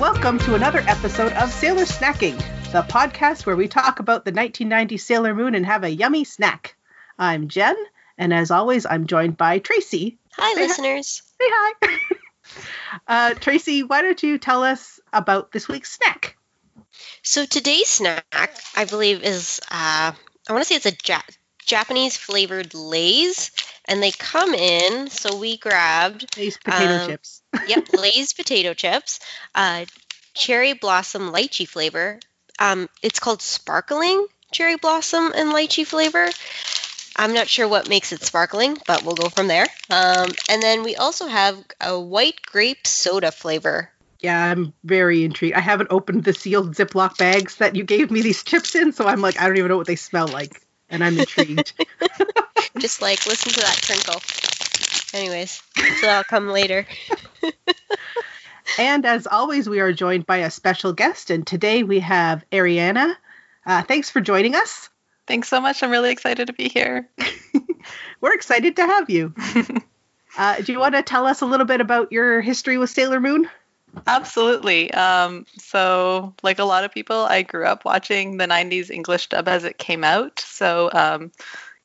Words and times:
Welcome 0.00 0.38
to 0.40 0.54
another 0.54 0.80
episode 0.86 1.32
of 1.32 1.50
Sailor 1.50 1.84
Snacking, 1.84 2.36
the 2.72 2.82
podcast 2.82 3.46
where 3.46 3.56
we 3.56 3.66
talk 3.68 3.98
about 3.98 4.24
the 4.24 4.30
1990 4.32 4.98
Sailor 4.98 5.34
Moon 5.34 5.54
and 5.54 5.64
have 5.64 5.84
a 5.84 5.88
yummy 5.88 6.24
snack. 6.24 6.76
I'm 7.18 7.48
Jen, 7.48 7.76
and 8.18 8.34
as 8.34 8.50
always, 8.50 8.84
I'm 8.84 9.06
joined 9.06 9.36
by 9.38 9.58
Tracy. 9.58 10.18
Hi, 10.36 10.54
Say 10.54 10.60
hi. 10.60 10.66
listeners. 10.66 11.22
Say 11.40 11.46
hi. 11.48 11.98
uh, 13.08 13.34
Tracy, 13.34 13.82
why 13.84 14.02
don't 14.02 14.22
you 14.22 14.36
tell 14.38 14.62
us 14.62 15.00
about 15.12 15.52
this 15.52 15.68
week's 15.68 15.92
snack? 15.92 16.36
So 17.22 17.46
today's 17.46 17.88
snack, 17.88 18.24
I 18.76 18.84
believe, 18.84 19.22
is 19.22 19.60
uh, 19.70 20.12
I 20.48 20.52
want 20.52 20.62
to 20.62 20.68
say 20.68 20.74
it's 20.76 20.86
a 20.86 20.96
ja- 21.06 21.22
Japanese 21.64 22.16
flavored 22.16 22.74
Lay's, 22.74 23.50
and 23.86 24.02
they 24.02 24.10
come 24.10 24.52
in. 24.54 25.08
So 25.08 25.36
we 25.38 25.56
grabbed, 25.56 26.36
These 26.36 26.58
potato 26.58 26.96
Um, 26.96 27.06
chips. 27.08 27.42
Yep, 27.68 27.88
Lay's 27.96 28.32
potato 28.32 28.74
chips, 28.74 29.20
uh, 29.54 29.84
cherry 30.34 30.74
blossom 30.74 31.32
lychee 31.32 31.68
flavor. 31.68 32.20
Um, 32.58 32.88
it's 33.02 33.18
called 33.18 33.42
sparkling 33.42 34.26
cherry 34.52 34.76
blossom 34.76 35.32
and 35.34 35.52
lychee 35.52 35.86
flavor. 35.86 36.28
I'm 37.16 37.32
not 37.32 37.48
sure 37.48 37.66
what 37.66 37.88
makes 37.88 38.12
it 38.12 38.22
sparkling, 38.22 38.76
but 38.86 39.02
we'll 39.02 39.14
go 39.14 39.28
from 39.28 39.48
there. 39.48 39.66
Um, 39.90 40.30
and 40.48 40.62
then 40.62 40.82
we 40.82 40.96
also 40.96 41.26
have 41.26 41.62
a 41.80 41.98
white 41.98 42.40
grape 42.42 42.86
soda 42.86 43.32
flavor. 43.32 43.90
Yeah, 44.20 44.50
I'm 44.50 44.72
very 44.84 45.24
intrigued. 45.24 45.54
I 45.54 45.60
haven't 45.60 45.88
opened 45.90 46.24
the 46.24 46.32
sealed 46.32 46.74
Ziploc 46.74 47.18
bags 47.18 47.56
that 47.56 47.76
you 47.76 47.84
gave 47.84 48.10
me 48.10 48.22
these 48.22 48.42
chips 48.42 48.74
in, 48.74 48.92
so 48.92 49.06
I'm 49.06 49.20
like, 49.20 49.40
I 49.40 49.46
don't 49.46 49.56
even 49.56 49.68
know 49.68 49.76
what 49.76 49.86
they 49.86 49.96
smell 49.96 50.26
like, 50.26 50.62
and 50.88 51.04
I'm 51.04 51.18
intrigued. 51.18 51.72
Just 52.78 53.02
like 53.02 53.26
listen 53.26 53.52
to 53.52 53.60
that 53.60 53.80
crinkle. 53.82 54.20
Anyways, 55.16 55.62
so 55.74 56.06
that'll 56.06 56.24
come 56.24 56.48
later. 56.48 56.86
and 58.78 59.06
as 59.06 59.26
always, 59.26 59.66
we 59.66 59.80
are 59.80 59.92
joined 59.92 60.26
by 60.26 60.38
a 60.38 60.50
special 60.50 60.92
guest, 60.92 61.30
and 61.30 61.46
today 61.46 61.82
we 61.82 62.00
have 62.00 62.44
Ariana. 62.52 63.16
Uh, 63.64 63.82
thanks 63.82 64.10
for 64.10 64.20
joining 64.20 64.54
us. 64.54 64.90
Thanks 65.26 65.48
so 65.48 65.58
much. 65.58 65.82
I'm 65.82 65.90
really 65.90 66.10
excited 66.10 66.48
to 66.48 66.52
be 66.52 66.68
here. 66.68 67.08
We're 68.20 68.34
excited 68.34 68.76
to 68.76 68.82
have 68.86 69.10
you. 69.10 69.34
Uh, 70.38 70.60
do 70.60 70.70
you 70.70 70.78
want 70.78 70.94
to 70.94 71.02
tell 71.02 71.26
us 71.26 71.40
a 71.40 71.46
little 71.46 71.64
bit 71.64 71.80
about 71.80 72.12
your 72.12 72.42
history 72.42 72.76
with 72.76 72.90
Sailor 72.90 73.20
Moon? 73.20 73.48
Absolutely. 74.06 74.92
Um, 74.92 75.46
so, 75.56 76.34
like 76.42 76.58
a 76.58 76.64
lot 76.64 76.84
of 76.84 76.92
people, 76.92 77.16
I 77.16 77.40
grew 77.40 77.64
up 77.64 77.86
watching 77.86 78.36
the 78.36 78.46
90s 78.46 78.90
English 78.90 79.28
dub 79.28 79.48
as 79.48 79.64
it 79.64 79.78
came 79.78 80.04
out. 80.04 80.40
So, 80.40 80.90
um, 80.92 81.32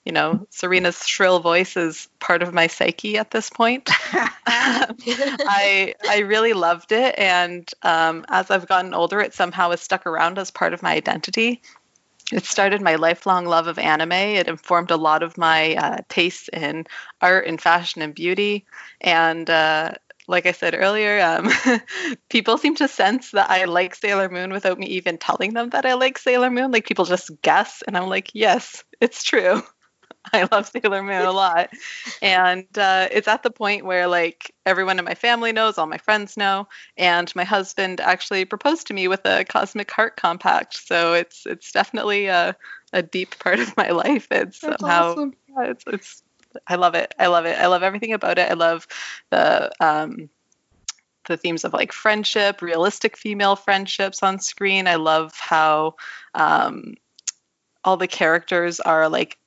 you 0.06 0.12
know, 0.12 0.48
Serena's 0.50 1.06
shrill 1.06 1.40
voice 1.40 1.78
is 1.78 2.10
part 2.20 2.42
of 2.42 2.54
my 2.54 2.68
psyche 2.68 3.18
at 3.18 3.32
this 3.32 3.50
point. 3.50 3.90
I 4.48 5.94
I 6.10 6.20
really 6.26 6.54
loved 6.54 6.92
it, 6.92 7.16
and 7.18 7.70
um, 7.84 8.26
as 8.30 8.50
I've 8.50 8.68
gotten 8.68 8.94
older, 8.94 9.20
it 9.20 9.34
somehow 9.34 9.70
has 9.70 9.82
stuck 9.82 10.08
around 10.08 10.40
as 10.40 10.50
part 10.52 10.74
of 10.74 10.82
my 10.82 10.94
identity. 10.94 11.62
It 12.32 12.45
started 12.45 12.82
my 12.82 12.95
lifelong 12.95 13.45
love 13.45 13.67
of 13.67 13.78
anime. 13.78 14.11
It 14.14 14.48
informed 14.48 14.90
a 14.92 14.95
lot 14.95 15.22
of 15.22 15.38
my 15.38 15.76
uh, 15.76 15.98
tastes 16.10 16.50
in 16.54 16.86
art 17.22 17.45
and 17.45 17.61
fashion 17.61 18.02
and 18.02 18.16
beauty. 18.16 18.66
And 19.02 19.50
uh, 19.50 19.92
like 20.28 20.45
I 20.45 20.54
said 20.54 20.73
earlier, 20.73 21.20
um, 21.22 21.50
people 22.30 22.58
seem 22.58 22.76
to 22.76 22.88
sense 22.88 23.32
that 23.32 23.50
I 23.50 23.66
like 23.66 23.95
Sailor 23.95 24.30
Moon 24.30 24.52
without 24.52 24.80
me 24.80 24.88
even 24.88 25.17
telling 25.17 25.54
them 25.54 25.72
that 25.72 25.86
I 25.86 25.94
like 25.95 26.17
Sailor 26.17 26.50
Moon. 26.50 26.72
Like 26.72 26.88
people 26.88 27.06
just 27.06 27.32
guess, 27.42 27.84
and 27.86 27.98
I'm 27.98 28.08
like, 28.08 28.32
yes, 28.34 28.84
it's 29.02 29.23
true. 29.23 29.61
I 30.33 30.48
love 30.52 30.67
Sailor 30.67 31.04
Moon 31.04 31.21
a 31.21 31.32
lot. 31.32 31.70
And 32.21 32.65
uh, 32.77 33.08
it's 33.11 33.27
at 33.27 33.43
the 33.43 33.52
point 33.52 33.86
where 33.86 34.08
like 34.08 34.54
everyone 34.65 34.99
in 34.99 35.05
my 35.05 35.15
family 35.15 35.52
knows, 35.52 35.77
all 35.77 35.87
my 35.87 35.98
friends 35.98 36.37
know, 36.37 36.67
and 36.98 37.33
my 37.36 37.43
husband 37.43 37.99
actually 37.99 38.45
proposed 38.45 38.87
to 38.87 38.93
me 38.93 39.08
with 39.08 39.26
a 39.26 39.43
Cosmic 39.45 39.89
Heart 39.92 40.17
compact. 40.17 40.76
So 40.76 41.14
it's 41.14 41.45
it's 41.45 41.71
definitely 41.71 42.27
a, 42.27 42.55
a 42.93 43.02
deep 43.02 43.37
part 43.39 43.60
of 43.60 43.76
my 43.77 43.89
life. 43.89 44.27
It's 44.31 44.60
That's 44.60 44.80
somehow 44.80 45.11
awesome. 45.11 45.33
yeah, 45.49 45.71
it's 45.71 45.83
it's 45.87 46.23
I 46.67 46.76
love 46.76 46.95
it. 46.95 47.14
I 47.17 47.27
love 47.27 47.45
it. 47.45 47.58
I 47.58 47.67
love 47.67 47.83
everything 47.83 48.14
about 48.14 48.37
it. 48.37 48.49
I 48.49 48.54
love 48.54 48.87
the 49.31 49.71
um 49.80 50.30
the 51.27 51.37
themes 51.37 51.64
of 51.64 51.73
like 51.73 51.92
friendship, 51.92 52.61
realistic 52.61 53.17
female 53.17 53.55
friendships 53.55 54.23
on 54.23 54.39
screen. 54.39 54.87
I 54.87 54.95
love 54.95 55.33
how 55.36 55.95
um 56.36 56.95
all 57.83 57.98
the 57.98 58.08
characters 58.08 58.80
are 58.80 59.10
like 59.10 59.37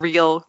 real 0.00 0.44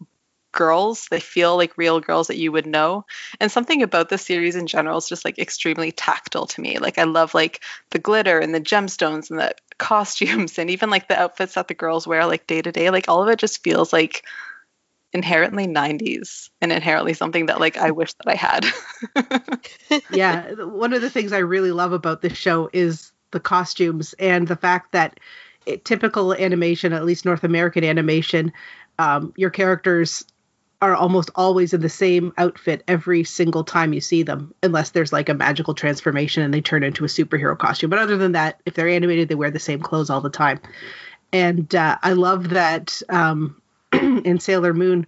girls. 0.52 1.08
They 1.10 1.20
feel 1.20 1.56
like 1.56 1.78
real 1.78 2.00
girls 2.00 2.28
that 2.28 2.38
you 2.38 2.52
would 2.52 2.66
know. 2.66 3.06
And 3.40 3.52
something 3.52 3.84
about 3.84 4.10
the 4.10 4.18
series 4.18 4.56
in 4.56 4.68
general 4.68 4.98
is 4.98 5.08
just 5.08 5.26
like 5.26 5.40
extremely 5.40 5.92
tactile 5.92 6.48
to 6.48 6.62
me. 6.62 6.78
Like 6.80 6.98
I 6.98 7.04
love 7.04 7.34
like 7.34 7.62
the 7.92 8.00
glitter 8.00 8.40
and 8.40 8.54
the 8.54 8.62
gemstones 8.62 9.30
and 9.30 9.40
the 9.40 9.54
costumes 9.78 10.58
and 10.60 10.70
even 10.70 10.90
like 10.90 11.08
the 11.08 11.20
outfits 11.20 11.56
that 11.56 11.68
the 11.68 11.74
girls 11.74 12.08
wear 12.08 12.26
like 12.26 12.48
day 12.48 12.62
to 12.62 12.72
day. 12.72 12.90
Like 12.90 13.06
all 13.08 13.24
of 13.24 13.30
it 13.30 13.40
just 13.40 13.64
feels 13.64 13.94
like 13.94 14.26
inherently 15.14 15.68
90s 15.68 16.50
and 16.62 16.72
inherently 16.72 17.14
something 17.14 17.48
that 17.48 17.60
like 17.60 17.78
I 17.78 17.92
wish 17.92 18.14
that 18.14 18.28
I 18.28 18.36
had. 18.36 18.66
yeah, 20.12 20.54
one 20.54 20.94
of 20.94 21.02
the 21.02 21.10
things 21.10 21.34
I 21.34 21.40
really 21.40 21.72
love 21.72 21.94
about 21.94 22.22
this 22.22 22.38
show 22.38 22.70
is 22.74 23.12
the 23.32 23.40
costumes 23.40 24.14
and 24.20 24.48
the 24.48 24.56
fact 24.56 24.92
that 24.92 25.20
it, 25.66 25.86
typical 25.86 26.34
animation, 26.34 26.92
at 26.92 27.06
least 27.06 27.26
North 27.26 27.44
American 27.44 27.84
animation, 27.84 28.52
um, 29.00 29.34
your 29.36 29.50
characters 29.50 30.26
are 30.82 30.96
almost 30.96 31.30
always 31.36 31.74
in 31.74 31.82
the 31.82 31.90
same 31.90 32.34
outfit 32.38 32.84
every 32.88 33.24
single 33.24 33.64
time 33.64 33.94
you 33.94 34.02
see 34.02 34.24
them, 34.24 34.54
unless 34.64 34.90
there's 34.90 35.14
like 35.14 35.30
a 35.30 35.34
magical 35.34 35.76
transformation 35.76 36.42
and 36.42 36.54
they 36.54 36.62
turn 36.62 36.82
into 36.84 37.06
a 37.06 37.08
superhero 37.08 37.58
costume. 37.58 37.92
But 37.92 38.00
other 38.00 38.18
than 38.18 38.32
that, 38.32 38.60
if 38.66 38.74
they're 38.74 38.90
animated, 38.90 39.30
they 39.30 39.36
wear 39.36 39.52
the 39.52 39.60
same 39.60 39.80
clothes 39.80 40.10
all 40.10 40.22
the 40.22 40.30
time. 40.30 40.60
And 41.32 41.74
uh, 41.76 41.98
I 42.02 42.14
love 42.14 42.50
that 42.50 43.00
um, 43.10 43.62
in 43.94 44.40
Sailor 44.40 44.74
Moon, 44.74 45.06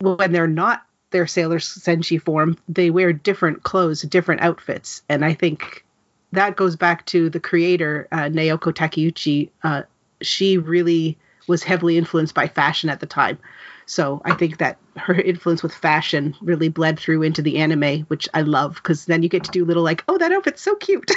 when 0.00 0.32
they're 0.32 0.48
not 0.48 0.84
their 1.10 1.28
Sailor 1.28 1.58
Senshi 1.58 2.20
form, 2.20 2.58
they 2.68 2.90
wear 2.90 3.12
different 3.12 3.62
clothes, 3.62 4.02
different 4.02 4.42
outfits. 4.42 5.02
And 5.08 5.24
I 5.24 5.34
think 5.34 5.84
that 6.32 6.56
goes 6.56 6.76
back 6.76 7.06
to 7.06 7.30
the 7.30 7.40
creator, 7.40 8.08
uh, 8.12 8.24
Naoko 8.24 8.72
Takeuchi. 8.72 9.50
Uh, 9.62 9.82
she 10.20 10.58
really 10.58 11.16
was 11.48 11.62
heavily 11.64 11.96
influenced 11.98 12.34
by 12.34 12.46
fashion 12.46 12.90
at 12.90 13.00
the 13.00 13.06
time. 13.06 13.38
So 13.86 14.20
I 14.24 14.34
think 14.34 14.58
that 14.58 14.78
her 14.96 15.14
influence 15.14 15.62
with 15.62 15.74
fashion 15.74 16.36
really 16.42 16.68
bled 16.68 16.98
through 16.98 17.22
into 17.22 17.40
the 17.42 17.58
anime, 17.58 18.02
which 18.02 18.28
I 18.34 18.42
love 18.42 18.74
because 18.74 19.06
then 19.06 19.22
you 19.22 19.28
get 19.30 19.44
to 19.44 19.50
do 19.50 19.64
little 19.64 19.82
like, 19.82 20.04
oh, 20.08 20.18
that 20.18 20.30
outfit's 20.30 20.60
so 20.62 20.76
cute. 20.76 21.10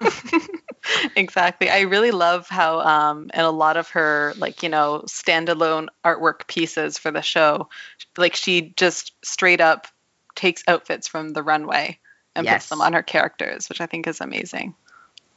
exactly. 1.16 1.70
I 1.70 1.80
really 1.82 2.10
love 2.10 2.48
how 2.48 2.80
um 2.80 3.30
in 3.32 3.40
a 3.40 3.50
lot 3.50 3.76
of 3.76 3.88
her 3.90 4.34
like, 4.38 4.62
you 4.62 4.68
know, 4.68 5.04
standalone 5.06 5.86
artwork 6.04 6.46
pieces 6.46 6.98
for 6.98 7.10
the 7.10 7.22
show, 7.22 7.68
like 8.16 8.34
she 8.34 8.72
just 8.76 9.12
straight 9.24 9.60
up 9.60 9.86
takes 10.34 10.62
outfits 10.68 11.08
from 11.08 11.30
the 11.32 11.42
runway 11.42 11.98
and 12.34 12.44
Yes. 12.44 12.64
puts 12.64 12.68
them 12.70 12.80
on 12.82 12.92
her 12.92 13.02
characters, 13.02 13.68
which 13.68 13.80
I 13.80 13.86
think 13.86 14.06
is 14.06 14.20
amazing. 14.20 14.74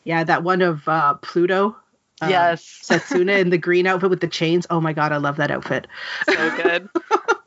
yeah, 0.04 0.24
that 0.24 0.44
one 0.44 0.62
of 0.62 0.88
uh, 0.88 1.14
Pluto. 1.16 1.76
Um, 2.22 2.30
yes. 2.30 2.64
Setsuna 2.84 3.40
in 3.40 3.50
the 3.50 3.58
green 3.58 3.88
outfit 3.88 4.10
with 4.10 4.20
the 4.22 4.28
chains. 4.28 4.68
Oh 4.70 4.82
my 4.82 4.94
god, 4.94 5.12
I 5.12 5.18
love 5.18 5.38
that 5.38 5.52
outfit. 5.52 5.88
so 6.26 6.56
good. 6.58 6.90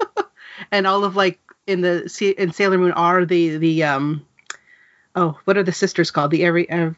and 0.70 0.86
all 0.86 1.04
of 1.04 1.16
like 1.16 1.38
in 1.66 1.80
the 1.80 2.34
in 2.38 2.52
Sailor 2.52 2.78
Moon 2.78 2.92
are 2.92 3.24
the 3.24 3.56
the 3.58 3.84
um 3.84 4.26
oh 5.14 5.38
what 5.44 5.56
are 5.56 5.62
the 5.62 5.72
sisters 5.72 6.10
called 6.10 6.30
the 6.30 6.44
every 6.44 6.68
uh, 6.70 6.90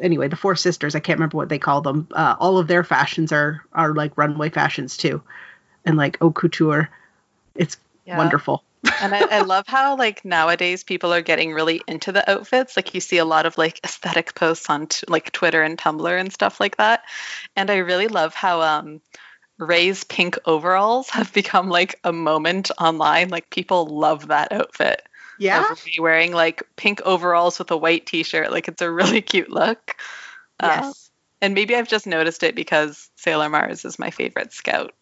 anyway 0.00 0.28
the 0.28 0.36
four 0.36 0.56
sisters 0.56 0.94
I 0.94 1.00
can't 1.00 1.18
remember 1.18 1.36
what 1.36 1.48
they 1.48 1.58
call 1.58 1.80
them 1.80 2.08
uh, 2.12 2.36
all 2.40 2.58
of 2.58 2.68
their 2.68 2.84
fashions 2.84 3.32
are 3.32 3.62
are 3.72 3.94
like 3.94 4.16
runway 4.16 4.48
fashions 4.50 4.96
too 4.96 5.22
and 5.84 5.96
like 5.96 6.18
haute 6.18 6.34
couture 6.34 6.88
it's 7.54 7.76
Yeah. 8.04 8.16
wonderful 8.18 8.62
and 9.00 9.14
I, 9.14 9.38
I 9.38 9.40
love 9.42 9.66
how 9.66 9.96
like 9.96 10.24
nowadays 10.24 10.84
people 10.84 11.12
are 11.12 11.22
getting 11.22 11.52
really 11.52 11.82
into 11.86 12.12
the 12.12 12.28
outfits. 12.30 12.76
Like 12.76 12.94
you 12.94 13.00
see 13.00 13.18
a 13.18 13.24
lot 13.24 13.46
of 13.46 13.58
like 13.58 13.80
aesthetic 13.84 14.34
posts 14.34 14.70
on 14.70 14.86
t- 14.86 15.04
like 15.08 15.32
twitter 15.32 15.62
and 15.62 15.78
tumblr 15.78 16.20
and 16.20 16.32
stuff 16.32 16.60
like 16.60 16.76
that. 16.76 17.02
And 17.56 17.70
i 17.70 17.76
really 17.76 18.08
love 18.08 18.34
how 18.34 18.60
um 18.60 19.00
ray's 19.58 20.04
pink 20.04 20.38
overalls 20.44 21.08
have 21.10 21.32
become 21.32 21.68
like 21.68 21.98
a 22.04 22.12
moment 22.12 22.70
online. 22.78 23.28
Like 23.28 23.50
people 23.50 23.86
love 23.86 24.28
that 24.28 24.52
outfit. 24.52 25.02
Yeah? 25.38 25.72
Wearing 25.98 26.32
like 26.32 26.62
pink 26.76 27.00
overalls 27.04 27.58
with 27.58 27.70
a 27.70 27.76
white 27.76 28.06
t-shirt. 28.06 28.50
Like 28.50 28.68
it's 28.68 28.82
a 28.82 28.90
really 28.90 29.22
cute 29.22 29.50
look. 29.50 29.96
Uh, 30.60 30.80
yes 30.82 31.08
and 31.40 31.54
maybe 31.54 31.74
i've 31.74 31.88
just 31.88 32.06
noticed 32.06 32.42
it 32.42 32.54
because 32.54 33.10
sailor 33.16 33.48
mars 33.48 33.84
is 33.84 33.98
my 33.98 34.10
favorite 34.10 34.52
scout 34.52 34.92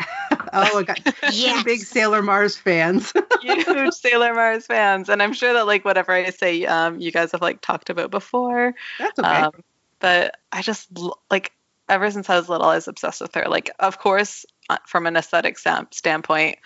oh 0.52 0.74
my 0.74 0.82
god 0.82 1.14
Yes. 1.30 1.64
big 1.64 1.80
Sailor 1.80 2.22
Mars 2.22 2.56
fans 2.56 3.12
huge 3.40 3.92
Sailor 3.94 4.34
Mars 4.34 4.66
fans, 4.66 5.08
and 5.08 5.22
I'm 5.22 5.32
sure 5.32 5.52
that 5.54 5.66
like 5.66 5.84
whatever 5.84 6.12
I 6.12 6.30
say, 6.30 6.64
um, 6.66 7.00
you 7.00 7.10
guys 7.10 7.32
have 7.32 7.42
like 7.42 7.60
talked 7.60 7.90
about 7.90 8.10
before. 8.10 8.74
that's 8.98 9.18
okay 9.18 9.42
Um, 9.42 9.52
but 9.98 10.36
I 10.52 10.62
just 10.62 10.88
like 11.30 11.52
ever 11.88 12.10
since 12.10 12.28
I 12.30 12.36
was 12.36 12.48
little, 12.48 12.68
I 12.68 12.76
was 12.76 12.88
obsessed 12.88 13.20
with 13.20 13.34
her. 13.34 13.46
Like, 13.48 13.70
of 13.80 13.98
course, 13.98 14.46
uh, 14.68 14.78
from 14.86 15.06
an 15.06 15.16
aesthetic 15.16 15.58
stam- 15.58 15.88
standpoint, 15.90 16.58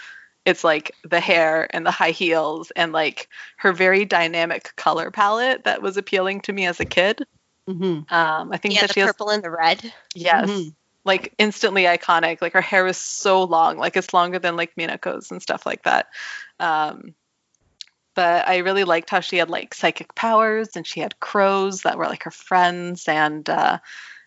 it's 0.44 0.62
like 0.64 0.94
the 1.02 1.20
hair 1.20 1.66
and 1.75 1.86
the 1.86 1.90
high 1.90 2.10
heels 2.10 2.70
and 2.76 2.92
like 2.92 3.28
her 3.56 3.72
very 3.72 4.04
dynamic 4.04 4.75
color 4.76 5.10
palette 5.10 5.64
that 5.64 5.81
was 5.81 5.96
appealing 5.96 6.40
to 6.42 6.52
me 6.52 6.66
as 6.66 6.78
a 6.81 6.84
kid. 6.84 7.25
Mm-hmm. 7.69 8.14
Um, 8.14 8.52
I 8.52 8.56
think 8.58 8.75
Yeah, 8.75 8.82
that 8.82 8.88
the 8.88 8.94
she 8.94 9.00
has 9.00 9.08
purple 9.10 9.31
and 9.31 9.42
the 9.42 9.50
red. 9.50 9.92
yes, 10.14 10.50
Mhm. 10.50 10.75
Like 11.04 11.34
instantly 11.38 11.84
iconic. 11.84 12.40
Like 12.40 12.54
her 12.54 12.60
hair 12.60 12.86
is 12.86 12.96
so 12.96 13.44
long, 13.44 13.78
like 13.78 13.96
it's 13.96 14.14
longer 14.14 14.38
than 14.38 14.56
like 14.56 14.74
Minako's 14.76 15.30
and 15.30 15.42
stuff 15.42 15.66
like 15.66 15.82
that. 15.84 16.08
Um, 16.58 17.14
but 18.14 18.46
I 18.48 18.58
really 18.58 18.84
liked 18.84 19.10
how 19.10 19.20
she 19.20 19.36
had 19.36 19.50
like 19.50 19.74
psychic 19.74 20.14
powers 20.14 20.76
and 20.76 20.86
she 20.86 21.00
had 21.00 21.20
crows 21.20 21.82
that 21.82 21.98
were 21.98 22.06
like 22.06 22.22
her 22.24 22.30
friends 22.30 23.08
and 23.08 23.48
uh, 23.48 23.78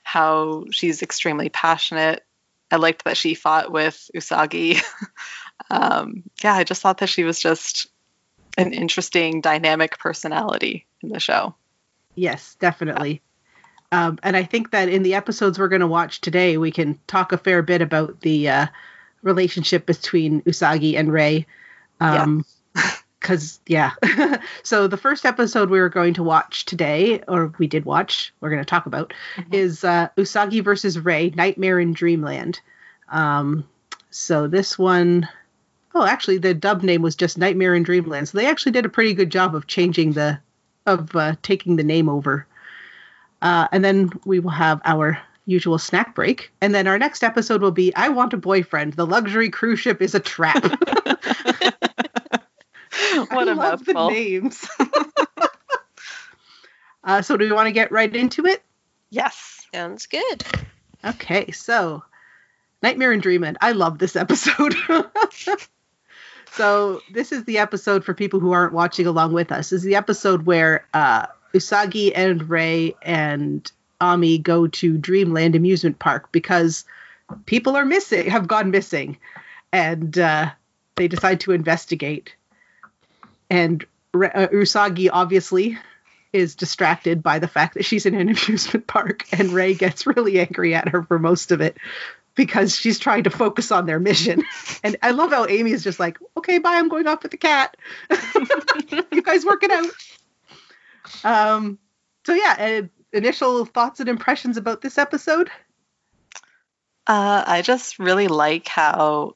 how 0.03 0.65
she's 0.71 1.01
extremely 1.01 1.49
passionate. 1.49 2.23
I 2.69 2.75
liked 2.75 3.05
that 3.05 3.17
she 3.17 3.33
fought 3.33 3.71
with 3.71 4.09
Usagi. 4.13 4.81
um, 5.69 6.23
yeah, 6.43 6.53
I 6.53 6.63
just 6.65 6.81
thought 6.81 6.97
that 6.97 7.09
she 7.09 7.23
was 7.23 7.39
just 7.39 7.87
an 8.57 8.73
interesting, 8.73 9.39
dynamic 9.39 9.97
personality 9.97 10.85
in 11.01 11.09
the 11.09 11.19
show. 11.19 11.55
Yes, 12.15 12.55
definitely. 12.59 13.21
Um, 13.91 14.19
and 14.23 14.35
I 14.35 14.43
think 14.43 14.71
that 14.71 14.89
in 14.89 15.03
the 15.03 15.13
episodes 15.13 15.57
we're 15.57 15.69
going 15.69 15.81
to 15.81 15.87
watch 15.87 16.19
today, 16.21 16.57
we 16.57 16.71
can 16.71 16.99
talk 17.07 17.31
a 17.31 17.37
fair 17.37 17.61
bit 17.61 17.81
about 17.81 18.19
the 18.21 18.49
uh, 18.49 18.67
relationship 19.21 19.85
between 19.85 20.41
Usagi 20.41 20.97
and 20.97 21.11
Rei. 21.11 21.45
Um, 21.99 22.45
Because, 23.19 23.59
yeah. 23.67 23.91
so 24.63 24.87
the 24.87 24.97
first 24.97 25.25
episode 25.25 25.69
we 25.69 25.79
were 25.79 25.89
going 25.89 26.13
to 26.15 26.23
watch 26.23 26.65
today, 26.65 27.21
or 27.27 27.53
we 27.57 27.67
did 27.67 27.85
watch, 27.85 28.33
we're 28.41 28.49
going 28.49 28.61
to 28.61 28.65
talk 28.65 28.85
about, 28.87 29.13
Mhm. 29.37 29.53
is 29.53 29.83
uh, 29.83 30.09
Usagi 30.17 30.63
versus 30.63 30.99
Rei, 30.99 31.29
Nightmare 31.35 31.79
in 31.79 31.93
Dreamland. 31.93 32.59
Um, 33.09 33.65
so 34.11 34.47
this 34.47 34.77
one, 34.77 35.29
oh, 35.95 36.05
actually, 36.05 36.39
the 36.39 36.53
dub 36.53 36.83
name 36.83 37.01
was 37.01 37.15
just 37.15 37.37
Nightmare 37.37 37.73
in 37.73 37.83
Dreamland. 37.83 38.27
So 38.27 38.37
they 38.37 38.47
actually 38.47 38.73
did 38.73 38.85
a 38.85 38.89
pretty 38.89 39.13
good 39.13 39.29
job 39.31 39.55
of 39.55 39.65
changing 39.67 40.11
the, 40.11 40.39
of 40.85 41.15
uh, 41.15 41.35
taking 41.41 41.77
the 41.77 41.83
name 41.85 42.09
over. 42.09 42.45
Uh, 43.41 43.67
and 43.71 43.83
then 43.83 44.11
we 44.25 44.39
will 44.39 44.51
have 44.51 44.81
our 44.85 45.19
usual 45.45 45.79
snack 45.79 46.13
break. 46.13 46.51
And 46.61 46.75
then 46.75 46.87
our 46.87 46.99
next 46.99 47.23
episode 47.23 47.61
will 47.61 47.71
be 47.71 47.95
I 47.95 48.09
Want 48.09 48.33
a 48.33 48.37
Boyfriend. 48.37 48.93
The 48.93 49.07
luxury 49.07 49.49
cruise 49.49 49.79
ship 49.79 50.01
is 50.01 50.13
a 50.13 50.19
trap. 50.19 50.63
what 53.29 53.47
I 53.47 53.51
a 53.51 53.55
love 53.55 53.55
mouthful. 53.55 54.09
the 54.09 54.13
names. 54.13 54.67
uh, 57.03 57.21
so 57.21 57.37
do 57.37 57.45
we 57.45 57.51
want 57.51 57.67
to 57.67 57.71
get 57.71 57.91
right 57.91 58.13
into 58.13 58.45
it? 58.45 58.61
Yes. 59.09 59.65
Sounds 59.73 60.05
good. 60.05 60.43
Okay, 61.03 61.51
so 61.51 62.03
Nightmare 62.81 63.13
in 63.13 63.19
Dreamland. 63.19 63.57
I 63.61 63.71
love 63.71 63.99
this 63.99 64.15
episode. 64.15 64.75
so 66.51 67.01
this 67.11 67.31
is 67.31 67.43
the 67.45 67.59
episode 67.59 68.03
for 68.03 68.13
people 68.13 68.39
who 68.39 68.51
aren't 68.51 68.73
watching 68.73 69.07
along 69.07 69.33
with 69.33 69.51
us. 69.51 69.69
This 69.69 69.79
is 69.79 69.83
the 69.83 69.95
episode 69.95 70.45
where 70.45 70.85
uh, 70.93 71.27
Usagi 71.53 72.11
and 72.15 72.49
Rei 72.49 72.95
and 73.01 73.69
Ami 73.99 74.37
go 74.37 74.67
to 74.67 74.97
Dreamland 74.97 75.55
Amusement 75.55 75.99
Park 75.99 76.31
because 76.31 76.85
people 77.45 77.75
are 77.75 77.85
missing, 77.85 78.29
have 78.29 78.47
gone 78.47 78.71
missing, 78.71 79.17
and 79.71 80.17
uh, 80.17 80.51
they 80.95 81.07
decide 81.07 81.39
to 81.41 81.51
investigate. 81.51 82.35
And 83.49 83.85
uh, 84.13 84.47
Usagi 84.47 85.09
obviously 85.11 85.77
is 86.33 86.55
distracted 86.55 87.23
by 87.23 87.39
the 87.39 87.47
fact 87.47 87.73
that 87.75 87.85
she's 87.85 88.05
in 88.05 88.15
an 88.15 88.29
amusement 88.37 88.87
park, 88.87 89.25
and 89.31 89.51
Ray 89.51 89.73
gets 89.73 90.05
really 90.05 90.39
angry 90.39 90.75
at 90.75 90.89
her 90.89 91.03
for 91.03 91.19
most 91.19 91.51
of 91.51 91.61
it 91.61 91.77
because 92.35 92.75
she's 92.75 92.99
trying 92.99 93.23
to 93.23 93.29
focus 93.29 93.71
on 93.71 93.85
their 93.85 93.99
mission. 93.99 94.43
And 94.83 94.95
I 95.01 95.11
love 95.11 95.31
how 95.31 95.47
Amy 95.47 95.71
is 95.71 95.83
just 95.83 95.99
like, 95.99 96.17
"Okay, 96.37 96.59
bye. 96.59 96.75
I'm 96.75 96.87
going 96.87 97.07
off 97.07 97.23
with 97.23 97.31
the 97.31 97.37
cat. 97.37 97.75
you 99.11 99.21
guys 99.23 99.43
work 99.43 99.63
it 99.63 99.71
out." 99.71 99.89
Um. 101.23 101.79
So 102.25 102.33
yeah, 102.33 102.81
uh, 102.83 102.87
initial 103.13 103.65
thoughts 103.65 103.99
and 103.99 104.09
impressions 104.09 104.57
about 104.57 104.81
this 104.81 104.97
episode. 104.97 105.49
Uh, 107.07 107.43
I 107.47 107.61
just 107.61 107.99
really 107.99 108.27
like 108.27 108.67
how, 108.67 109.33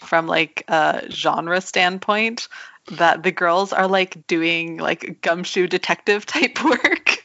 from 0.00 0.26
like 0.26 0.64
a 0.68 1.06
genre 1.10 1.60
standpoint, 1.60 2.48
that 2.92 3.22
the 3.22 3.32
girls 3.32 3.72
are 3.72 3.86
like 3.86 4.26
doing 4.26 4.78
like 4.78 5.20
gumshoe 5.20 5.66
detective 5.66 6.24
type 6.26 6.62
work. 6.64 7.18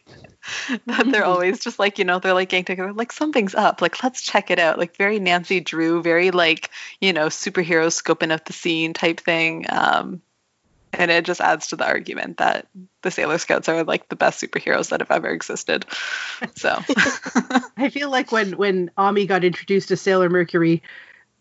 that 0.86 1.10
they're 1.12 1.24
Mhm. 1.24 1.28
always 1.28 1.60
just 1.60 1.78
like 1.80 2.00
you 2.00 2.06
know 2.06 2.20
they're 2.20 2.34
like 2.34 2.50
getting 2.50 2.64
together 2.64 2.94
like 2.94 3.12
something's 3.12 3.54
up 3.54 3.82
like 3.82 4.02
let's 4.02 4.22
check 4.22 4.50
it 4.50 4.60
out 4.60 4.78
like 4.80 4.96
very 4.96 5.20
Nancy 5.20 5.60
Drew 5.60 6.02
very 6.02 6.32
like 6.32 6.70
you 7.02 7.12
know 7.12 7.28
superhero 7.28 7.88
scoping 7.88 8.32
out 8.32 8.46
the 8.46 8.54
scene 8.54 8.94
type 8.94 9.20
thing 9.20 9.66
um 9.70 10.22
and 10.94 11.12
it 11.12 11.26
just 11.26 11.42
adds 11.42 11.68
to 11.68 11.76
the 11.76 11.86
argument 11.86 12.38
that 12.38 12.68
the 13.04 13.12
Sailor 13.12 13.38
Scouts 13.38 13.70
are 13.70 13.84
like 13.84 14.10
the 14.10 14.16
best 14.16 14.42
superheroes 14.42 14.90
that 14.90 15.02
have 15.02 15.12
ever 15.12 15.30
existed 15.30 15.86
so 16.56 16.80
I 17.78 17.90
feel 17.90 18.10
like 18.10 18.32
when 18.32 18.54
when 18.58 18.92
Ami 18.98 19.26
got 19.26 19.44
introduced 19.44 19.90
to 19.90 19.98
Sailor 19.98 20.30
Mercury, 20.30 20.82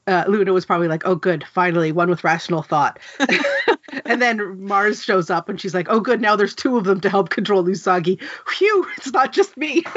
uh, 0.07 0.25
Luna 0.29 0.53
was 0.53 0.65
probably 0.67 0.89
like, 0.89 1.03
"Oh, 1.07 1.15
good, 1.17 1.45
finally 1.53 1.93
one 1.93 2.09
with 2.09 2.23
rational 2.25 2.63
thought." 2.63 3.01
and 4.05 4.23
then 4.23 4.65
Mars 4.65 5.03
shows 5.03 5.31
up, 5.31 5.49
and 5.49 5.61
she's 5.61 5.75
like, 5.75 5.89
"Oh, 5.91 6.01
good, 6.01 6.21
now 6.21 6.37
there's 6.37 6.55
two 6.55 6.77
of 6.77 6.85
them 6.85 7.01
to 7.01 7.11
help 7.11 7.31
control 7.31 7.65
Usagi. 7.65 8.23
Phew, 8.47 8.87
it's 8.97 9.13
not 9.13 9.33
just 9.33 9.57
me." 9.57 9.83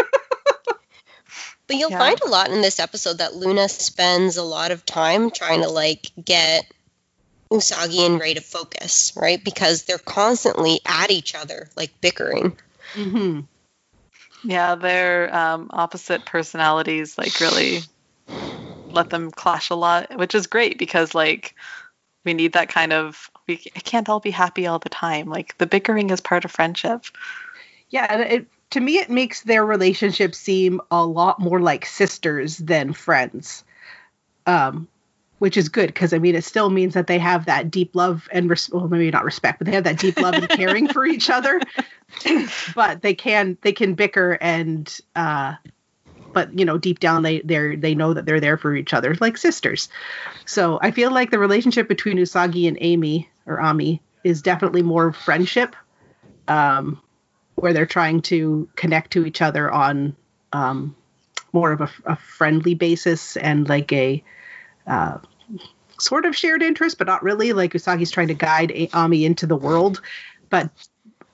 But 1.67 1.77
you'll 1.77 1.91
Yeah. 1.91 1.99
find 1.99 2.19
a 2.25 2.29
lot 2.29 2.49
in 2.49 2.61
this 2.61 2.79
episode 2.79 3.19
that 3.19 3.35
Luna 3.35 3.69
spends 3.69 4.37
a 4.37 4.43
lot 4.43 4.71
of 4.71 4.87
time 4.87 5.29
trying 5.29 5.61
to 5.61 5.69
like 5.69 6.07
get 6.25 6.65
Usagi 7.51 8.05
and 8.05 8.19
Rei 8.19 8.35
to 8.35 8.41
focus, 8.41 9.13
right? 9.15 9.43
Because 9.43 9.83
they're 9.83 9.97
constantly 9.97 10.81
at 10.85 11.11
each 11.11 11.35
other, 11.35 11.69
like 11.75 11.91
bickering. 12.01 12.57
hmm 12.93 13.41
Yeah, 14.43 14.75
their 14.75 15.35
um, 15.35 15.69
opposite 15.71 16.25
personalities 16.25 17.17
like 17.17 17.39
really 17.39 17.79
let 18.91 19.09
them 19.09 19.31
clash 19.31 19.69
a 19.69 19.75
lot, 19.75 20.17
which 20.17 20.35
is 20.35 20.47
great 20.47 20.77
because 20.77 21.13
like 21.15 21.55
we 22.25 22.33
need 22.33 22.53
that 22.53 22.69
kind 22.69 22.93
of 22.93 23.29
we 23.47 23.57
can't 23.57 24.09
all 24.09 24.19
be 24.19 24.31
happy 24.31 24.67
all 24.67 24.79
the 24.79 24.89
time. 24.89 25.27
Like 25.29 25.57
the 25.57 25.67
bickering 25.67 26.09
is 26.09 26.21
part 26.21 26.45
of 26.45 26.51
friendship. 26.51 27.05
Yeah, 27.89 28.13
it 28.19 28.47
to 28.71 28.79
me 28.79 28.97
it 28.99 29.09
makes 29.09 29.41
their 29.41 29.65
relationship 29.65 30.35
seem 30.35 30.81
a 30.91 31.03
lot 31.03 31.39
more 31.39 31.59
like 31.59 31.85
sisters 31.85 32.57
than 32.57 32.93
friends. 32.93 33.63
Um 34.45 34.87
which 35.39 35.57
is 35.57 35.69
good 35.69 35.87
because 35.87 36.13
I 36.13 36.19
mean 36.19 36.35
it 36.35 36.43
still 36.43 36.69
means 36.69 36.93
that 36.93 37.07
they 37.07 37.17
have 37.19 37.45
that 37.45 37.71
deep 37.71 37.95
love 37.95 38.29
and 38.31 38.49
res- 38.49 38.69
well 38.69 38.87
maybe 38.87 39.09
not 39.11 39.23
respect 39.23 39.59
but 39.59 39.65
they 39.65 39.73
have 39.73 39.85
that 39.85 39.99
deep 39.99 40.19
love 40.19 40.35
and 40.35 40.49
caring 40.49 40.87
for 40.87 41.05
each 41.05 41.29
other. 41.29 41.59
but 42.75 43.01
they 43.01 43.13
can 43.13 43.57
they 43.61 43.71
can 43.71 43.95
bicker 43.95 44.37
and 44.41 44.99
uh 45.15 45.55
but 46.33 46.57
you 46.57 46.65
know 46.65 46.77
deep 46.77 46.99
down 46.99 47.23
they 47.23 47.39
they 47.41 47.75
they 47.75 47.95
know 47.95 48.13
that 48.13 48.25
they're 48.25 48.39
there 48.39 48.57
for 48.57 48.75
each 48.75 48.93
other 48.93 49.15
like 49.19 49.37
sisters. 49.37 49.89
So 50.45 50.79
I 50.81 50.91
feel 50.91 51.11
like 51.11 51.31
the 51.31 51.39
relationship 51.39 51.87
between 51.87 52.17
Usagi 52.17 52.67
and 52.67 52.77
Amy 52.81 53.29
or 53.45 53.59
Ami 53.59 54.01
is 54.23 54.41
definitely 54.41 54.83
more 54.83 55.11
friendship. 55.11 55.75
Um 56.47 57.01
where 57.59 57.73
they're 57.73 57.85
trying 57.85 58.21
to 58.21 58.69
connect 58.75 59.11
to 59.11 59.25
each 59.25 59.41
other 59.41 59.69
on 59.69 60.15
um, 60.53 60.95
more 61.53 61.71
of 61.71 61.81
a, 61.81 61.89
a 62.05 62.15
friendly 62.15 62.73
basis 62.73 63.37
and 63.37 63.67
like 63.67 63.91
a 63.91 64.23
uh, 64.89 65.19
sort 65.99 66.25
of 66.25 66.35
shared 66.35 66.61
interest, 66.61 66.97
but 66.97 67.07
not 67.07 67.23
really. 67.23 67.53
Like 67.53 67.73
Usagi's 67.73 68.11
trying 68.11 68.27
to 68.27 68.33
guide 68.33 68.71
A- 68.71 68.89
Ami 68.93 69.25
into 69.25 69.45
the 69.45 69.55
world, 69.55 70.01
but 70.49 70.69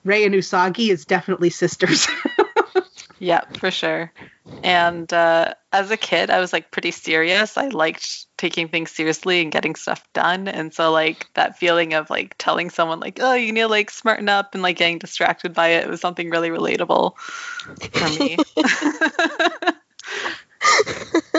Rei 0.04 0.24
and 0.24 0.34
Usagi 0.34 0.90
is 0.90 1.04
definitely 1.04 1.50
sisters. 1.50 2.06
Yeah, 3.18 3.42
for 3.58 3.70
sure. 3.70 4.12
And 4.62 5.10
uh, 5.12 5.54
as 5.72 5.90
a 5.90 5.96
kid, 5.96 6.30
I 6.30 6.38
was 6.38 6.52
like 6.52 6.70
pretty 6.70 6.90
serious. 6.90 7.56
I 7.56 7.68
liked 7.68 8.26
taking 8.36 8.68
things 8.68 8.90
seriously 8.90 9.40
and 9.40 9.50
getting 9.50 9.74
stuff 9.74 10.06
done. 10.12 10.48
And 10.48 10.72
so, 10.72 10.92
like, 10.92 11.26
that 11.34 11.58
feeling 11.58 11.94
of 11.94 12.10
like 12.10 12.34
telling 12.38 12.68
someone, 12.70 13.00
like, 13.00 13.18
oh, 13.20 13.34
you 13.34 13.52
need 13.52 13.62
to 13.62 13.68
like 13.68 13.90
smarten 13.90 14.28
up 14.28 14.54
and 14.54 14.62
like 14.62 14.76
getting 14.76 14.98
distracted 14.98 15.54
by 15.54 15.68
it 15.68 15.88
was 15.88 16.00
something 16.00 16.30
really 16.30 16.50
relatable 16.50 17.16
for 17.18 18.08
me. 18.20 18.36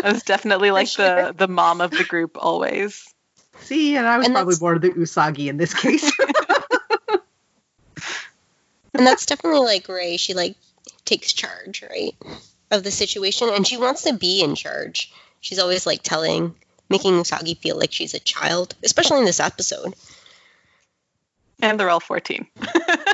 I 0.08 0.12
was 0.14 0.24
definitely 0.24 0.72
like 0.72 0.92
the 0.94 1.34
the 1.38 1.48
mom 1.48 1.82
of 1.82 1.92
the 1.92 2.04
group 2.04 2.38
always. 2.40 3.06
See, 3.62 3.96
and 3.98 4.08
I 4.08 4.18
was 4.18 4.28
And 4.28 4.34
probably 4.36 4.54
that's- 4.56 4.62
more 4.62 4.80
the 4.80 4.90
Usagi 4.92 5.48
in 5.50 5.58
this 5.58 5.74
case. 5.74 6.12
And 8.94 9.06
that's 9.06 9.26
definitely 9.28 9.60
like 9.60 9.88
Ray. 9.90 10.18
She 10.18 10.34
like 10.34 10.56
takes 11.06 11.32
charge, 11.34 11.84
right, 11.84 12.16
of 12.72 12.84
the 12.84 12.90
situation, 12.90 13.50
and 13.54 13.68
she 13.68 13.78
wants 13.78 14.04
to 14.04 14.14
be 14.14 14.42
in 14.42 14.56
charge. 14.56 15.12
She's 15.40 15.60
always 15.60 15.86
like 15.86 16.02
telling, 16.02 16.56
making 16.90 17.14
Usagi 17.14 17.58
feel 17.60 17.78
like 17.78 17.92
she's 17.92 18.16
a 18.16 18.20
child, 18.20 18.74
especially 18.84 19.20
in 19.20 19.26
this 19.26 19.40
episode. 19.40 19.94
And 21.62 21.80
they're 21.80 21.90
all 21.92 22.00
14. 22.00 22.48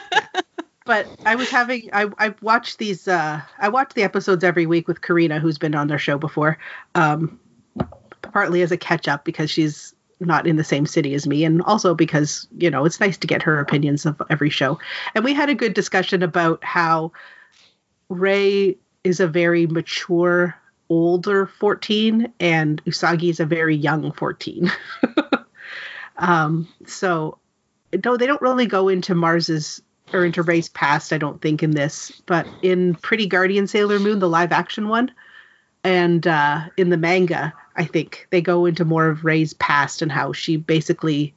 but 0.86 1.08
I 1.26 1.36
was 1.36 1.50
having 1.50 1.90
I 1.94 2.10
I 2.18 2.36
watched 2.42 2.78
these 2.78 3.08
uh 3.08 3.42
I 3.60 3.70
watch 3.70 3.94
the 3.94 4.04
episodes 4.04 4.44
every 4.44 4.66
week 4.66 4.88
with 4.88 5.02
Karina 5.02 5.40
who's 5.40 5.58
been 5.58 5.76
on 5.76 5.88
their 5.88 6.00
show 6.00 6.18
before. 6.18 6.58
Um 6.96 7.40
partly 8.22 8.62
as 8.62 8.72
a 8.72 8.78
catch 8.78 9.08
up 9.08 9.26
because 9.26 9.52
she's 9.52 9.94
not 10.20 10.48
in 10.48 10.56
the 10.56 10.64
same 10.64 10.86
city 10.86 11.14
as 11.14 11.28
me, 11.28 11.44
and 11.44 11.62
also 11.64 11.94
because 11.94 12.48
you 12.58 12.70
know 12.70 12.86
it's 12.86 13.00
nice 13.00 13.18
to 13.18 13.28
get 13.28 13.44
her 13.44 13.60
opinions 13.60 14.06
of 14.06 14.22
every 14.30 14.50
show. 14.50 14.80
And 15.16 15.24
we 15.24 15.34
had 15.34 15.50
a 15.50 15.56
good 15.56 15.74
discussion 15.74 16.24
about 16.24 16.64
how 16.64 17.12
Ray 18.10 18.78
is 19.04 19.20
a 19.20 19.28
very 19.28 19.68
mature, 19.68 20.56
older 20.90 21.46
14, 21.46 22.32
and 22.40 22.84
Usagi 22.86 23.30
is 23.30 23.40
a 23.40 23.46
very 23.46 23.76
young 23.76 24.12
14. 24.14 24.72
um, 26.18 26.68
so, 26.86 27.38
no, 28.04 28.18
they 28.18 28.26
don't 28.26 28.42
really 28.42 28.66
go 28.66 28.88
into 28.88 29.14
Mars's 29.14 29.82
or 30.12 30.30
Rei's 30.44 30.70
past, 30.70 31.14
I 31.14 31.18
don't 31.18 31.42
think, 31.42 31.64
in 31.64 31.72
this, 31.72 32.12
but 32.26 32.48
in 32.62 32.96
Pretty 32.96 33.28
Guardian 33.28 33.68
Sailor 33.68 34.00
Moon, 34.00 34.20
the 34.20 34.30
live 34.30 34.52
action 34.52 34.88
one, 34.88 35.12
and 35.84 36.26
uh, 36.28 36.62
in 36.78 36.90
the 36.90 36.98
manga, 36.98 37.54
I 37.76 37.86
think 37.86 38.28
they 38.30 38.42
go 38.42 38.66
into 38.66 38.86
more 38.86 39.08
of 39.08 39.26
Ray's 39.26 39.54
past 39.54 40.02
and 40.02 40.12
how 40.12 40.34
she 40.34 40.58
basically 40.58 41.34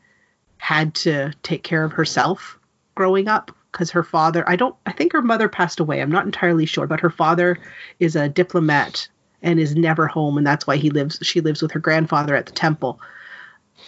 had 0.59 0.95
to 0.95 1.33
take 1.43 1.63
care 1.63 1.85
of 1.85 1.93
herself 1.93 2.59
growing 2.95 3.29
up 3.29 3.51
because 3.71 3.91
her 3.91 4.03
father 4.03 4.43
I 4.49 4.57
don't 4.57 4.75
I 4.87 4.93
think 4.93 5.13
her 5.13 5.23
mother 5.23 5.49
passed 5.49 5.81
away. 5.81 6.01
I'm 6.01 6.11
not 6.11 6.25
entirely 6.25 6.67
sure, 6.67 6.87
but 6.87 7.01
her 7.01 7.11
father 7.11 7.59
is 8.01 8.17
a 8.17 8.29
diplomat 8.29 9.09
and 9.43 9.61
is 9.61 9.77
never 9.77 10.07
home 10.07 10.39
and 10.39 10.47
that's 10.47 10.67
why 10.67 10.77
he 10.77 10.91
lives 10.91 11.19
she 11.23 11.41
lives 11.41 11.61
with 11.61 11.73
her 11.73 11.81
grandfather 11.81 12.35
at 12.35 12.47
the 12.47 12.53
temple. 12.53 13.01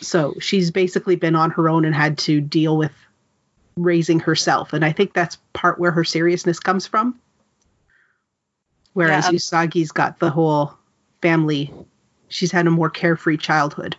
So 0.01 0.35
she's 0.41 0.71
basically 0.71 1.17
been 1.17 1.35
on 1.35 1.51
her 1.53 1.69
own 1.69 1.85
and 1.85 1.95
had 1.95 2.19
to 2.19 2.41
deal 2.41 2.77
with 2.77 2.93
raising 3.83 4.21
herself 4.21 4.73
and 4.73 4.85
I 4.85 4.93
think 4.93 5.13
that's 5.13 5.39
part 5.53 5.79
where 5.79 5.91
her 5.91 6.05
seriousness 6.05 6.61
comes 6.61 6.87
from. 6.87 7.19
Whereas 8.95 9.27
Yeah. 9.27 9.33
Usagi's 9.33 9.93
got 9.93 10.19
the 10.19 10.31
whole 10.31 10.73
family 11.23 11.73
she's 12.29 12.53
had 12.53 12.67
a 12.67 12.71
more 12.71 12.91
carefree 12.91 13.39
childhood. 13.39 13.97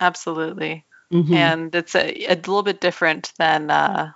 Absolutely. 0.00 0.84
Mhm. 1.12 1.34
and 1.34 1.74
it's 1.74 1.94
a, 1.94 2.24
a 2.26 2.34
little 2.34 2.62
bit 2.62 2.80
different 2.80 3.32
than 3.38 3.70
uh, 3.70 4.12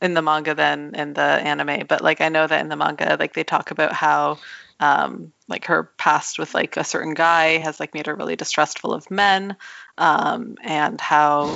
in 0.00 0.14
the 0.14 0.22
manga 0.22 0.54
than 0.54 0.94
in 0.94 1.12
the 1.12 1.20
anime 1.20 1.86
but 1.86 2.00
like 2.00 2.22
i 2.22 2.28
know 2.30 2.46
that 2.46 2.60
in 2.62 2.68
the 2.68 2.76
manga 2.76 3.16
like 3.20 3.34
they 3.34 3.44
talk 3.44 3.70
about 3.70 3.92
how 3.92 4.38
um, 4.80 5.30
like 5.46 5.66
her 5.66 5.90
past 5.98 6.38
with 6.38 6.54
like 6.54 6.78
a 6.78 6.84
certain 6.84 7.12
guy 7.12 7.58
has 7.58 7.78
like 7.78 7.92
made 7.92 8.06
her 8.06 8.14
really 8.14 8.36
distrustful 8.36 8.94
of 8.94 9.10
men 9.10 9.54
um, 9.98 10.56
and 10.62 10.98
how 10.98 11.46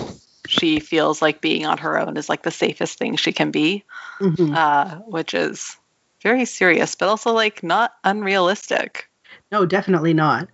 she 0.47 0.81
feels 0.81 1.23
like 1.23 1.41
being 1.41 1.67
on 1.67 1.79
her 1.79 1.99
own 1.99 2.17
is 2.17 2.29
like 2.29 2.43
the 2.43 2.51
safest 2.51 2.99
thing 2.99 3.17
she 3.17 3.33
can 3.33 3.51
be 3.51 3.85
Mhm. 4.21 4.55
uh, 4.55 4.97
which 5.07 5.35
is 5.35 5.77
very 6.23 6.45
serious 6.45 6.95
but 6.95 7.09
also 7.09 7.33
like 7.33 7.63
not 7.63 7.95
unrealistic 8.05 9.09
No, 9.53 9.67
definitely 9.67 10.15
not. 10.15 10.49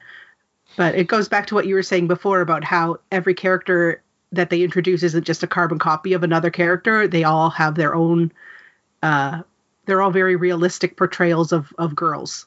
But 0.76 0.94
it 0.94 1.06
goes 1.09 1.28
back 1.28 1.47
to 1.49 1.54
what 1.54 1.66
you 1.66 1.75
were 1.75 1.82
saying 1.82 2.06
before 2.06 2.40
about 2.40 2.64
how 2.64 2.99
every 3.11 3.35
character 3.35 4.02
that 4.32 4.50
they 4.50 4.62
introduce 4.62 5.02
isn't 5.02 5.26
just 5.26 5.42
a 5.42 5.47
carbon 5.47 5.78
copy 5.78 6.12
of 6.12 6.23
another 6.23 6.50
character. 6.50 7.09
They 7.09 7.25
all 7.25 7.50
have 7.50 7.75
their 7.75 7.94
own. 7.94 8.30
Uh, 9.02 9.42
they're 9.87 10.00
all 10.00 10.12
very 10.12 10.37
realistic 10.37 10.97
portrayals 10.97 11.52
of 11.52 11.73
of 11.78 11.97
girls, 11.97 12.47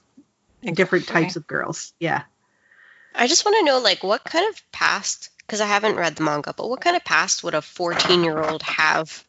different 0.64 1.08
types 1.08 1.36
of 1.36 1.46
girls. 1.48 1.94
Yeah. 2.00 2.24
I 3.14 3.28
just 3.28 3.46
want 3.46 3.58
to 3.58 3.66
know, 3.66 3.80
like, 3.80 4.04
what 4.04 4.24
kind 4.24 4.48
of 4.50 4.72
past? 4.72 5.30
Because 5.46 5.62
I 5.62 5.66
haven't 5.68 5.96
read 5.98 6.16
the 6.16 6.24
manga, 6.24 6.54
but 6.56 6.70
what 6.70 6.82
kind 6.82 6.96
of 6.96 7.04
past 7.04 7.44
would 7.44 7.54
a 7.54 7.62
14 7.62 8.24
year 8.24 8.40
old 8.42 8.64
have 8.64 9.24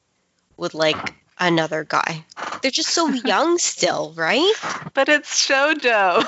with 0.56 0.74
like 0.74 0.96
another 1.38 1.84
guy? 1.84 2.24
They're 2.62 2.70
just 2.70 2.90
so 2.90 3.08
young 3.24 3.58
still, 3.58 4.12
right? 4.16 4.52
but 4.94 5.08
it's 5.08 5.46
shojo 5.46 6.22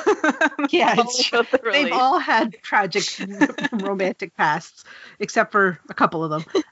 Yeah, 0.71 0.91
All 0.99 1.05
it's- 1.05 1.33
literally. 1.33 1.85
They've 1.85 1.93
all 1.93 2.19
had 2.19 2.57
tragic 2.63 3.05
romantic 3.73 4.37
pasts, 4.37 4.85
except 5.21 5.53
for 5.53 5.79
a 5.89 5.95
couple 5.95 6.25
of 6.25 6.31
them. 6.31 6.65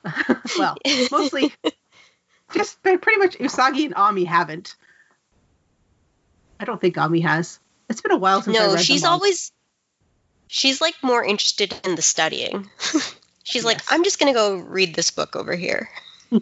well, 0.59 0.77
mostly 1.11 1.53
just 2.53 2.83
they 2.83 2.97
pretty 2.97 3.19
much 3.21 3.39
Usagi 3.39 3.85
and 3.87 3.95
Ami 3.95 4.25
haven't. 4.25 4.77
I 6.61 6.65
don't 6.65 6.81
think 6.81 6.99
Ami 6.99 7.21
has. 7.21 7.59
It's 7.89 8.01
been 8.01 8.13
a 8.13 8.17
while 8.19 8.43
since 8.43 8.57
I 8.59 8.61
No, 8.61 8.69
read 8.71 8.79
the 8.79 8.83
she's 8.85 9.03
manga. 9.03 9.15
always 9.15 9.53
she's 10.49 10.81
like 10.81 10.95
more 11.03 11.25
interested 11.25 11.75
in 11.85 11.95
the 11.95 12.03
studying. 12.03 12.71
she's 13.45 13.65
like, 13.65 13.81
I'm 13.91 14.05
just 14.05 14.19
gonna 14.19 14.33
go 14.33 14.57
read 14.57 14.95
this 14.95 15.11
book 15.11 15.37
over 15.37 15.55
here. 15.55 15.89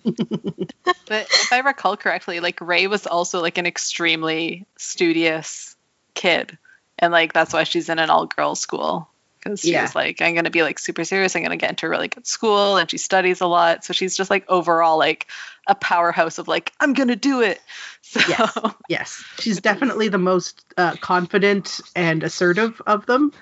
But 1.06 1.26
if 1.30 1.52
I 1.52 1.58
recall 1.60 1.96
correctly, 1.96 2.40
like 2.40 2.60
Ray 2.60 2.86
was 2.86 3.06
also 3.06 3.40
like 3.40 3.58
an 3.58 3.66
extremely 3.66 4.66
studious 4.76 5.76
kid, 6.14 6.56
and 6.98 7.12
like 7.12 7.32
that's 7.32 7.52
why 7.52 7.64
she's 7.64 7.88
in 7.88 7.98
an 7.98 8.08
all-girls 8.10 8.60
school 8.60 9.08
because 9.38 9.60
she 9.60 9.72
Yeah. 9.72 9.82
was 9.82 9.94
like, 9.94 10.20
I'm 10.22 10.34
gonna 10.34 10.50
be 10.50 10.62
like 10.62 10.78
super 10.78 11.04
serious. 11.04 11.36
I'm 11.36 11.42
gonna 11.42 11.56
get 11.56 11.70
into 11.70 11.86
a 11.86 11.88
really 11.88 12.08
good 12.08 12.26
school, 12.26 12.76
and 12.78 12.90
she 12.90 12.98
studies 12.98 13.40
a 13.40 13.46
lot. 13.46 13.84
So 13.84 13.92
she's 13.92 14.16
just 14.16 14.30
like 14.30 14.44
overall 14.48 14.96
like 14.98 15.26
a 15.66 15.74
powerhouse 15.74 16.38
of 16.38 16.48
like 16.48 16.72
I'm 16.80 16.94
gonna 16.94 17.16
do 17.16 17.42
it. 17.42 17.60
So 18.04 18.20
Yes. 18.28 18.74
Yes, 18.88 19.24
she's 19.38 19.60
definitely 19.60 20.08
the 20.08 20.18
most 20.18 20.64
uh, 20.76 20.96
confident 20.96 21.80
and 21.96 22.22
assertive 22.22 22.82
of 22.86 23.06
them. 23.06 23.32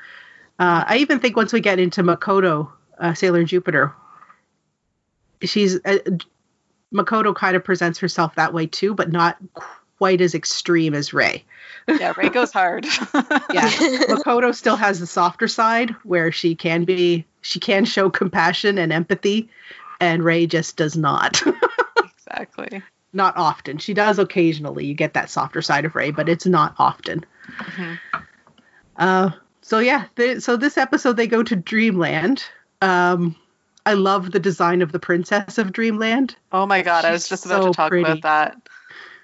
Uh, 0.61 0.85
I 0.87 0.99
even 0.99 1.21
think 1.21 1.37
once 1.37 1.55
we 1.55 1.61
get 1.61 1.79
into 1.79 2.03
Makoto, 2.03 2.71
uh, 2.99 3.15
Sailor 3.15 3.45
Jupiter, 3.45 3.95
she's 5.43 5.77
uh, 5.87 5.99
Makoto 6.95 7.35
kind 7.35 7.57
of 7.57 7.65
presents 7.65 7.99
herself 7.99 8.35
that 8.35 8.53
way 8.53 8.67
too, 8.67 8.95
but 8.95 9.11
not 9.11 9.39
quite 9.97 10.21
as 10.21 10.35
extreme 10.35 10.93
as 10.95 11.15
Ray. 11.15 11.45
yeah, 11.89 12.13
Ray 12.17 12.29
goes 12.29 12.53
hard. 12.53 12.87
Yeah, 13.53 13.69
Makoto 14.09 14.55
still 14.55 14.77
has 14.77 15.01
the 15.01 15.07
softer 15.07 15.49
side 15.49 15.91
where 16.05 16.31
she 16.31 16.55
can 16.55 16.85
be, 16.85 17.25
she 17.41 17.59
can 17.59 17.85
show 17.85 18.11
compassion 18.11 18.77
and 18.79 18.93
empathy, 18.93 19.49
and 19.99 20.23
Ray 20.23 20.47
just 20.47 20.77
does 20.77 20.97
not. 20.97 21.43
exactly. 22.05 22.83
not 23.13 23.37
often. 23.37 23.79
She 23.79 23.93
does 23.95 24.19
occasionally. 24.19 24.85
You 24.87 24.95
get 24.95 25.15
that 25.15 25.31
softer 25.31 25.63
side 25.63 25.85
of 25.87 25.95
Ray, 25.97 26.11
but 26.11 26.29
it's 26.29 26.47
not 26.47 26.75
often. 26.79 27.25
Mhm. 27.59 27.99
Uh, 28.97 29.31
so 29.63 29.79
yeah, 29.79 30.07
th- 30.17 30.41
so 30.43 30.57
this 30.57 30.79
episode 30.79 31.17
they 31.17 31.27
go 31.27 31.43
to 31.43 31.57
Dreamland. 31.57 32.45
Um, 32.83 33.37
I 33.87 33.95
love 33.95 34.33
the 34.33 34.41
design 34.41 34.83
of 34.83 34.93
the 34.93 34.99
princess 34.99 35.59
of 35.59 35.73
Dreamland. 35.73 36.37
Oh 36.53 36.67
my 36.67 36.83
god, 36.83 37.05
I 37.05 37.13
was 37.13 37.29
just 37.29 37.47
about 37.47 37.63
so 37.63 37.69
to 37.69 37.75
talk 37.75 37.91
pretty. 37.91 38.11
about 38.11 38.23
that. 38.23 38.69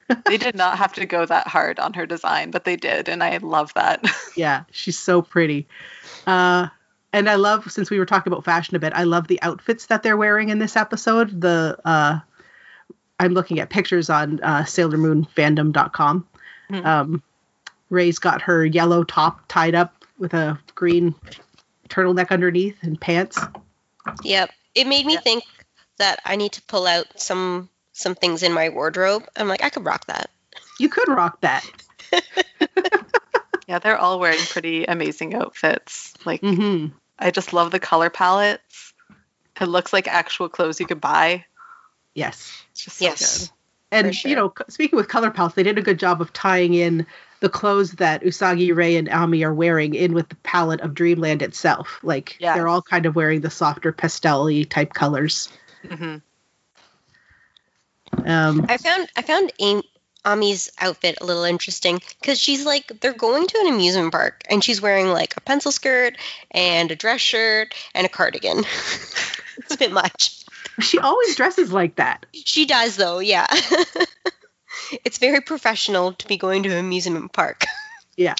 they 0.26 0.36
did 0.36 0.54
not 0.54 0.78
have 0.78 0.92
to 0.94 1.06
go 1.06 1.26
that 1.26 1.48
hard 1.48 1.78
on 1.80 1.92
her 1.94 2.06
design, 2.06 2.50
but 2.50 2.64
they 2.64 2.76
did, 2.76 3.08
and 3.08 3.22
I 3.22 3.38
love 3.38 3.72
that. 3.74 4.04
Yeah, 4.36 4.64
she's 4.70 4.98
so 4.98 5.22
pretty. 5.22 5.66
Uh, 6.26 6.68
and 7.14 7.30
I 7.30 7.36
love 7.36 7.72
since 7.72 7.90
we 7.90 7.98
were 7.98 8.04
talking 8.04 8.30
about 8.30 8.44
fashion 8.44 8.76
a 8.76 8.78
bit. 8.78 8.92
I 8.92 9.04
love 9.04 9.28
the 9.28 9.40
outfits 9.40 9.86
that 9.86 10.02
they're 10.02 10.18
wearing 10.18 10.50
in 10.50 10.58
this 10.58 10.76
episode. 10.76 11.40
The 11.40 11.78
uh, 11.86 12.18
I'm 13.18 13.32
looking 13.32 13.60
at 13.60 13.70
pictures 13.70 14.10
on 14.10 14.40
uh, 14.42 14.64
SailorMoonFandom.com. 14.64 16.26
Mhm. 16.70 16.84
Um, 16.84 17.22
Ray's 17.88 18.18
got 18.18 18.42
her 18.42 18.66
yellow 18.66 19.04
top 19.04 19.40
tied 19.48 19.74
up 19.74 19.95
with 20.18 20.34
a 20.34 20.58
green 20.74 21.14
turtleneck 21.88 22.30
underneath 22.30 22.76
and 22.82 23.00
pants. 23.00 23.38
Yep. 24.22 24.50
It 24.74 24.86
made 24.86 25.06
me 25.06 25.14
Yeah. 25.14 25.20
think 25.20 25.44
that 25.98 26.20
I 26.24 26.36
need 26.36 26.52
to 26.52 26.62
pull 26.62 26.86
out 26.86 27.20
some 27.20 27.68
some 27.92 28.14
things 28.14 28.42
in 28.42 28.52
my 28.52 28.68
wardrobe. 28.68 29.24
I'm 29.36 29.48
like, 29.48 29.64
I 29.64 29.70
could 29.70 29.84
rock 29.86 30.06
that. 30.06 30.28
You 30.78 30.88
could 30.88 31.08
rock 31.08 31.40
that. 31.40 31.64
yeah, 33.66 33.78
they're 33.78 33.96
all 33.96 34.20
wearing 34.20 34.44
pretty 34.44 34.84
amazing 34.84 35.34
outfits. 35.34 36.12
Like 36.24 36.40
hmm 36.40 36.88
I 37.18 37.30
just 37.30 37.52
love 37.54 37.70
the 37.70 37.80
color 37.80 38.10
palettes. 38.10 38.92
It 39.58 39.66
looks 39.66 39.92
like 39.92 40.06
actual 40.06 40.50
clothes 40.50 40.78
you 40.80 40.86
could 40.86 41.00
buy. 41.00 41.46
Yes. 42.14 42.52
It's 42.72 42.84
just 42.84 42.98
so 42.98 43.04
Yes. 43.06 43.38
good. 43.38 43.50
And 43.92 44.14
sure. 44.14 44.28
you 44.28 44.36
know, 44.36 44.52
speaking 44.68 44.96
with 44.98 45.08
color 45.08 45.30
palettes, 45.30 45.54
they 45.54 45.62
did 45.62 45.78
a 45.78 45.82
good 45.82 45.98
job 45.98 46.20
of 46.20 46.32
tying 46.32 46.74
in 46.74 47.06
the 47.40 47.48
clothes 47.48 47.92
that 47.92 48.22
Usagi, 48.22 48.74
Ray, 48.74 48.96
and 48.96 49.08
Ami 49.08 49.44
are 49.44 49.52
wearing 49.54 49.94
in 49.94 50.14
with 50.14 50.28
the 50.28 50.36
palette 50.36 50.80
of 50.80 50.94
Dreamland 50.94 51.42
itself. 51.42 52.00
Like 52.02 52.36
Yes. 52.40 52.56
they're 52.56 52.68
all 52.68 52.82
kind 52.82 53.06
of 53.06 53.14
wearing 53.14 53.40
the 53.40 53.50
softer 53.50 53.92
pastel-y 53.92 54.62
type 54.68 54.92
colors. 54.94 55.48
hmm 55.88 56.16
Um, 58.24 58.66
I 58.68 58.76
found 58.78 59.08
I 59.16 59.22
found 59.22 59.52
Am- 59.60 59.82
Ami's 60.24 60.70
outfit 60.80 61.18
a 61.20 61.24
little 61.24 61.44
interesting 61.44 62.00
because 62.20 62.40
she's 62.40 62.64
like 62.64 62.90
they're 63.00 63.12
going 63.12 63.46
to 63.46 63.58
an 63.60 63.74
amusement 63.74 64.12
park 64.12 64.42
and 64.48 64.62
she's 64.64 64.80
wearing 64.80 65.08
like 65.08 65.36
a 65.36 65.40
pencil 65.40 65.70
skirt 65.70 66.16
and 66.50 66.90
a 66.90 66.96
dress 66.96 67.20
shirt 67.20 67.74
and 67.94 68.06
a 68.06 68.08
cardigan. 68.08 68.58
it's 69.58 69.74
a 69.74 69.78
bit 69.78 69.92
much. 69.92 70.44
she 70.80 70.98
always 70.98 71.36
dresses 71.36 71.72
like 71.72 71.96
that. 71.96 72.26
She 72.32 72.66
does 72.66 72.96
though, 72.96 73.18
yeah. 73.20 73.46
it's 75.04 75.18
very 75.18 75.40
professional 75.40 76.12
to 76.14 76.26
be 76.26 76.36
going 76.36 76.62
to 76.64 76.70
an 76.70 76.78
amusement 76.78 77.32
park. 77.32 77.64
Yeah. 78.18 78.34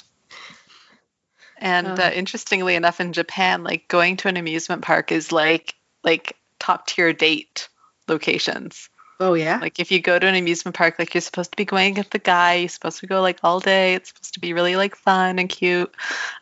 And 1.59 1.87
Uh. 1.87 2.05
uh, 2.05 2.11
interestingly 2.15 2.77
enough, 2.77 2.99
in 2.99 3.13
Japan, 3.13 3.63
like 3.63 3.89
going 3.89 4.17
to 4.19 4.29
an 4.29 4.39
amusement 4.39 4.81
park 4.83 5.13
is 5.13 5.33
like 5.33 5.75
like 6.03 6.35
top 6.59 6.87
tier 6.87 7.13
date 7.13 7.69
locations. 8.09 8.89
Oh 9.21 9.35
yeah. 9.35 9.59
Like 9.59 9.79
if 9.81 9.91
you 9.91 10.01
go 10.01 10.19
to 10.19 10.27
an 10.27 10.35
amusement 10.35 10.75
park, 10.75 10.99
like 10.99 11.13
you're 11.15 11.21
supposed 11.21 11.51
to 11.53 11.57
be 11.57 11.67
going 11.67 11.95
with 11.95 12.09
the 12.09 12.19
guy, 12.19 12.55
you're 12.55 12.69
supposed 12.71 13.01
to 13.01 13.07
go 13.07 13.21
like 13.21 13.39
all 13.43 13.61
day. 13.61 13.95
It's 13.95 14.09
supposed 14.09 14.33
to 14.35 14.41
be 14.41 14.55
really 14.55 14.77
like 14.77 14.97
fun 14.97 15.39
and 15.39 15.49
cute. 15.49 15.95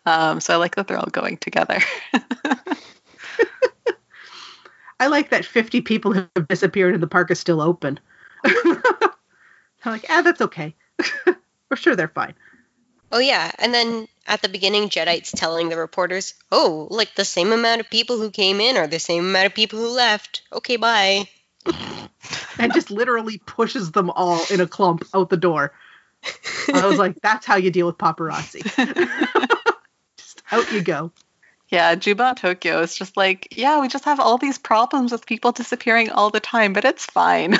Um, 0.06 0.40
so 0.40 0.54
I 0.54 0.56
like 0.56 0.76
that 0.76 0.86
they're 0.86 0.98
all 0.98 1.06
going 1.10 1.38
together. 1.38 1.80
I 5.00 5.08
like 5.08 5.30
that 5.30 5.44
50 5.44 5.80
people 5.80 6.12
have 6.12 6.48
disappeared 6.48 6.94
and 6.94 7.02
the 7.02 7.08
park 7.08 7.32
is 7.32 7.40
still 7.40 7.60
open. 7.60 7.98
I'm 9.84 9.92
like, 9.92 10.06
ah, 10.08 10.22
that's 10.22 10.40
okay. 10.40 10.74
We're 11.70 11.76
sure 11.76 11.96
they're 11.96 12.08
fine. 12.08 12.34
Oh 13.12 13.18
yeah, 13.18 13.50
and 13.58 13.72
then 13.72 14.08
at 14.26 14.42
the 14.42 14.48
beginning, 14.48 14.88
Jadeite's 14.88 15.30
telling 15.30 15.68
the 15.68 15.76
reporters, 15.76 16.34
"Oh, 16.50 16.88
like 16.90 17.14
the 17.14 17.24
same 17.24 17.52
amount 17.52 17.80
of 17.80 17.90
people 17.90 18.18
who 18.18 18.30
came 18.30 18.60
in 18.60 18.76
are 18.76 18.86
the 18.86 18.98
same 18.98 19.24
amount 19.24 19.46
of 19.46 19.54
people 19.54 19.78
who 19.78 19.88
left. 19.88 20.42
Okay, 20.52 20.76
bye." 20.76 21.28
and 22.58 22.72
just 22.72 22.90
literally 22.90 23.38
pushes 23.38 23.92
them 23.92 24.10
all 24.10 24.40
in 24.50 24.60
a 24.60 24.66
clump 24.66 25.04
out 25.14 25.30
the 25.30 25.36
door. 25.36 25.72
I 26.72 26.86
was 26.86 26.98
like, 26.98 27.20
"That's 27.20 27.46
how 27.46 27.56
you 27.56 27.70
deal 27.70 27.86
with 27.86 27.98
paparazzi." 27.98 28.62
just 30.18 30.42
out 30.50 30.72
you 30.72 30.82
go. 30.82 31.12
Yeah, 31.68 31.94
Juban 31.94 32.36
Tokyo 32.36 32.80
is 32.80 32.94
just 32.94 33.16
like, 33.16 33.48
yeah, 33.56 33.80
we 33.80 33.88
just 33.88 34.04
have 34.04 34.20
all 34.20 34.38
these 34.38 34.58
problems 34.58 35.12
with 35.12 35.26
people 35.26 35.52
disappearing 35.52 36.10
all 36.10 36.30
the 36.30 36.40
time, 36.40 36.72
but 36.72 36.84
it's 36.84 37.06
fine. 37.06 37.58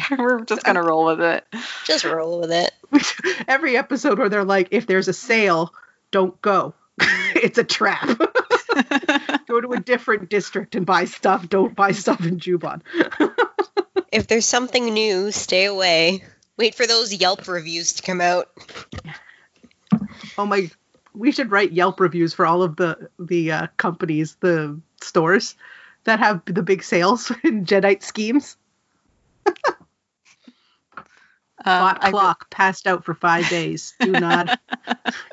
We're 0.18 0.40
just 0.44 0.64
gonna 0.64 0.82
roll 0.82 1.06
with 1.06 1.20
it. 1.20 1.44
Just 1.84 2.04
roll 2.04 2.40
with 2.40 2.52
it. 2.52 2.72
Every 3.48 3.76
episode 3.76 4.18
where 4.18 4.28
they're 4.28 4.44
like, 4.44 4.68
if 4.70 4.86
there's 4.86 5.08
a 5.08 5.12
sale, 5.12 5.72
don't 6.10 6.40
go. 6.42 6.74
it's 7.34 7.58
a 7.58 7.64
trap. 7.64 8.06
go 9.46 9.60
to 9.60 9.72
a 9.72 9.80
different 9.80 10.28
district 10.28 10.74
and 10.74 10.86
buy 10.86 11.04
stuff. 11.04 11.48
Don't 11.48 11.74
buy 11.74 11.92
stuff 11.92 12.24
in 12.24 12.38
Juban. 12.38 12.82
if 14.12 14.26
there's 14.26 14.46
something 14.46 14.92
new, 14.92 15.30
stay 15.30 15.64
away. 15.64 16.24
Wait 16.56 16.74
for 16.74 16.86
those 16.86 17.14
Yelp 17.14 17.48
reviews 17.48 17.94
to 17.94 18.02
come 18.02 18.20
out. 18.20 18.50
Oh 20.36 20.46
my 20.46 20.70
we 21.14 21.32
should 21.32 21.50
write 21.50 21.72
Yelp 21.72 22.00
reviews 22.00 22.34
for 22.34 22.46
all 22.46 22.62
of 22.62 22.76
the 22.76 23.08
the 23.18 23.52
uh, 23.52 23.66
companies, 23.76 24.36
the 24.40 24.80
stores 25.02 25.56
that 26.04 26.18
have 26.18 26.42
the 26.46 26.62
big 26.62 26.82
sales 26.82 27.32
in 27.44 27.64
Jadeite 27.64 28.02
schemes. 28.02 28.56
Um, 31.64 31.94
clock 31.96 32.50
passed 32.50 32.86
out 32.86 33.04
for 33.04 33.14
five 33.14 33.48
days. 33.48 33.94
Do 34.00 34.12
not, 34.12 34.58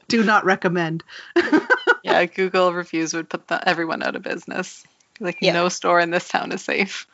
do 0.07 0.24
not 0.24 0.46
recommend. 0.46 1.03
yeah, 2.03 2.25
Google 2.25 2.74
reviews 2.74 3.13
would 3.13 3.29
put 3.29 3.48
the, 3.48 3.67
everyone 3.67 4.03
out 4.03 4.15
of 4.15 4.24
business. 4.24 4.84
Like 5.19 5.38
yeah. 5.41 5.53
no 5.53 5.69
store 5.69 6.00
in 6.00 6.12
this 6.12 6.27
town 6.27 6.51
is 6.51 6.63
safe. 6.63 7.07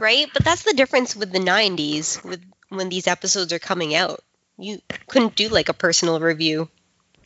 Right, 0.00 0.28
but 0.32 0.44
that's 0.44 0.62
the 0.62 0.74
difference 0.74 1.14
with 1.14 1.32
the 1.32 1.38
'90s, 1.38 2.24
with 2.24 2.42
when 2.70 2.88
these 2.88 3.06
episodes 3.06 3.52
are 3.52 3.58
coming 3.58 3.94
out. 3.94 4.22
You 4.58 4.80
couldn't 5.06 5.36
do 5.36 5.48
like 5.48 5.68
a 5.68 5.74
personal 5.74 6.20
review 6.20 6.68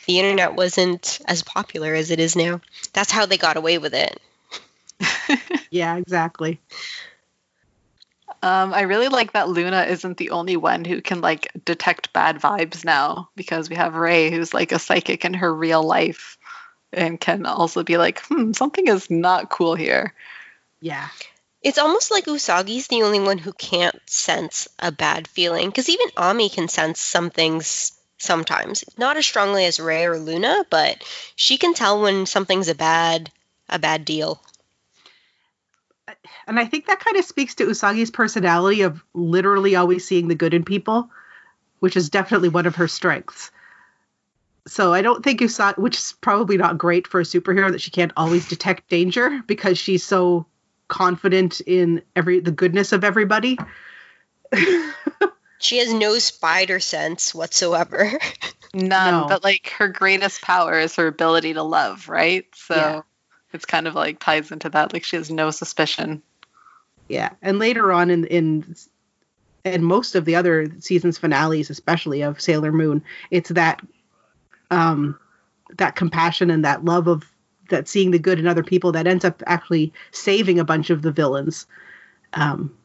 the 0.06 0.18
internet 0.18 0.54
wasn't 0.54 1.20
as 1.26 1.42
popular 1.42 1.94
as 1.94 2.10
it 2.10 2.20
is 2.20 2.36
now. 2.36 2.60
That's 2.92 3.10
how 3.10 3.26
they 3.26 3.36
got 3.36 3.56
away 3.56 3.78
with 3.78 3.94
it. 3.94 4.20
yeah, 5.70 5.96
exactly. 5.96 6.60
Um, 8.42 8.74
I 8.74 8.82
really 8.82 9.08
like 9.08 9.32
that 9.32 9.48
Luna 9.48 9.84
isn't 9.84 10.16
the 10.16 10.30
only 10.30 10.56
one 10.56 10.84
who 10.84 11.00
can 11.00 11.20
like 11.20 11.50
detect 11.64 12.12
bad 12.12 12.40
vibes 12.40 12.84
now 12.84 13.30
because 13.34 13.68
we 13.68 13.76
have 13.76 13.94
Ray, 13.94 14.30
who's 14.30 14.54
like 14.54 14.72
a 14.72 14.78
psychic 14.78 15.24
in 15.24 15.34
her 15.34 15.52
real 15.52 15.82
life 15.82 16.38
and 16.92 17.20
can 17.20 17.46
also 17.46 17.82
be 17.82 17.96
like, 17.96 18.22
hmm, 18.24 18.52
something 18.52 18.86
is 18.86 19.10
not 19.10 19.50
cool 19.50 19.74
here. 19.74 20.14
Yeah. 20.80 21.08
It's 21.62 21.78
almost 21.78 22.10
like 22.10 22.26
Usagi's 22.26 22.86
the 22.86 23.02
only 23.02 23.20
one 23.20 23.38
who 23.38 23.52
can't 23.52 23.98
sense 24.08 24.68
a 24.78 24.92
bad 24.92 25.26
feeling 25.26 25.68
because 25.68 25.88
even 25.88 26.06
Ami 26.16 26.48
can 26.48 26.68
sense 26.68 27.00
some 27.00 27.30
things 27.30 27.92
sometimes. 28.18 28.84
Not 28.96 29.16
as 29.16 29.26
strongly 29.26 29.64
as 29.64 29.80
Ray 29.80 30.04
or 30.04 30.18
Luna, 30.18 30.64
but 30.70 31.02
she 31.34 31.58
can 31.58 31.74
tell 31.74 32.00
when 32.02 32.26
something's 32.26 32.68
a 32.68 32.74
bad 32.74 33.30
a 33.68 33.78
bad 33.78 34.04
deal. 34.04 34.40
And 36.46 36.60
I 36.60 36.64
think 36.64 36.86
that 36.86 37.00
kind 37.00 37.16
of 37.16 37.24
speaks 37.24 37.56
to 37.56 37.66
Usagi's 37.66 38.10
personality 38.10 38.82
of 38.82 39.02
literally 39.14 39.74
always 39.76 40.06
seeing 40.06 40.28
the 40.28 40.34
good 40.34 40.54
in 40.54 40.64
people, 40.64 41.10
which 41.80 41.96
is 41.96 42.10
definitely 42.10 42.48
one 42.48 42.66
of 42.66 42.76
her 42.76 42.88
strengths. 42.88 43.50
So 44.68 44.92
I 44.92 45.02
don't 45.02 45.24
think 45.24 45.40
Usagi, 45.40 45.78
which 45.78 45.96
is 45.96 46.14
probably 46.20 46.56
not 46.56 46.78
great 46.78 47.06
for 47.06 47.20
a 47.20 47.24
superhero 47.24 47.70
that 47.70 47.80
she 47.80 47.90
can't 47.90 48.12
always 48.16 48.48
detect 48.48 48.88
danger 48.88 49.42
because 49.46 49.78
she's 49.78 50.04
so 50.04 50.46
confident 50.88 51.60
in 51.60 52.02
every 52.14 52.40
the 52.40 52.50
goodness 52.50 52.92
of 52.92 53.04
everybody. 53.04 53.58
She 55.58 55.78
has 55.78 55.92
no 55.92 56.18
spider 56.18 56.80
sense 56.80 57.34
whatsoever. 57.34 58.12
None, 58.74 59.22
no. 59.22 59.26
but 59.28 59.42
like 59.42 59.70
her 59.78 59.88
greatest 59.88 60.42
power 60.42 60.78
is 60.78 60.96
her 60.96 61.06
ability 61.06 61.54
to 61.54 61.62
love, 61.62 62.08
right? 62.08 62.44
So 62.54 62.74
yeah. 62.74 63.00
it's 63.52 63.64
kind 63.64 63.86
of 63.86 63.94
like 63.94 64.18
ties 64.18 64.52
into 64.52 64.68
that. 64.70 64.92
Like 64.92 65.04
she 65.04 65.16
has 65.16 65.30
no 65.30 65.50
suspicion. 65.50 66.22
Yeah, 67.08 67.30
and 67.42 67.58
later 67.58 67.92
on 67.92 68.10
in 68.10 68.24
in 68.26 68.76
and 69.64 69.84
most 69.84 70.14
of 70.14 70.24
the 70.24 70.36
other 70.36 70.70
seasons 70.80 71.18
finales, 71.18 71.70
especially 71.70 72.22
of 72.22 72.40
Sailor 72.40 72.72
Moon, 72.72 73.02
it's 73.30 73.50
that 73.50 73.80
um 74.70 75.18
that 75.78 75.96
compassion 75.96 76.50
and 76.50 76.64
that 76.64 76.84
love 76.84 77.06
of 77.08 77.24
that 77.70 77.88
seeing 77.88 78.12
the 78.12 78.18
good 78.18 78.38
in 78.38 78.46
other 78.46 78.62
people 78.62 78.92
that 78.92 79.06
ends 79.06 79.24
up 79.24 79.42
actually 79.46 79.92
saving 80.12 80.58
a 80.58 80.64
bunch 80.64 80.90
of 80.90 81.02
the 81.02 81.12
villains. 81.12 81.66
Um, 82.34 82.76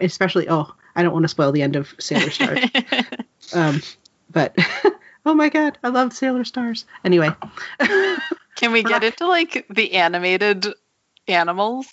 especially 0.00 0.48
oh 0.48 0.72
I 0.96 1.02
don't 1.02 1.12
want 1.12 1.24
to 1.24 1.28
spoil 1.28 1.52
the 1.52 1.62
end 1.62 1.76
of 1.76 1.94
Sailor 1.98 2.30
Stars. 2.30 2.64
um, 3.54 3.82
but 4.30 4.56
oh 5.26 5.34
my 5.34 5.48
god, 5.48 5.78
I 5.84 5.88
love 5.88 6.12
Sailor 6.12 6.44
Stars. 6.44 6.84
Anyway, 7.04 7.30
can 8.56 8.72
we 8.72 8.82
get 8.82 9.04
into 9.04 9.26
like 9.26 9.66
the 9.70 9.92
animated 9.94 10.66
animals? 11.28 11.86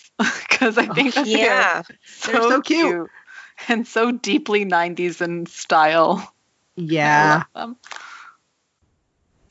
Because 0.56 0.78
I 0.78 0.86
think 0.86 1.14
oh, 1.18 1.24
yeah, 1.26 1.82
so, 2.06 2.32
they're 2.32 2.42
so 2.42 2.62
cute. 2.62 2.86
cute. 2.86 3.10
and 3.68 3.86
so 3.86 4.12
deeply 4.12 4.66
'90s 4.66 5.22
in 5.22 5.46
style. 5.48 6.34
Yeah, 6.78 7.44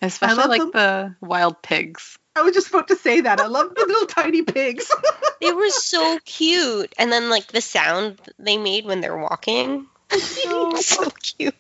especially 0.01 0.47
like 0.47 0.61
them. 0.61 0.71
the 0.73 1.15
wild 1.21 1.63
pigs. 1.63 2.19
I 2.37 2.43
was 2.43 2.55
just 2.55 2.69
about 2.69 2.89
to 2.89 2.97
say 2.97 3.21
that. 3.21 3.39
I 3.41 3.47
love 3.47 3.75
the 3.75 3.87
little 3.87 4.07
tiny 4.07 4.43
pigs. 4.43 4.91
they 5.41 5.53
were 5.53 5.71
so 5.71 6.19
cute. 6.25 6.93
And 6.99 7.13
then 7.13 7.31
like 7.31 7.49
the 7.49 7.61
sound 7.61 8.21
they 8.39 8.57
made 8.57 8.87
when 8.87 9.01
they're 9.01 9.17
walking. 9.17 9.87
Oh. 10.11 10.77
so, 10.77 11.05
so 11.05 11.11
cute. 11.11 11.55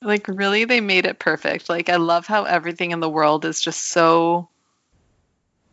Like 0.00 0.28
really 0.28 0.66
they 0.66 0.80
made 0.80 1.06
it 1.06 1.18
perfect. 1.18 1.68
Like 1.68 1.88
I 1.88 1.96
love 1.96 2.26
how 2.26 2.44
everything 2.44 2.92
in 2.92 3.00
the 3.00 3.08
world 3.08 3.44
is 3.44 3.60
just 3.60 3.82
so 3.82 4.48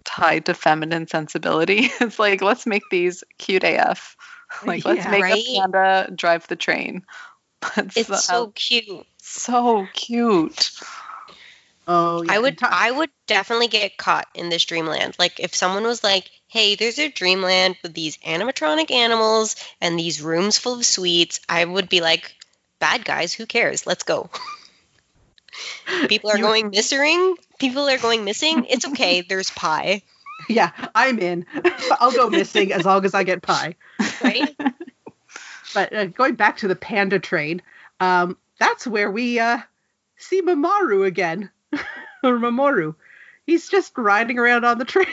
tied 0.03 0.45
to 0.45 0.53
feminine 0.53 1.07
sensibility. 1.07 1.89
It's 2.01 2.19
like 2.19 2.41
let's 2.41 2.65
make 2.65 2.83
these 2.89 3.23
cute 3.37 3.63
AF. 3.63 4.17
Like 4.65 4.83
let's 4.83 5.07
make 5.07 5.23
right? 5.23 5.41
a 5.41 5.59
panda 5.61 6.11
drive 6.13 6.45
the 6.47 6.57
train. 6.57 7.03
That's 7.75 7.95
it's 7.95 8.09
uh, 8.09 8.17
so 8.17 8.47
cute. 8.53 9.05
So 9.17 9.87
cute. 9.93 10.71
Oh, 11.87 12.21
yeah. 12.21 12.33
I 12.33 12.39
would 12.39 12.59
I 12.61 12.91
would 12.91 13.09
definitely 13.27 13.69
get 13.69 13.97
caught 13.97 14.27
in 14.33 14.49
this 14.49 14.65
dreamland. 14.65 15.15
Like 15.17 15.39
if 15.39 15.55
someone 15.55 15.83
was 15.83 16.03
like, 16.03 16.29
"Hey, 16.47 16.75
there's 16.75 16.99
a 16.99 17.09
dreamland 17.09 17.77
with 17.81 17.93
these 17.93 18.17
animatronic 18.17 18.91
animals 18.91 19.55
and 19.79 19.97
these 19.97 20.21
rooms 20.21 20.57
full 20.57 20.75
of 20.75 20.85
sweets," 20.85 21.39
I 21.47 21.63
would 21.63 21.87
be 21.87 22.01
like, 22.01 22.35
"Bad 22.79 23.05
guys, 23.05 23.33
who 23.33 23.45
cares? 23.45 23.87
Let's 23.87 24.03
go." 24.03 24.29
People 26.07 26.31
are 26.31 26.37
going 26.37 26.69
missing. 26.69 27.35
People 27.59 27.87
are 27.89 27.97
going 27.97 28.23
missing. 28.23 28.65
It's 28.69 28.85
okay. 28.85 29.21
There's 29.29 29.51
pie. 29.51 30.01
Yeah, 30.49 30.71
I'm 30.95 31.19
in. 31.19 31.45
I'll 31.99 32.11
go 32.11 32.29
missing 32.29 32.71
as 32.73 32.85
long 32.85 33.05
as 33.05 33.13
I 33.13 33.23
get 33.23 33.41
pie. 33.41 33.75
Right. 34.23 34.55
but 35.73 35.93
uh, 35.93 36.05
going 36.05 36.35
back 36.35 36.57
to 36.57 36.67
the 36.67 36.75
panda 36.75 37.19
train, 37.19 37.61
um, 37.99 38.37
that's 38.59 38.87
where 38.87 39.11
we 39.11 39.39
uh, 39.39 39.59
see 40.17 40.41
Mamoru 40.41 41.05
again. 41.05 41.49
or 42.23 42.37
Mamoru. 42.37 42.95
He's 43.45 43.69
just 43.69 43.97
riding 43.97 44.39
around 44.39 44.65
on 44.65 44.77
the 44.77 44.85
train. 44.85 45.07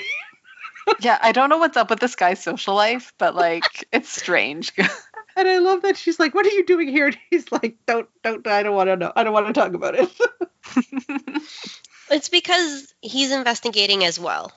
yeah, 1.01 1.19
I 1.21 1.33
don't 1.33 1.51
know 1.51 1.59
what's 1.59 1.77
up 1.77 1.91
with 1.91 2.01
this 2.01 2.15
guy's 2.15 2.43
social 2.43 2.75
life, 2.75 3.13
but 3.19 3.35
like 3.35 3.87
it's 3.93 4.09
strange. 4.11 4.73
And 5.39 5.49
I 5.49 5.59
love 5.59 5.83
that 5.83 5.97
she's 5.97 6.19
like, 6.19 6.35
"What 6.35 6.47
are 6.47 6.51
you 6.51 6.65
doing 6.65 6.89
here?" 6.89 7.07
And 7.07 7.17
he's 7.31 7.51
like, 7.53 7.77
"Don't, 7.87 8.09
don't, 8.23 8.47
I 8.47 8.63
don't 8.63 8.75
want 8.75 8.89
to 8.89 8.97
know. 8.97 9.13
I 9.15 9.25
don't 9.25 9.33
want 9.33 9.47
to 9.47 9.53
talk 9.53 9.73
about 9.73 9.95
it." 9.95 10.11
it's 12.11 12.29
because 12.29 12.93
he's 13.01 13.33
investigating 13.33 14.05
as 14.05 14.19
well. 14.19 14.53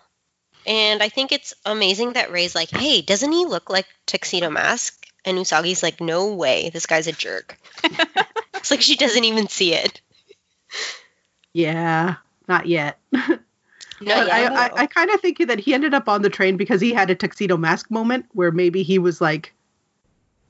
And 0.65 1.01
I 1.01 1.09
think 1.09 1.31
it's 1.31 1.53
amazing 1.65 2.13
that 2.13 2.31
Ray's 2.31 2.55
like, 2.55 2.71
"Hey, 2.71 3.01
doesn't 3.01 3.31
he 3.31 3.45
look 3.45 3.69
like 3.69 3.85
Tuxedo 4.07 4.49
Mask?" 4.49 4.97
And 5.23 5.37
Usagi's 5.37 5.83
like, 5.83 6.01
"No 6.01 6.33
way, 6.33 6.69
this 6.69 6.87
guy's 6.87 7.07
a 7.07 7.11
jerk." 7.11 7.57
it's 8.55 8.71
like 8.71 8.81
she 8.81 8.95
doesn't 8.95 9.23
even 9.23 9.47
see 9.47 9.73
it. 9.73 10.01
Yeah, 11.53 12.15
not 12.47 12.65
yet. 12.65 12.97
Not 14.01 14.31
I, 14.31 14.47
I, 14.47 14.71
I 14.73 14.85
kind 14.87 15.11
of 15.11 15.21
think 15.21 15.37
that 15.47 15.59
he 15.59 15.75
ended 15.75 15.93
up 15.93 16.09
on 16.09 16.23
the 16.23 16.29
train 16.29 16.57
because 16.57 16.81
he 16.81 16.91
had 16.91 17.11
a 17.11 17.15
tuxedo 17.15 17.55
mask 17.55 17.91
moment 17.91 18.25
where 18.31 18.51
maybe 18.51 18.81
he 18.81 18.97
was 18.97 19.21
like, 19.21 19.53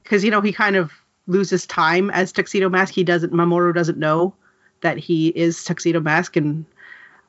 because 0.03 0.23
you 0.23 0.31
know 0.31 0.41
he 0.41 0.51
kind 0.51 0.75
of 0.75 0.91
loses 1.27 1.65
time 1.65 2.09
as 2.11 2.31
tuxedo 2.31 2.69
mask. 2.69 2.93
He 2.93 3.03
doesn't. 3.03 3.33
Mamoru 3.33 3.73
doesn't 3.73 3.97
know 3.97 4.33
that 4.81 4.97
he 4.97 5.29
is 5.29 5.63
tuxedo 5.63 5.99
mask, 5.99 6.35
and 6.35 6.65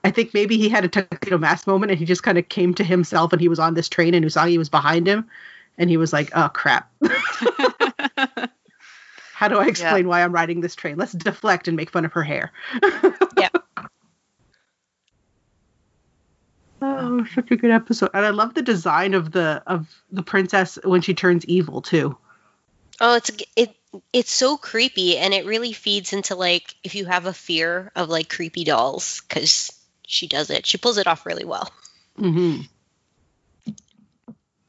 I 0.05 0.11
think 0.11 0.35
maybe 0.35 0.59
he 0.59 0.69
had 0.69 0.85
a 0.85 0.89
tuxedo 0.89 1.39
mask 1.39 1.67
moment 1.67 1.91
and 1.93 1.99
he 1.99 2.05
just 2.05 2.23
kind 2.23 2.39
of 2.39 2.49
came 2.49 2.75
to 2.75 2.85
himself 2.85 3.33
and 3.33 3.41
he 3.41 3.49
was 3.49 3.59
on 3.59 3.75
this 3.75 3.89
train 3.89 4.15
and 4.15 4.25
Usagi 4.25 4.59
was 4.59 4.69
behind 4.69 5.07
him 5.07 5.29
and 5.79 5.89
he 5.91 5.97
was 5.97 6.13
like, 6.13 6.31
oh 6.35 6.49
crap. 6.49 6.91
How 9.35 9.49
do 9.49 9.59
I 9.59 9.67
explain 9.67 10.07
why 10.07 10.23
I'm 10.23 10.33
riding 10.33 10.61
this 10.61 10.75
train? 10.77 10.97
Let's 10.97 11.13
deflect 11.13 11.67
and 11.69 11.77
make 11.77 11.91
fun 11.91 12.05
of 12.05 12.13
her 12.13 12.23
hair. 12.23 12.53
Yeah. 13.39 13.49
Oh, 16.83 17.25
such 17.35 17.51
a 17.51 17.57
good 17.57 17.71
episode. 17.71 18.11
And 18.13 18.27
I 18.27 18.31
love 18.31 18.55
the 18.55 18.63
design 18.63 19.15
of 19.15 19.33
the 19.33 19.63
of 19.67 20.03
the 20.11 20.23
princess 20.23 20.79
when 20.85 21.01
she 21.01 21.15
turns 21.15 21.45
evil 21.47 21.81
too. 21.81 22.17
Oh, 23.01 23.17
it's 23.17 23.31
it 23.57 23.75
it's 24.13 24.33
so 24.33 24.57
creepy 24.57 25.19
and 25.19 25.35
it 25.35 25.45
really 25.47 25.73
feeds 25.73 26.13
into 26.13 26.35
like 26.35 26.75
if 26.83 26.95
you 26.95 27.05
have 27.07 27.27
a 27.27 27.33
fear 27.33 27.91
of 27.95 28.09
like 28.09 28.29
creepy 28.29 28.65
dolls 28.65 29.21
cuz 29.29 29.71
she 30.07 30.27
does 30.29 30.51
it. 30.51 30.67
She 30.67 30.79
pulls 30.79 30.99
it 30.99 31.07
off 31.07 31.27
really 31.27 31.45
well. 31.45 31.71
Mm-hmm. 32.19 32.63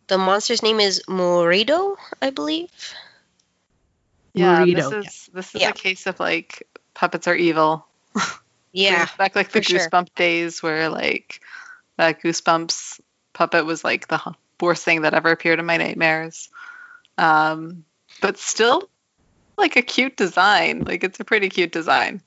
The 0.07 0.17
monster's 0.17 0.61
name 0.63 0.79
is 0.79 1.03
Murido, 1.07 1.97
I 2.21 2.29
believe. 2.29 2.69
yeah, 4.33 4.65
Burrito, 4.65 4.75
this 4.75 5.07
is 5.07 5.29
this 5.33 5.55
is 5.55 5.61
Yeah. 5.61 5.69
a 5.69 5.73
case 5.73 6.05
of 6.07 6.19
like 6.19 6.67
puppets 6.93 7.27
are 7.27 7.35
evil. 7.35 7.87
Yeah. 8.73 9.07
back 9.17 9.35
like 9.35 9.51
the 9.51 9.59
for 9.59 9.63
sure. 9.63 9.79
goosebump 9.79 10.15
days 10.15 10.63
where 10.63 10.89
like 10.89 11.41
that 11.97 12.21
goosebumps 12.21 12.99
puppet 13.33 13.65
was 13.65 13.83
like 13.83 14.07
the 14.07 14.19
worst 14.59 14.83
thing 14.83 15.01
that 15.03 15.13
ever 15.13 15.29
appeared 15.31 15.59
in 15.59 15.65
my 15.65 15.77
nightmares 15.77 16.49
um 17.17 17.85
but 18.23 18.37
still 18.39 18.89
like 19.57 19.75
a 19.75 19.81
cute 19.83 20.17
design 20.17 20.83
like 20.85 21.03
it's 21.03 21.19
a 21.19 21.25
pretty 21.25 21.49
cute 21.49 21.71
design 21.71 22.21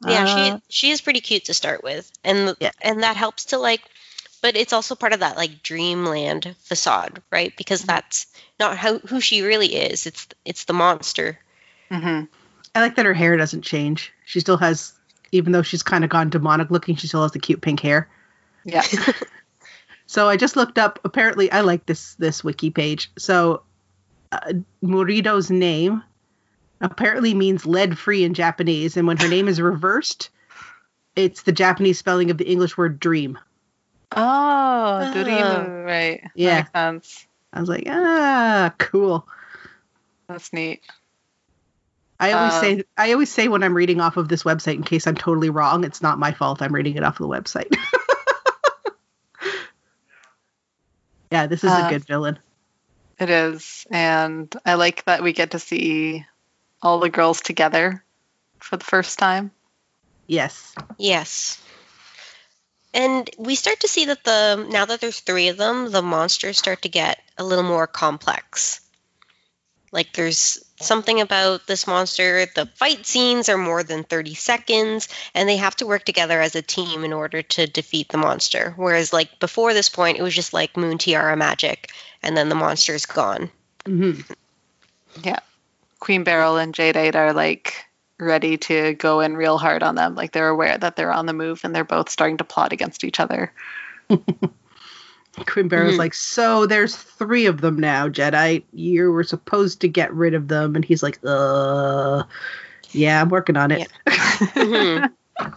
Yeah, 0.00 0.24
Uh, 0.24 0.26
she 0.26 0.62
she 0.68 0.90
is 0.90 1.00
pretty 1.00 1.20
cute 1.20 1.46
to 1.46 1.54
start 1.54 1.82
with, 1.82 2.10
and 2.24 2.56
Yeah. 2.60 2.70
and 2.80 3.02
that 3.02 3.16
helps 3.16 3.46
to 3.46 3.58
like, 3.58 3.82
but 4.42 4.56
it's 4.56 4.72
also 4.72 4.94
part 4.94 5.12
of 5.12 5.20
that 5.20 5.36
like 5.36 5.62
dreamland 5.62 6.54
facade, 6.60 7.22
right? 7.30 7.56
Because 7.56 7.82
that's 7.82 8.26
not 8.60 8.76
how 8.78 8.98
who 9.00 9.20
she 9.20 9.42
really 9.42 9.74
is. 9.74 10.06
It's 10.06 10.28
it's 10.44 10.64
the 10.64 10.72
monster. 10.72 11.38
mm-hmm. 11.90 12.24
I 12.74 12.80
like 12.80 12.96
that 12.96 13.06
her 13.06 13.14
hair 13.14 13.36
doesn't 13.36 13.62
change. 13.62 14.12
She 14.24 14.40
still 14.40 14.56
has, 14.58 14.92
even 15.32 15.52
though 15.52 15.62
she's 15.62 15.82
kind 15.82 16.04
of 16.04 16.10
gone 16.10 16.30
demonic 16.30 16.70
looking, 16.70 16.96
she 16.96 17.08
still 17.08 17.22
has 17.22 17.32
the 17.32 17.40
cute 17.40 17.60
pink 17.60 17.80
hair. 17.80 18.08
yeah 18.64 18.84
So 20.08 20.26
I 20.28 20.36
just 20.38 20.56
looked 20.56 20.78
up. 20.78 20.98
Apparently, 21.04 21.52
I 21.52 21.60
like 21.60 21.84
this 21.86 22.14
this 22.14 22.42
wiki 22.42 22.70
page. 22.70 23.12
So, 23.18 23.62
uh, 24.32 24.54
Murido's 24.82 25.50
name 25.50 26.02
apparently 26.80 27.34
means 27.34 27.66
lead 27.66 27.98
free 27.98 28.24
in 28.24 28.32
Japanese, 28.34 28.96
and 28.96 29.06
when 29.06 29.18
her 29.18 29.28
name 29.28 29.48
is 29.48 29.60
reversed, 29.60 30.30
it's 31.14 31.42
the 31.42 31.52
Japanese 31.52 31.98
spelling 31.98 32.30
of 32.30 32.38
the 32.38 32.50
English 32.50 32.76
word 32.78 32.98
dream. 32.98 33.38
oh 34.16 35.00
Oh. 35.02 35.10
Dorimu, 35.12 35.84
right 35.84 36.22
That 36.22 36.30
Yeah. 36.34 36.56
makes 36.56 36.72
sense 36.72 37.26
I 37.52 37.60
was 37.60 37.68
like, 37.68 37.84
ah, 37.86 38.72
cool. 38.78 39.28
that's 40.28 40.52
neat 40.52 40.82
I 42.20 42.32
always 42.32 42.54
Um, 42.54 42.60
say 42.60 42.84
I 42.96 43.12
always 43.12 43.30
say 43.30 43.48
when 43.48 43.62
I'm 43.62 43.74
reading 43.76 44.00
off 44.00 44.16
of 44.16 44.28
this 44.28 44.42
website, 44.42 44.74
in 44.74 44.82
case 44.84 45.06
I'm 45.06 45.16
totally 45.16 45.50
wrong, 45.50 45.84
it's 45.84 46.02
not 46.02 46.18
my 46.18 46.32
fault. 46.32 46.62
I'm 46.62 46.74
reading 46.74 46.96
it 46.96 47.04
off 47.04 47.20
of 47.20 47.28
the 47.28 47.34
website. 47.34 47.76
yeah, 51.30 51.46
this 51.46 51.64
is 51.64 51.70
Uh, 51.70 51.84
a 51.86 51.90
good 51.90 52.06
villain. 52.06 52.38
it 53.18 53.30
is 53.30 53.86
and 53.90 54.54
i 54.64 54.74
like 54.74 55.04
that 55.04 55.22
we 55.22 55.32
get 55.32 55.50
to 55.52 55.58
see 55.58 56.24
all 56.82 57.00
the 57.00 57.10
girls 57.10 57.40
together 57.40 58.04
for 58.60 58.76
the 58.76 58.84
first 58.84 59.18
time 59.18 59.50
Yes. 60.30 60.74
Yes. 60.98 61.58
And 62.92 63.30
we 63.38 63.54
start 63.54 63.80
to 63.80 63.88
see 63.88 64.04
that 64.06 64.24
the 64.24 64.66
now 64.70 64.84
that 64.84 65.00
there's 65.00 65.20
three 65.20 65.48
of 65.48 65.56
them, 65.56 65.90
the 65.90 66.02
monsters 66.02 66.58
start 66.58 66.82
to 66.82 66.90
get 66.90 67.18
a 67.38 67.44
little 67.44 67.64
more 67.64 67.86
complex. 67.86 68.80
Like 69.90 70.12
there's 70.12 70.62
something 70.80 71.20
about 71.20 71.66
this 71.66 71.86
monster, 71.86 72.46
the 72.54 72.66
fight 72.66 73.06
scenes 73.06 73.48
are 73.48 73.58
more 73.58 73.82
than 73.82 74.04
30 74.04 74.34
seconds 74.34 75.08
and 75.34 75.48
they 75.48 75.56
have 75.56 75.76
to 75.76 75.86
work 75.86 76.04
together 76.04 76.40
as 76.40 76.54
a 76.54 76.62
team 76.62 77.04
in 77.04 77.12
order 77.12 77.42
to 77.42 77.66
defeat 77.66 78.08
the 78.08 78.18
monster. 78.18 78.74
Whereas 78.76 79.12
like 79.12 79.38
before 79.40 79.74
this 79.74 79.88
point 79.88 80.18
it 80.18 80.22
was 80.22 80.34
just 80.34 80.52
like 80.52 80.76
Moon 80.76 80.98
Tiara 80.98 81.36
magic 81.36 81.90
and 82.22 82.36
then 82.36 82.48
the 82.48 82.54
monster's 82.54 83.06
gone. 83.06 83.50
hmm 83.86 84.12
Queen 86.00 86.24
Beryl 86.24 86.56
and 86.56 86.74
Jadeite 86.74 87.16
are 87.16 87.32
like 87.32 87.74
ready 88.20 88.56
to 88.56 88.94
go 88.94 89.20
in 89.20 89.36
real 89.36 89.58
hard 89.58 89.82
on 89.82 89.94
them. 89.94 90.14
Like 90.14 90.32
they're 90.32 90.48
aware 90.48 90.78
that 90.78 90.96
they're 90.96 91.12
on 91.12 91.26
the 91.26 91.32
move 91.32 91.60
and 91.64 91.74
they're 91.74 91.84
both 91.84 92.08
starting 92.08 92.36
to 92.38 92.44
plot 92.44 92.72
against 92.72 93.04
each 93.04 93.20
other. 93.20 93.52
Queen 95.46 95.68
Beryl's 95.68 95.94
Mhm. 95.94 95.98
like, 95.98 96.14
so 96.14 96.66
there's 96.66 96.96
three 96.96 97.46
of 97.46 97.60
them 97.60 97.78
now, 97.78 98.08
Jadeite. 98.08 98.64
You 98.72 99.10
were 99.12 99.24
supposed 99.24 99.80
to 99.82 99.88
get 99.88 100.12
rid 100.12 100.34
of 100.34 100.48
them, 100.48 100.76
and 100.76 100.84
he's 100.84 101.02
like, 101.02 101.18
uh, 101.24 102.24
yeah, 102.92 103.20
I'm 103.20 103.28
working 103.28 103.56
on 103.56 103.70
it. 103.70 103.88
Mhm. 104.06 105.12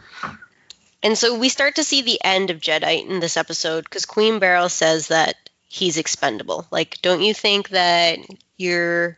and 1.03 1.17
so 1.17 1.37
we 1.37 1.49
start 1.49 1.75
to 1.75 1.83
see 1.83 2.01
the 2.01 2.19
end 2.23 2.49
of 2.49 2.59
Jadeite 2.59 3.07
in 3.09 3.19
this 3.19 3.37
episode 3.37 3.83
because 3.85 4.05
Queen 4.05 4.39
Beryl 4.39 4.69
says 4.69 5.07
that 5.07 5.35
he's 5.67 5.97
expendable. 5.97 6.67
Like, 6.71 6.99
don't 7.01 7.21
you 7.21 7.33
think 7.33 7.69
that 7.69 8.19
you're 8.57 9.17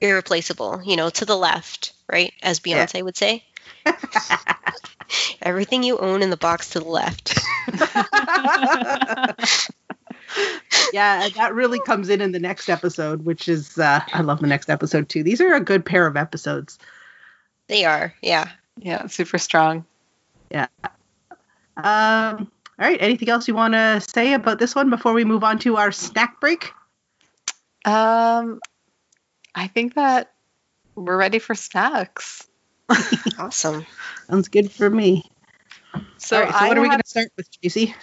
irreplaceable? 0.00 0.82
You 0.84 0.96
know, 0.96 1.10
to 1.10 1.24
the 1.24 1.36
left, 1.36 1.92
right? 2.08 2.32
As 2.42 2.60
Yeah. 2.64 2.86
Beyonce 2.86 3.02
would 3.02 3.16
say. 3.16 3.44
Everything 5.42 5.82
you 5.82 5.98
own 5.98 6.22
in 6.22 6.30
the 6.30 6.36
box 6.36 6.70
to 6.70 6.80
the 6.80 6.88
left. 6.88 7.38
yeah, 10.92 11.28
that 11.36 11.54
really 11.54 11.80
comes 11.80 12.08
in 12.08 12.20
in 12.20 12.32
the 12.32 12.38
next 12.38 12.68
episode, 12.68 13.24
which 13.24 13.48
is 13.48 13.78
uh, 13.78 14.00
I 14.12 14.22
love 14.22 14.40
the 14.40 14.46
next 14.46 14.70
episode 14.70 15.08
too. 15.08 15.22
These 15.22 15.40
are 15.40 15.54
a 15.54 15.60
good 15.60 15.84
pair 15.84 16.06
of 16.06 16.16
episodes. 16.16 16.78
they 17.66 17.84
are, 17.84 18.14
yeah. 18.22 18.50
yeah, 18.78 19.06
super 19.06 19.38
strong. 19.38 19.84
Yeah. 20.50 20.66
Um, 21.76 22.50
all 22.78 22.86
right, 22.86 23.00
anything 23.00 23.28
else 23.28 23.48
you 23.48 23.54
want 23.54 23.74
to 23.74 24.00
say 24.00 24.32
about 24.32 24.58
this 24.58 24.74
one 24.74 24.90
before 24.90 25.12
we 25.12 25.24
move 25.24 25.44
on 25.44 25.58
to 25.60 25.76
our 25.76 25.92
snack 25.92 26.40
break? 26.40 26.72
Um, 27.84 28.60
I 29.54 29.66
think 29.66 29.94
that 29.94 30.32
we're 30.94 31.16
ready 31.16 31.38
for 31.38 31.54
snacks. 31.54 32.46
Awesome. 33.38 33.86
Sounds 34.28 34.48
good 34.48 34.70
for 34.70 34.88
me. 34.88 35.30
So, 36.18 36.36
all 36.36 36.42
right, 36.42 36.52
so 36.52 36.58
I, 36.58 36.68
what 36.68 36.76
are 36.78 36.82
we 36.82 36.88
going 36.88 37.00
to 37.00 37.08
start 37.08 37.28
with, 37.36 37.48
Casey? 37.62 37.94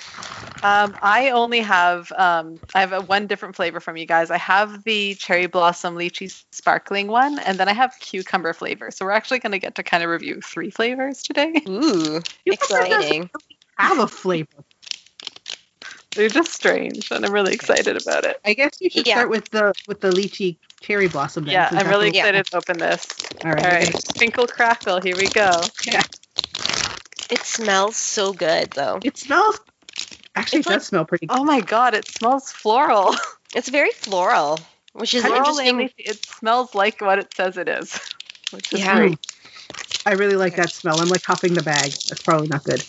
um, 0.63 0.95
I 1.01 1.29
only 1.31 1.59
have 1.59 2.11
um, 2.13 2.59
I 2.73 2.79
have 2.79 2.91
a 2.93 3.01
one 3.01 3.27
different 3.27 3.55
flavor 3.55 3.79
from 3.79 3.97
you 3.97 4.05
guys. 4.05 4.31
I 4.31 4.37
have 4.37 4.83
the 4.83 5.15
cherry 5.15 5.45
blossom 5.47 5.95
lychee 5.95 6.43
sparkling 6.51 7.07
one, 7.07 7.39
and 7.39 7.59
then 7.59 7.67
I 7.69 7.73
have 7.73 7.93
cucumber 7.99 8.53
flavor. 8.53 8.89
So 8.89 9.05
we're 9.05 9.11
actually 9.11 9.39
going 9.39 9.51
to 9.51 9.59
get 9.59 9.75
to 9.75 9.83
kind 9.83 10.03
of 10.03 10.09
review 10.09 10.41
three 10.41 10.71
flavors 10.71 11.21
today. 11.23 11.53
Ooh, 11.67 12.21
exciting. 12.45 13.29
Have 13.77 13.99
a 13.99 14.07
flavor. 14.07 14.63
They're 16.11 16.29
just 16.29 16.53
strange, 16.53 17.11
and 17.11 17.25
I'm 17.25 17.33
really 17.33 17.53
excited 17.53 18.01
about 18.01 18.23
it. 18.23 18.39
I 18.45 18.53
guess 18.53 18.71
you 18.79 18.89
should 18.89 19.05
Yeah. 19.05 19.15
start 19.15 19.29
with 19.29 19.49
the 19.51 19.73
with 19.87 19.99
the 19.99 20.11
lychee 20.11 20.55
cherry 20.79 21.09
blossom. 21.09 21.43
Then, 21.43 21.53
Yeah, 21.53 21.69
I'm 21.71 21.87
really 21.89 22.09
the- 22.09 22.15
Yeah. 22.15 22.21
excited 22.21 22.45
to 22.47 22.57
open 22.57 22.77
this. 22.79 23.05
All 23.43 23.51
right. 23.51 23.65
All 23.65 23.71
right, 23.71 23.93
twinkle 24.15 24.47
crackle. 24.47 25.01
Here 25.01 25.15
we 25.17 25.27
go. 25.27 25.61
It 27.31 27.39
smells 27.39 27.95
so 27.95 28.33
good, 28.33 28.71
though. 28.71 28.99
It 29.03 29.17
smells. 29.17 29.59
Actually, 30.35 30.59
It's 30.59 30.67
it 30.67 30.73
does 30.73 30.87
smell 30.87 31.05
pretty. 31.05 31.27
good. 31.27 31.37
Oh 31.37 31.43
my 31.43 31.61
god, 31.61 31.93
it 31.95 32.07
smells 32.07 32.51
floral. 32.51 33.15
It's 33.55 33.69
very 33.69 33.91
floral, 33.91 34.59
which 34.91 35.13
is 35.13 35.23
Floral 35.23 35.57
interesting. 35.59 35.89
It 35.97 36.25
smells 36.25 36.75
like 36.75 36.99
what 36.99 37.19
it 37.19 37.33
says 37.33 37.55
it 37.57 37.69
is, 37.69 37.97
which 38.51 38.73
is 38.73 38.81
Yeah. 38.81 38.97
great. 38.97 39.17
I 40.05 40.11
really 40.11 40.35
like 40.35 40.57
that 40.57 40.71
smell. 40.71 40.99
I'm 40.99 41.07
like 41.07 41.23
huffing 41.23 41.53
the 41.53 41.61
bag. 41.61 41.91
That's 42.09 42.21
probably 42.21 42.49
not 42.49 42.65
good. 42.65 42.81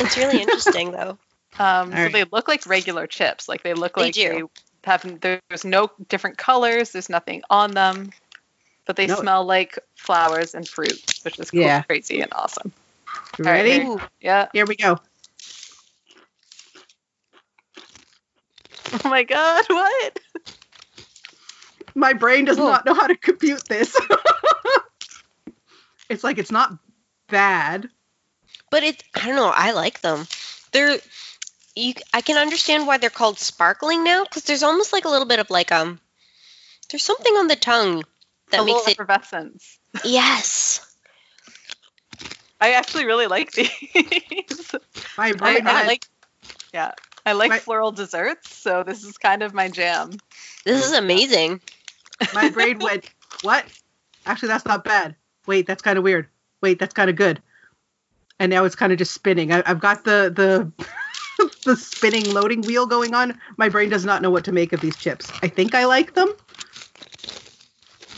It's 0.00 0.16
really 0.16 0.42
interesting, 0.42 0.90
though. 0.90 1.16
Um, 1.60 1.90
so 1.90 1.96
Alright. 1.98 2.12
they 2.12 2.24
look 2.24 2.48
like 2.48 2.66
regular 2.66 3.06
chips. 3.06 3.48
Like 3.48 3.62
they 3.62 3.74
look 3.74 3.94
They 3.94 4.02
like 4.04 4.14
do. 4.14 4.50
they 4.82 4.90
have. 4.90 5.20
There's 5.20 5.64
no 5.64 5.90
different 6.08 6.38
colors. 6.38 6.90
There's 6.90 7.10
nothing 7.10 7.42
on 7.50 7.72
them, 7.72 8.10
but 8.86 8.96
they 8.96 9.06
No. 9.06 9.16
smell 9.16 9.44
like 9.44 9.78
flowers 9.94 10.54
and 10.54 10.66
fruit, 10.66 10.98
which 11.22 11.38
is 11.38 11.50
cool, 11.50 11.60
Yeah. 11.60 11.82
crazy, 11.82 12.20
and 12.22 12.32
awesome. 12.32 12.72
You 13.38 13.46
All 13.46 13.52
right, 13.52 13.64
Ready? 13.64 13.86
Ooh, 13.86 14.00
Yeah. 14.20 14.48
Here 14.52 14.66
we 14.66 14.76
go. 14.76 14.98
Oh 19.04 19.08
my 19.08 19.22
god, 19.22 19.64
what? 19.68 20.18
My 21.94 22.12
brain 22.12 22.44
does 22.44 22.56
Cool. 22.56 22.66
not 22.66 22.84
know 22.84 22.94
how 22.94 23.06
to 23.06 23.16
compute 23.16 23.66
this. 23.68 23.96
it's 26.10 26.24
like 26.24 26.38
it's 26.38 26.50
not 26.50 26.76
bad. 27.28 27.88
but 28.70 28.82
it 28.82 29.02
I 29.14 29.26
don't 29.26 29.36
know, 29.36 29.52
I 29.54 29.72
like 29.72 30.00
them. 30.00 30.26
They're 30.72 30.98
you 31.76 31.94
I 32.12 32.20
can 32.20 32.36
understand 32.36 32.86
why 32.86 32.98
they're 32.98 33.10
called 33.10 33.38
sparkling 33.38 34.02
now 34.02 34.24
cuz 34.24 34.42
there's 34.44 34.64
almost 34.64 34.92
like 34.92 35.04
a 35.04 35.08
little 35.08 35.26
bit 35.26 35.38
of 35.38 35.50
like 35.50 35.70
um 35.70 36.00
there's 36.90 37.04
something 37.04 37.34
on 37.36 37.46
the 37.46 37.56
tongue 37.56 38.02
that 38.50 38.60
a 38.60 38.64
makes 38.64 38.74
little 38.76 38.88
it 38.88 38.92
effervescence. 38.92 39.78
yes. 40.04 40.89
I 42.60 42.72
actually 42.72 43.06
really 43.06 43.26
like 43.26 43.52
these. 43.52 43.70
My 45.18 45.28
I, 45.28 45.32
brain 45.32 45.66
I 45.66 45.74
went, 45.74 45.86
like, 45.86 46.06
yeah, 46.74 46.92
I 47.24 47.32
like 47.32 47.50
My- 47.50 47.58
floral 47.58 47.92
desserts, 47.92 48.54
so 48.54 48.82
this 48.82 49.02
is 49.04 49.16
kind 49.18 49.42
of 49.42 49.54
my 49.54 49.68
jam. 49.68 50.12
This 50.64 50.84
is 50.84 50.92
amazing. 50.92 51.60
my 52.34 52.50
brain 52.50 52.78
went, 52.78 53.10
what? 53.42 53.64
Actually, 54.26 54.48
that's 54.48 54.66
not 54.66 54.84
bad. 54.84 55.16
Wait, 55.46 55.66
that's 55.66 55.82
kind 55.82 55.96
of 55.96 56.04
weird. 56.04 56.28
Wait, 56.60 56.78
that's 56.78 56.92
kind 56.92 57.08
of 57.08 57.16
good. 57.16 57.40
And 58.38 58.50
now 58.50 58.64
it's 58.64 58.76
kind 58.76 58.92
of 58.92 58.98
just 58.98 59.12
spinning. 59.12 59.52
I, 59.52 59.62
I've 59.66 59.80
got 59.80 60.04
the 60.04 60.32
the 60.34 61.50
the 61.64 61.76
spinning 61.76 62.32
loading 62.32 62.62
wheel 62.62 62.86
going 62.86 63.14
on. 63.14 63.38
My 63.56 63.68
brain 63.68 63.88
does 63.88 64.04
not 64.04 64.22
know 64.22 64.30
what 64.30 64.44
to 64.44 64.52
make 64.52 64.72
of 64.72 64.80
these 64.80 64.96
chips. 64.96 65.30
I 65.42 65.48
think 65.48 65.74
I 65.74 65.84
like 65.86 66.14
them. 66.14 66.32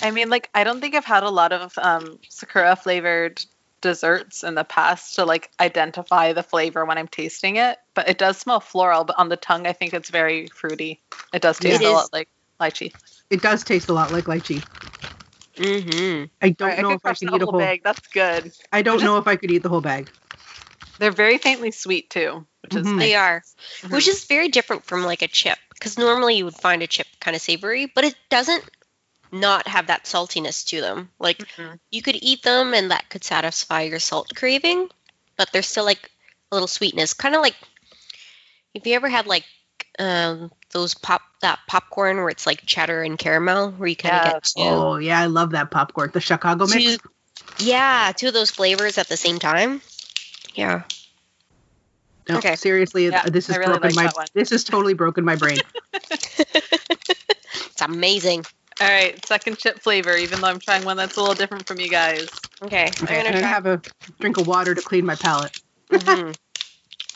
I 0.02 0.10
mean, 0.10 0.30
like, 0.30 0.50
I 0.54 0.64
don't 0.64 0.80
think 0.80 0.96
I've 0.96 1.04
had 1.04 1.22
a 1.22 1.30
lot 1.30 1.52
of 1.52 1.78
um, 1.78 2.18
sakura 2.28 2.74
flavored 2.74 3.44
desserts 3.82 4.42
in 4.42 4.54
the 4.54 4.64
past 4.64 5.16
to 5.16 5.26
like 5.26 5.50
identify 5.60 6.32
the 6.32 6.42
flavor 6.42 6.84
when 6.86 6.96
I'm 6.96 7.08
tasting 7.08 7.56
it, 7.56 7.76
but 7.94 8.08
it 8.08 8.16
does 8.16 8.38
smell 8.38 8.60
floral. 8.60 9.04
But 9.04 9.18
on 9.18 9.28
the 9.28 9.36
tongue, 9.36 9.66
I 9.66 9.74
think 9.74 9.92
it's 9.92 10.08
very 10.08 10.48
fruity. 10.48 11.00
It 11.34 11.42
does 11.42 11.58
taste 11.58 11.82
It 11.82 11.84
a 11.84 11.88
is. 11.88 11.92
lot 11.92 12.12
like 12.12 12.28
lychee. 12.60 12.94
It 13.28 13.42
does 13.42 13.64
taste 13.64 13.88
a 13.90 13.92
lot 13.92 14.10
like 14.10 14.24
lychee. 14.24 14.62
Mm-hmm. 15.56 16.24
I 16.40 16.50
don't 16.50 16.68
Alright, 16.68 16.82
know 16.82 16.90
I 16.90 16.94
if 16.94 17.00
I 17.00 17.08
crush 17.08 17.18
could 17.18 17.28
the 17.28 17.34
eat 17.36 17.42
a 17.42 17.44
whole 17.44 17.52
whole. 17.52 17.60
bag. 17.60 17.80
That's 17.84 18.08
good. 18.08 18.52
I 18.72 18.82
don't 18.82 19.02
know 19.02 19.18
if 19.18 19.26
I 19.26 19.36
could 19.36 19.50
eat 19.50 19.62
the 19.62 19.68
whole 19.68 19.82
bag. 19.82 20.08
They're 20.98 21.10
very 21.10 21.38
faintly 21.38 21.72
sweet 21.72 22.10
too, 22.10 22.46
which 22.62 22.74
is 22.74 22.86
Mhm. 22.86 22.96
nice. 22.96 23.08
They 23.08 23.14
are, 23.14 23.42
Mhm. 23.82 23.92
which 23.92 24.08
is 24.08 24.24
very 24.24 24.48
different 24.48 24.84
from 24.84 25.04
like 25.04 25.22
a 25.22 25.28
chip, 25.28 25.58
because 25.74 25.98
normally 25.98 26.36
you 26.36 26.44
would 26.44 26.54
find 26.54 26.82
a 26.82 26.86
chip 26.86 27.06
kind 27.20 27.34
of 27.34 27.42
savory, 27.42 27.86
but 27.86 28.04
it 28.04 28.14
doesn't 28.30 28.64
not 29.32 29.66
have 29.66 29.86
that 29.88 30.04
saltiness 30.04 30.66
to 30.68 30.80
them. 30.80 31.10
Like 31.18 31.38
Mhm. 31.38 31.78
you 31.90 32.02
could 32.02 32.16
eat 32.20 32.42
them 32.42 32.74
and 32.74 32.90
that 32.90 33.08
could 33.08 33.24
satisfy 33.24 33.82
your 33.82 33.98
salt 33.98 34.30
craving, 34.34 34.88
but 35.36 35.50
there's 35.52 35.66
still 35.66 35.84
like 35.84 36.10
a 36.50 36.54
little 36.54 36.68
sweetness, 36.68 37.14
kind 37.14 37.34
of 37.34 37.40
like 37.40 37.56
if 38.74 38.86
you 38.86 38.94
ever 38.94 39.08
had 39.08 39.26
like 39.26 39.44
um, 39.98 40.50
those 40.70 40.94
pop 40.94 41.20
that 41.42 41.58
popcorn 41.66 42.16
where 42.18 42.28
it's 42.28 42.46
like 42.46 42.64
cheddar 42.64 43.02
and 43.02 43.18
caramel, 43.18 43.70
where 43.72 43.88
you 43.88 43.96
kind 43.96 44.14
of 44.16 44.22
Yeah. 44.24 44.32
get 44.32 44.52
Oh 44.58 44.96
yeah, 44.96 45.18
I 45.20 45.26
love 45.26 45.50
that 45.50 45.70
popcorn. 45.70 46.10
The 46.12 46.20
Chicago 46.20 46.66
mix. 46.66 46.98
yeah, 47.58 48.12
two 48.16 48.28
of 48.28 48.34
those 48.34 48.50
flavors 48.50 48.98
at 48.98 49.08
the 49.08 49.16
same 49.16 49.38
time. 49.38 49.82
Yeah. 50.54 50.82
No, 52.28 52.36
okay. 52.36 52.54
seriously, 52.56 53.06
Yeah, 53.06 53.28
this 53.28 53.50
is 53.50 53.58
really 53.58 53.78
broken 53.78 53.94
like 53.94 53.94
my. 53.96 54.12
that. 54.12 54.30
This 54.32 54.50
has 54.50 54.64
totally 54.64 54.94
broken 54.94 55.24
my 55.24 55.36
brain. 55.36 55.60
It's 57.72 57.80
amazing. 57.82 58.44
All 58.82 58.88
right, 58.88 59.24
second 59.26 59.58
chip 59.58 59.78
flavor, 59.78 60.16
even 60.16 60.40
though 60.40 60.48
I'm 60.48 60.58
trying 60.58 60.84
one 60.84 60.96
that's 60.96 61.16
a 61.16 61.20
little 61.20 61.36
different 61.36 61.68
from 61.68 61.78
you 61.78 61.88
guys. 61.88 62.28
Okay, 62.62 62.86
Okay, 62.86 62.94
I'm 63.00 63.06
I'm 63.06 63.06
gonna 63.06 63.22
gonna 63.22 63.40
try. 63.40 63.48
have 63.48 63.66
a 63.66 63.80
drink 64.18 64.38
of 64.38 64.48
water 64.48 64.74
to 64.74 64.82
clean 64.82 65.06
my 65.06 65.14
palate. 65.14 65.52
Mhm. 65.88 66.34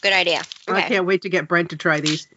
Good 0.01 0.13
idea. 0.13 0.45
I 0.69 0.83
can't 0.83 1.07
wait 1.07 1.23
to 1.23 1.29
get 1.29 1.49
Brent 1.49 1.71
to 1.71 1.77
try 1.77 1.99
these. 1.99 2.29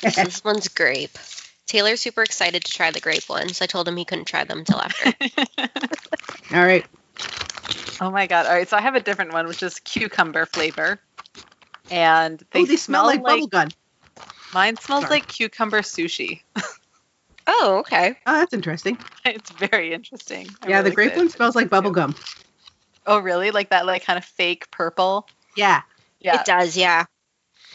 this 0.00 0.42
one's 0.42 0.68
grape. 0.68 1.18
Taylor's 1.66 2.00
super 2.00 2.22
excited 2.22 2.64
to 2.64 2.72
try 2.72 2.92
the 2.92 3.00
grape 3.00 3.28
ones. 3.28 3.60
I 3.60 3.66
told 3.66 3.86
him 3.86 3.98
he 3.98 4.06
couldn't 4.06 4.24
try 4.24 4.44
them 4.44 4.64
till 4.64 4.80
after. 4.80 5.12
All 6.56 6.64
right. 6.64 6.86
Oh 8.00 8.10
my 8.10 8.26
god! 8.26 8.46
All 8.46 8.52
right, 8.54 8.66
so 8.66 8.78
I 8.78 8.80
have 8.80 8.94
a 8.94 9.00
different 9.00 9.34
one, 9.34 9.48
which 9.48 9.62
is 9.62 9.80
cucumber 9.80 10.46
flavor, 10.46 10.98
and 11.90 12.42
they, 12.52 12.62
oh, 12.62 12.64
they 12.64 12.76
smell, 12.76 13.04
like, 13.04 13.22
bubble 13.22 13.48
gum. 13.48 13.68
Mine 14.54 14.78
smells 14.78 15.02
Sorry. 15.02 15.16
like 15.16 15.28
cucumber 15.28 15.82
sushi. 15.82 16.40
oh, 17.48 17.78
okay. 17.80 18.16
Oh, 18.26 18.38
that's 18.38 18.54
interesting. 18.54 18.98
it's 19.24 19.50
very 19.50 19.92
interesting. 19.92 20.46
I'm 20.62 20.70
yeah, 20.70 20.82
the 20.82 20.90
grape 20.90 21.08
excited. 21.08 21.20
one 21.20 21.28
smells 21.30 21.56
like 21.56 21.68
bubble 21.68 21.90
gum. 21.90 22.14
Oh, 23.06 23.18
really? 23.18 23.50
Like 23.50 23.70
that, 23.70 23.86
like 23.86 24.04
kind 24.04 24.18
of 24.18 24.24
fake 24.24 24.70
purple. 24.70 25.26
Yeah. 25.56 25.82
Yeah. 26.20 26.40
It 26.40 26.46
does, 26.46 26.76
yeah. 26.76 27.06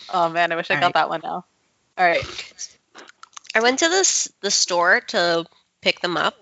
Oh 0.09 0.29
man, 0.29 0.51
I 0.51 0.55
wish 0.55 0.69
I 0.69 0.75
got 0.75 0.83
right. 0.83 0.93
that 0.93 1.09
one 1.09 1.21
now. 1.23 1.45
All 1.97 2.05
right. 2.05 2.23
I 3.55 3.61
went 3.61 3.79
to 3.79 3.89
this 3.89 4.31
the 4.41 4.51
store 4.51 5.01
to 5.07 5.45
pick 5.81 5.99
them 6.01 6.17
up, 6.17 6.35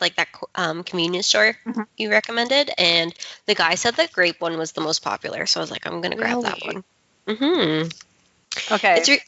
like 0.00 0.16
that 0.16 0.28
um, 0.54 0.82
convenience 0.82 1.26
store 1.26 1.56
Mhm. 1.66 1.86
you 1.96 2.10
recommended, 2.10 2.70
and 2.76 3.14
the 3.46 3.54
guy 3.54 3.76
said 3.76 3.94
the 3.96 4.08
grape 4.12 4.40
one 4.40 4.58
was 4.58 4.72
the 4.72 4.80
most 4.80 5.02
popular. 5.02 5.46
So 5.46 5.60
I 5.60 5.62
was 5.62 5.70
like, 5.70 5.86
I'm 5.86 6.00
gonna 6.00 6.16
grab 6.16 6.42
that 6.42 6.58
one. 6.64 6.84
Mm-hmm. 7.26 8.74
Okay. 8.74 8.94
It's 8.96 9.08
re- 9.08 9.22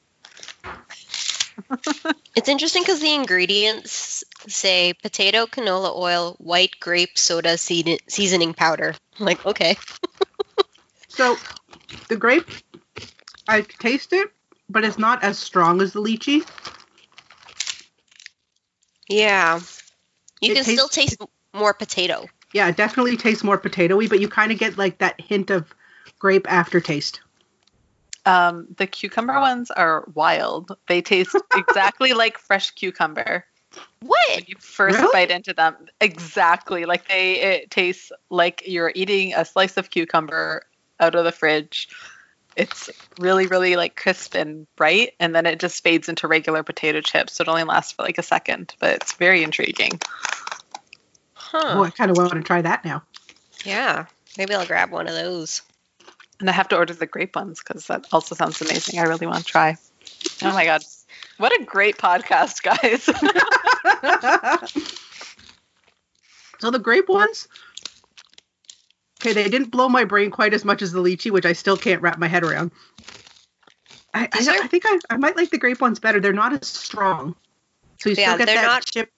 it's 2.36 2.48
interesting 2.48 2.82
because 2.82 3.00
the 3.00 3.14
ingredients 3.14 4.24
say 4.46 4.92
potato, 4.92 5.46
canola 5.46 5.94
oil, 5.96 6.36
white 6.38 6.78
grape 6.80 7.18
soda 7.18 7.56
seed- 7.58 8.00
seasoning 8.08 8.54
powder. 8.54 8.94
I'm 9.18 9.26
like, 9.26 9.44
okay. 9.46 9.76
So 11.08 11.36
the 12.08 12.16
grape, 12.16 12.48
I 13.48 13.62
taste 13.62 14.12
it, 14.12 14.30
but 14.68 14.84
it's 14.84 14.98
not 14.98 15.22
as 15.22 15.38
strong 15.38 15.80
as 15.80 15.92
the 15.92 16.02
lychee. 16.02 16.46
Yeah. 19.08 19.60
You 20.40 20.52
It 20.52 20.54
can 20.56 20.64
still 20.64 20.88
taste 20.88 21.16
more 21.54 21.72
potato. 21.72 22.26
Yeah, 22.52 22.68
it 22.68 22.76
definitely 22.76 23.16
tastes 23.16 23.42
more 23.42 23.58
potatoy, 23.58 24.08
but 24.08 24.20
you 24.20 24.28
kind 24.28 24.52
of 24.52 24.58
get 24.58 24.76
like 24.76 24.98
that 24.98 25.20
hint 25.20 25.50
of 25.50 25.74
grape 26.18 26.50
aftertaste. 26.50 27.20
Um, 28.26 28.66
the 28.76 28.86
cucumber 28.86 29.40
ones 29.40 29.70
are 29.70 30.04
wild. 30.14 30.76
They 30.88 31.00
taste 31.00 31.36
exactly 31.54 32.12
like 32.12 32.36
fresh 32.38 32.72
cucumber 32.72 33.46
What? 34.00 34.28
when 34.34 34.44
you 34.46 34.56
first 34.58 34.98
Really? 34.98 35.10
bite 35.12 35.30
into 35.30 35.54
them. 35.54 35.76
Exactly. 36.00 36.84
Like 36.84 37.08
they 37.08 37.40
it 37.40 37.70
tastes 37.70 38.12
like 38.28 38.64
you're 38.66 38.92
eating 38.94 39.32
a 39.34 39.44
slice 39.44 39.76
of 39.76 39.90
cucumber 39.90 40.64
out 41.00 41.14
of 41.14 41.24
the 41.24 41.32
fridge. 41.32 41.88
It's 42.56 42.88
really, 43.18 43.46
really 43.46 43.76
like 43.76 43.96
crisp 43.96 44.34
and 44.34 44.66
bright, 44.76 45.12
and 45.20 45.34
then 45.34 45.44
it 45.44 45.60
just 45.60 45.82
fades 45.84 46.08
into 46.08 46.26
regular 46.26 46.62
potato 46.62 47.02
chips. 47.02 47.34
So 47.34 47.42
it 47.42 47.48
only 47.48 47.64
lasts 47.64 47.92
for 47.92 48.02
like 48.02 48.16
a 48.18 48.22
second, 48.22 48.74
but 48.80 48.94
it's 48.94 49.12
very 49.12 49.42
intriguing. 49.42 50.00
Huh. 51.34 51.60
Oh, 51.64 51.84
I 51.84 51.90
kind 51.90 52.10
of 52.10 52.16
want 52.16 52.32
to 52.32 52.40
try 52.42 52.62
that 52.62 52.82
now. 52.84 53.02
Yeah. 53.64 54.06
Maybe 54.38 54.54
I'll 54.54 54.66
grab 54.66 54.90
one 54.90 55.06
of 55.06 55.14
those. 55.14 55.60
And 56.40 56.50
I 56.50 56.52
have 56.52 56.68
to 56.68 56.76
order 56.76 56.92
the 56.92 57.06
grape 57.06 57.36
ones 57.36 57.62
because 57.62 57.86
that 57.86 58.06
also 58.12 58.34
sounds 58.34 58.60
amazing. 58.60 58.98
I 58.98 59.04
really 59.04 59.26
want 59.26 59.38
to 59.38 59.44
try. 59.44 59.76
Oh 60.42 60.52
my 60.52 60.64
god. 60.64 60.82
What 61.38 61.58
a 61.58 61.64
great 61.64 61.96
podcast, 61.98 62.62
guys. 62.62 63.04
so 66.58 66.70
the 66.70 66.78
grape 66.78 67.08
ones, 67.08 67.48
okay, 69.20 69.32
they 69.32 69.48
didn't 69.48 69.70
blow 69.70 69.88
my 69.88 70.04
brain 70.04 70.30
quite 70.30 70.54
as 70.54 70.64
much 70.64 70.82
as 70.82 70.92
the 70.92 71.02
lychee, 71.02 71.30
which 71.30 71.46
I 71.46 71.52
still 71.52 71.76
can't 71.76 72.02
wrap 72.02 72.18
my 72.18 72.28
head 72.28 72.44
around. 72.44 72.70
I, 74.14 74.28
I, 74.32 74.46
are- 74.46 74.62
I 74.62 74.66
think 74.66 74.84
I, 74.86 74.98
I 75.10 75.16
might 75.18 75.36
like 75.36 75.50
the 75.50 75.58
grape 75.58 75.80
ones 75.80 76.00
better. 76.00 76.20
They're 76.20 76.32
not 76.32 76.52
as 76.54 76.66
strong, 76.68 77.34
so 77.98 78.10
you 78.10 78.16
Yeah, 78.18 78.28
still 78.28 78.38
get 78.38 78.46
they're 78.46 78.54
that 78.56 78.66
not- 78.66 78.84
chip. 78.86 79.10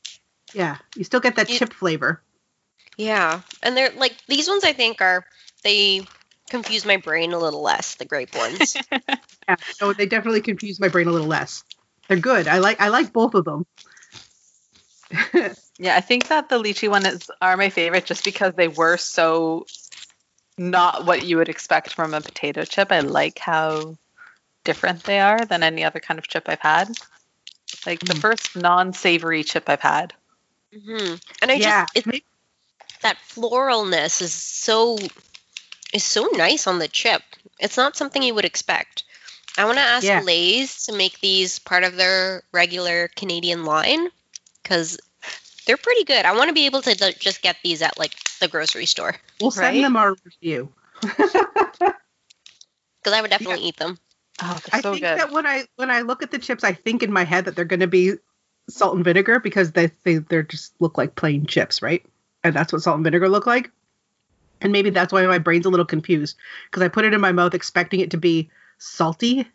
Yeah, 0.54 0.78
you 0.96 1.04
still 1.04 1.20
get 1.20 1.36
that 1.36 1.50
You- 1.50 1.58
chip 1.58 1.72
flavor. 1.72 2.20
Yeah. 2.96 3.42
And 3.62 3.76
they're 3.76 3.92
like 3.92 4.16
these 4.26 4.48
ones 4.48 4.64
I 4.64 4.72
think 4.72 5.00
are 5.00 5.24
they 5.62 6.02
confuse 6.48 6.84
my 6.84 6.96
brain 6.96 7.32
a 7.32 7.38
little 7.38 7.62
less, 7.62 7.94
the 7.96 8.04
grape 8.04 8.34
ones. 8.34 8.76
Yeah, 9.48 9.56
so 9.78 9.92
they 9.92 10.06
definitely 10.06 10.42
confuse 10.42 10.78
my 10.78 10.88
brain 10.88 11.08
a 11.08 11.12
little 11.12 11.26
less. 11.26 11.64
They're 12.08 12.18
good. 12.18 12.48
I 12.48 12.58
like 12.58 12.80
I 12.80 12.88
like 12.88 13.12
both 13.12 13.34
of 13.34 13.44
them. 13.44 13.66
Yeah, 15.78 15.96
I 15.96 16.00
think 16.00 16.28
that 16.28 16.48
the 16.48 16.60
lychee 16.60 16.88
one 16.90 17.06
is 17.06 17.30
are 17.40 17.56
my 17.56 17.70
favorite 17.70 18.04
just 18.04 18.24
because 18.24 18.52
they 18.54 18.66
were 18.68 18.96
so 18.96 19.64
not 20.58 21.06
what 21.06 21.24
you 21.24 21.36
would 21.36 21.48
expect 21.48 21.94
from 21.94 22.14
a 22.14 22.20
potato 22.20 22.64
chip. 22.64 22.90
I 22.90 23.00
like 23.00 23.38
how 23.38 23.96
different 24.64 25.04
they 25.04 25.20
are 25.20 25.44
than 25.44 25.62
any 25.62 25.84
other 25.84 26.00
kind 26.00 26.18
of 26.18 26.26
chip 26.26 26.48
I've 26.48 26.60
had. 26.60 26.88
Like 27.86 28.00
the 28.00 28.14
Mm. 28.14 28.20
first 28.20 28.56
non-savory 28.56 29.44
chip 29.44 29.68
I've 29.68 29.80
had. 29.80 30.14
hmm 30.72 31.14
And 31.40 31.50
I 31.50 31.58
yeah, 31.58 31.86
just 31.94 32.08
it, 32.08 32.24
that 33.02 33.16
floralness 33.18 34.20
is 34.20 34.32
so 34.32 34.98
is 35.92 36.04
so 36.04 36.28
nice 36.32 36.66
on 36.66 36.78
the 36.78 36.88
chip. 36.88 37.22
It's 37.58 37.76
not 37.76 37.96
something 37.96 38.22
you 38.22 38.34
would 38.34 38.44
expect. 38.44 39.04
I 39.56 39.64
want 39.64 39.78
to 39.78 39.82
ask 39.82 40.04
Yeah. 40.04 40.22
Lay's 40.22 40.84
to 40.86 40.92
make 40.92 41.20
these 41.20 41.58
part 41.58 41.84
of 41.84 41.96
their 41.96 42.42
regular 42.52 43.08
Canadian 43.16 43.64
line 43.64 44.08
because 44.62 44.98
they're 45.66 45.76
pretty 45.76 46.04
good. 46.04 46.24
I 46.24 46.36
want 46.36 46.48
to 46.48 46.54
be 46.54 46.66
able 46.66 46.82
to 46.82 46.94
d- 46.94 47.14
just 47.18 47.42
get 47.42 47.56
these 47.64 47.82
at 47.82 47.98
like 47.98 48.14
the 48.40 48.48
grocery 48.48 48.86
store 48.86 49.16
we'll 49.40 49.50
send 49.50 49.82
them 49.82 49.96
our 49.96 50.16
review. 50.24 50.72
because 51.00 51.92
I 53.06 53.20
would 53.20 53.30
definitely 53.30 53.64
eat 53.64 53.76
them. 53.76 53.98
Oh, 54.42 54.58
I 54.72 54.80
so 54.80 54.92
think 54.92 55.04
good. 55.04 55.18
that 55.18 55.32
when 55.32 55.46
I 55.46 55.64
when 55.76 55.90
I 55.90 56.02
look 56.02 56.22
at 56.22 56.30
the 56.30 56.38
chips, 56.38 56.64
I 56.64 56.72
think 56.72 57.02
in 57.02 57.12
my 57.12 57.24
head 57.24 57.46
that 57.46 57.56
they're 57.56 57.64
going 57.64 57.80
to 57.80 57.86
be 57.86 58.14
salt 58.68 58.94
and 58.94 59.04
vinegar 59.04 59.40
because 59.40 59.72
they 59.72 59.90
they 60.04 60.18
they 60.18 60.42
just 60.42 60.74
look 60.80 60.98
like 60.98 61.14
plain 61.16 61.46
chips, 61.46 61.82
right? 61.82 62.04
And 62.44 62.54
that's 62.54 62.72
what 62.72 62.82
salt 62.82 62.96
and 62.96 63.04
vinegar 63.04 63.28
look 63.28 63.46
like. 63.46 63.70
And 64.60 64.72
maybe 64.72 64.90
that's 64.90 65.12
why 65.12 65.24
my 65.26 65.38
brain's 65.38 65.66
a 65.66 65.70
little 65.70 65.86
confused 65.86 66.36
because 66.66 66.82
I 66.82 66.88
put 66.88 67.04
it 67.04 67.14
in 67.14 67.20
my 67.20 67.32
mouth 67.32 67.54
expecting 67.54 68.00
it 68.00 68.10
to 68.10 68.16
be 68.16 68.50
salty, 68.78 69.46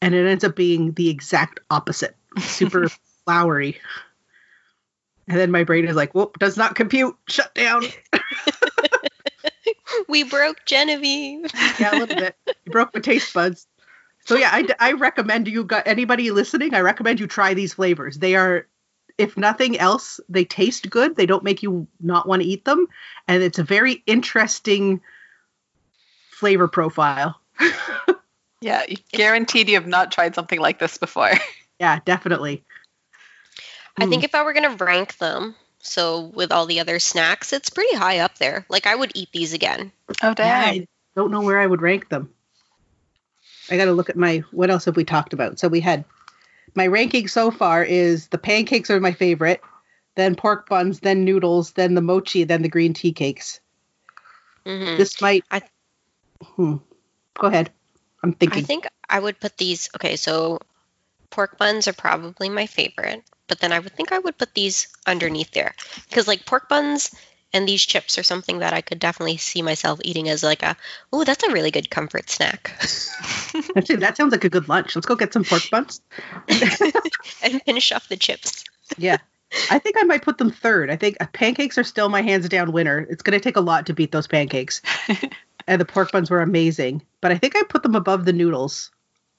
and 0.00 0.14
it 0.14 0.26
ends 0.26 0.44
up 0.44 0.56
being 0.56 0.92
the 0.92 1.10
exact 1.10 1.60
opposite, 1.70 2.16
super 2.38 2.88
flowery. 3.24 3.78
And 5.28 5.38
then 5.38 5.50
my 5.50 5.64
brain 5.64 5.86
is 5.86 5.96
like, 5.96 6.14
"Whoop, 6.14 6.38
does 6.38 6.56
not 6.56 6.74
compute. 6.74 7.16
Shut 7.28 7.54
down." 7.54 7.82
we 10.08 10.24
broke 10.24 10.64
Genevieve. 10.64 11.50
Yeah, 11.78 11.96
a 11.96 11.98
little 11.98 12.16
bit. 12.16 12.36
You 12.46 12.72
broke 12.72 12.94
my 12.94 13.00
taste 13.00 13.32
buds. 13.32 13.66
So 14.24 14.36
yeah, 14.36 14.50
I, 14.52 14.66
I 14.78 14.92
recommend 14.92 15.48
you 15.48 15.64
got 15.64 15.86
anybody 15.86 16.30
listening. 16.30 16.74
I 16.74 16.80
recommend 16.80 17.20
you 17.20 17.26
try 17.26 17.54
these 17.54 17.74
flavors. 17.74 18.18
They 18.18 18.34
are, 18.36 18.66
if 19.20 19.36
nothing 19.36 19.78
else, 19.78 20.18
they 20.28 20.44
taste 20.44 20.90
good. 20.90 21.16
They 21.16 21.26
don't 21.26 21.44
make 21.44 21.62
you 21.62 21.86
not 22.00 22.26
want 22.26 22.42
to 22.42 22.48
eat 22.48 22.64
them, 22.64 22.86
and 23.28 23.42
it's 23.42 23.58
a 23.58 23.64
very 23.64 24.02
interesting 24.06 25.00
flavor 26.30 26.68
profile. 26.68 27.40
Yeah, 28.60 28.84
guaranteed 29.12 29.68
you 29.68 29.76
have 29.76 29.86
not 29.86 30.12
tried 30.12 30.34
something 30.34 30.60
like 30.60 30.78
this 30.78 30.98
before. 30.98 31.32
yeah, 31.80 32.00
definitely. 32.04 32.62
I 33.96 34.06
think 34.06 34.22
hmm. 34.22 34.26
if 34.26 34.34
I 34.34 34.42
were 34.42 34.52
going 34.52 34.76
to 34.76 34.84
rank 34.84 35.16
them, 35.18 35.54
so 35.78 36.20
with 36.20 36.52
all 36.52 36.66
the 36.66 36.80
other 36.80 36.98
snacks, 36.98 37.52
it's 37.52 37.70
pretty 37.70 37.96
high 37.96 38.18
up 38.18 38.36
there. 38.38 38.66
Like 38.68 38.86
I 38.86 38.94
would 38.94 39.12
eat 39.14 39.30
these 39.32 39.54
again. 39.54 39.92
Oh 40.22 40.34
Yeah! 40.36 40.62
I 40.66 40.86
don't 41.16 41.30
know 41.30 41.40
where 41.40 41.58
I 41.58 41.66
would 41.66 41.80
rank 41.80 42.08
them. 42.08 42.30
I 43.70 43.76
got 43.76 43.86
to 43.86 43.92
look 43.92 44.10
at 44.10 44.16
my. 44.16 44.38
What 44.50 44.70
else 44.70 44.84
have 44.84 44.96
we 44.96 45.04
talked 45.04 45.32
about? 45.32 45.58
So 45.58 45.68
we 45.68 45.80
had 45.80 46.04
my 46.74 46.86
ranking 46.86 47.28
so 47.28 47.50
far 47.50 47.82
is 47.82 48.28
the 48.28 48.38
pancakes 48.38 48.90
are 48.90 49.00
my 49.00 49.12
favorite, 49.12 49.60
then 50.14 50.34
pork 50.34 50.68
buns, 50.68 51.00
then 51.00 51.24
noodles, 51.24 51.72
then 51.72 51.94
the 51.94 52.00
mochi, 52.00 52.44
then 52.44 52.62
the 52.62 52.68
green 52.68 52.94
tea 52.94 53.12
cakes. 53.12 53.60
hmm 54.64 54.96
This 54.96 55.20
might. 55.20 55.44
I- 55.50 55.62
Hmm. 56.56 56.76
Go 57.34 57.46
ahead. 57.46 57.70
I'm 58.22 58.32
thinking. 58.32 58.62
I 58.62 58.66
think 58.66 58.86
I 59.08 59.20
would 59.20 59.40
put 59.40 59.56
these. 59.56 59.88
Okay, 59.96 60.16
so 60.16 60.58
pork 61.30 61.58
buns 61.58 61.86
are 61.88 61.92
probably 61.92 62.48
my 62.48 62.66
favorite, 62.66 63.22
but 63.46 63.60
then 63.60 63.72
I 63.72 63.78
would 63.78 63.94
think 63.94 64.12
I 64.12 64.18
would 64.18 64.38
put 64.38 64.54
these 64.54 64.88
underneath 65.06 65.50
there 65.52 65.74
because 66.08 66.26
like 66.26 66.46
pork 66.46 66.68
buns 66.68 67.10
and 67.52 67.66
these 67.66 67.82
chips 67.82 68.18
are 68.18 68.22
something 68.22 68.60
that 68.60 68.72
I 68.72 68.80
could 68.80 68.98
definitely 68.98 69.36
see 69.36 69.62
myself 69.62 70.00
eating 70.04 70.28
as 70.28 70.42
like 70.42 70.62
a 70.62 70.76
oh 71.12 71.24
that's 71.24 71.44
a 71.44 71.52
really 71.52 71.70
good 71.70 71.90
comfort 71.90 72.30
snack 72.30 72.72
Actually, 73.76 73.96
that 73.96 74.16
sounds 74.16 74.32
like 74.32 74.44
a 74.44 74.48
good 74.48 74.68
lunch. 74.68 74.94
Let's 74.94 75.06
go 75.06 75.16
get 75.16 75.32
some 75.32 75.44
pork 75.44 75.62
buns. 75.70 76.00
and 77.42 77.62
finish 77.62 77.92
off 77.92 78.08
the 78.08 78.16
chips. 78.16 78.64
Yeah. 78.96 79.18
I 79.70 79.78
think 79.78 79.96
I 79.98 80.04
might 80.04 80.22
put 80.22 80.38
them 80.38 80.50
third. 80.50 80.90
I 80.90 80.96
think 80.96 81.16
uh, 81.20 81.26
pancakes 81.32 81.76
are 81.78 81.84
still 81.84 82.08
my 82.08 82.22
hands 82.22 82.48
down 82.48 82.72
winner. 82.72 83.06
It's 83.10 83.22
going 83.22 83.38
to 83.38 83.42
take 83.42 83.56
a 83.56 83.60
lot 83.60 83.86
to 83.86 83.94
beat 83.94 84.12
those 84.12 84.28
pancakes. 84.28 84.80
and 85.66 85.80
the 85.80 85.84
pork 85.84 86.12
buns 86.12 86.30
were 86.30 86.40
amazing, 86.40 87.02
but 87.20 87.32
I 87.32 87.38
think 87.38 87.56
I 87.56 87.64
put 87.64 87.82
them 87.82 87.96
above 87.96 88.24
the 88.24 88.32
noodles. 88.32 88.90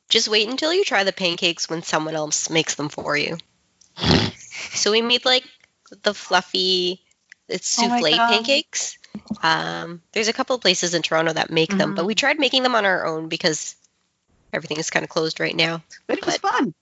Just 0.09 0.27
wait 0.27 0.49
until 0.49 0.73
you 0.73 0.83
try 0.83 1.05
the 1.05 1.13
pancakes 1.13 1.69
when 1.69 1.81
someone 1.81 2.15
else 2.15 2.49
makes 2.49 2.75
them 2.75 2.89
for 2.89 3.15
you. 3.15 3.37
so 4.71 4.91
we 4.91 5.01
made 5.01 5.23
like 5.23 5.45
the 6.03 6.13
fluffy, 6.13 7.01
it's 7.47 7.77
Oh 7.79 7.87
souffle 7.87 8.09
God. 8.11 8.29
pancakes. 8.29 8.97
Um, 9.43 10.01
there's 10.13 10.27
a 10.27 10.33
couple 10.33 10.55
of 10.55 10.61
places 10.61 10.93
in 10.93 11.01
Toronto 11.01 11.33
that 11.33 11.49
make 11.49 11.75
them, 11.75 11.95
but 11.95 12.05
we 12.05 12.15
tried 12.15 12.39
making 12.39 12.63
them 12.63 12.75
on 12.75 12.85
our 12.85 13.05
own 13.05 13.27
because 13.27 13.75
everything 14.53 14.77
is 14.77 14.89
kind 14.89 15.03
of 15.03 15.09
closed 15.09 15.39
right 15.39 15.55
now. 15.55 15.81
But 16.07 16.19
it 16.19 16.25
was 16.25 16.37
fun. 16.37 16.73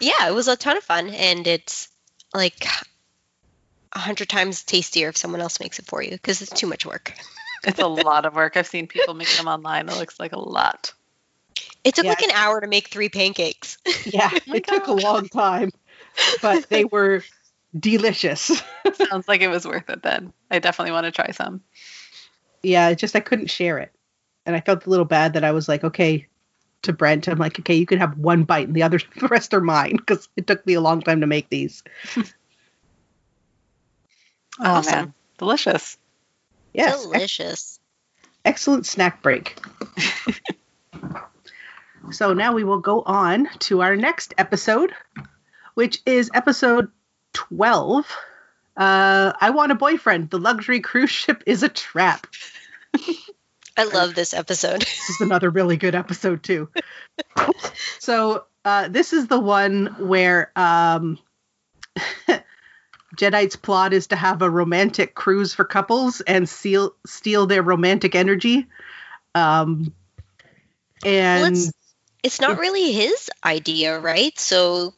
Yeah, 0.00 0.28
it 0.28 0.34
was 0.34 0.48
a 0.48 0.56
ton 0.56 0.76
of 0.76 0.84
fun, 0.84 1.10
and 1.10 1.46
it's 1.46 1.88
like 2.34 2.66
a 3.92 3.98
hundred 3.98 4.28
times 4.28 4.62
tastier 4.64 5.08
if 5.08 5.16
someone 5.16 5.40
else 5.40 5.60
makes 5.60 5.78
it 5.78 5.86
for 5.86 6.02
you 6.02 6.10
because 6.12 6.42
it's 6.42 6.52
too 6.52 6.66
much 6.66 6.84
work. 6.86 7.12
It's 7.64 7.80
a 7.80 7.86
lot 7.86 8.26
of 8.26 8.34
work. 8.34 8.56
I've 8.56 8.66
seen 8.66 8.86
people 8.86 9.14
make 9.14 9.28
them 9.28 9.48
online. 9.48 9.88
It 9.88 9.96
looks 9.96 10.20
like 10.20 10.32
a 10.32 10.38
lot. 10.38 10.92
It 11.84 11.94
took 11.94 12.04
Yeah. 12.04 12.10
like 12.10 12.22
an 12.22 12.30
hour 12.32 12.60
to 12.60 12.66
make 12.66 12.88
three 12.88 13.08
pancakes. 13.08 13.78
Yeah, 14.06 14.30
my 14.46 14.56
it 14.56 14.66
took 14.66 14.86
a 14.86 14.92
long 14.92 15.28
time, 15.28 15.70
but 16.42 16.68
they 16.68 16.84
were 16.84 17.22
delicious. 17.78 18.62
Sounds 18.94 19.28
like 19.28 19.40
it 19.42 19.48
was 19.48 19.66
worth 19.66 19.88
it 19.90 20.02
then. 20.02 20.32
I 20.50 20.58
definitely 20.58 20.92
want 20.92 21.04
to 21.06 21.12
try 21.12 21.30
some. 21.32 21.60
yeah, 22.62 22.88
it 22.88 22.98
just 22.98 23.16
I 23.16 23.20
couldn't 23.20 23.50
share 23.50 23.78
it, 23.78 23.92
and 24.44 24.54
I 24.56 24.60
felt 24.60 24.86
a 24.86 24.90
little 24.90 25.04
bad 25.04 25.34
that 25.34 25.44
I 25.44 25.52
was 25.52 25.68
like, 25.68 25.84
okay, 25.84 26.26
to 26.82 26.92
Brent, 26.92 27.26
I'm 27.28 27.38
like, 27.38 27.58
okay, 27.60 27.74
you 27.74 27.86
can 27.86 27.98
have 27.98 28.18
one 28.18 28.44
bite, 28.44 28.66
and 28.68 28.76
the 28.76 28.82
other, 28.84 29.00
the 29.16 29.28
rest 29.28 29.54
are 29.54 29.60
mine 29.60 29.96
because 29.96 30.28
it 30.36 30.46
took 30.46 30.64
me 30.66 30.74
a 30.74 30.80
long 30.80 31.00
time 31.02 31.20
to 31.20 31.26
make 31.26 31.48
these. 31.48 31.82
Oh 34.58 34.64
Awesome. 34.64 34.92
man, 34.94 35.14
delicious. 35.36 35.98
Yes, 36.72 36.94
ex- 36.94 37.02
Delicious. 37.04 37.80
excellent 38.44 38.86
snack 38.86 39.22
break. 39.22 39.58
so 42.10 42.32
now 42.32 42.54
we 42.54 42.64
will 42.64 42.78
go 42.80 43.02
on 43.02 43.48
to 43.60 43.82
our 43.82 43.96
next 43.96 44.32
episode, 44.38 44.92
which 45.74 46.00
is 46.06 46.30
episode 46.32 46.90
12. 47.48 48.06
Uh, 48.76 49.32
I 49.40 49.50
want 49.50 49.72
a 49.72 49.76
boyfriend. 49.76 50.30
The 50.30 50.38
luxury 50.38 50.80
cruise 50.80 51.10
ship 51.10 51.42
is 51.46 51.62
a 51.62 51.68
trap. 51.68 52.26
I 53.78 53.84
love 53.84 54.14
this 54.14 54.32
episode. 54.34 54.80
This 55.06 55.10
is 55.10 55.20
another 55.20 55.50
really 55.50 55.76
good 55.76 55.94
episode 55.94 56.42
too. 56.42 56.68
so 57.98 58.44
uh, 58.64 58.88
this 58.88 59.12
is 59.12 59.26
the 59.28 59.38
one 59.38 59.94
where 59.98 60.50
um, 60.56 61.18
Jadeite's 63.16 63.56
plot 63.56 63.92
is 63.92 64.08
to 64.08 64.16
have 64.16 64.42
a 64.42 64.50
romantic 64.50 65.14
cruise 65.14 65.54
for 65.54 65.64
couples 65.64 66.20
and 66.22 66.48
seal, 66.48 66.94
steal 67.06 67.46
their 67.46 67.62
romantic 67.62 68.14
energy. 68.14 68.66
Um, 69.34 69.92
and 71.04 71.42
Well, 71.42 71.50
it's- 71.52 71.72
it's 72.22 72.40
not 72.40 72.58
really 72.58 72.90
his 72.92 73.30
idea, 73.44 74.00
right? 74.00 74.36
So 74.36 74.94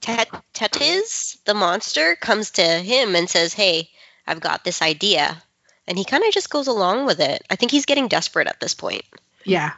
Tetis, 0.00 1.42
the 1.44 1.54
monster, 1.54 2.16
comes 2.16 2.52
to 2.52 2.62
him 2.62 3.14
and 3.14 3.28
says, 3.28 3.52
Hey, 3.52 3.90
I've 4.26 4.40
got 4.40 4.64
this 4.64 4.82
idea. 4.82 5.42
And 5.86 5.98
he 5.98 6.04
kind 6.04 6.24
of 6.24 6.32
just 6.32 6.50
goes 6.50 6.68
along 6.68 7.06
with 7.06 7.20
it. 7.20 7.42
I 7.50 7.56
think 7.56 7.72
he's 7.72 7.86
getting 7.86 8.08
desperate 8.08 8.46
at 8.46 8.60
this 8.60 8.74
point. 8.74 9.04
yeah. 9.44 9.72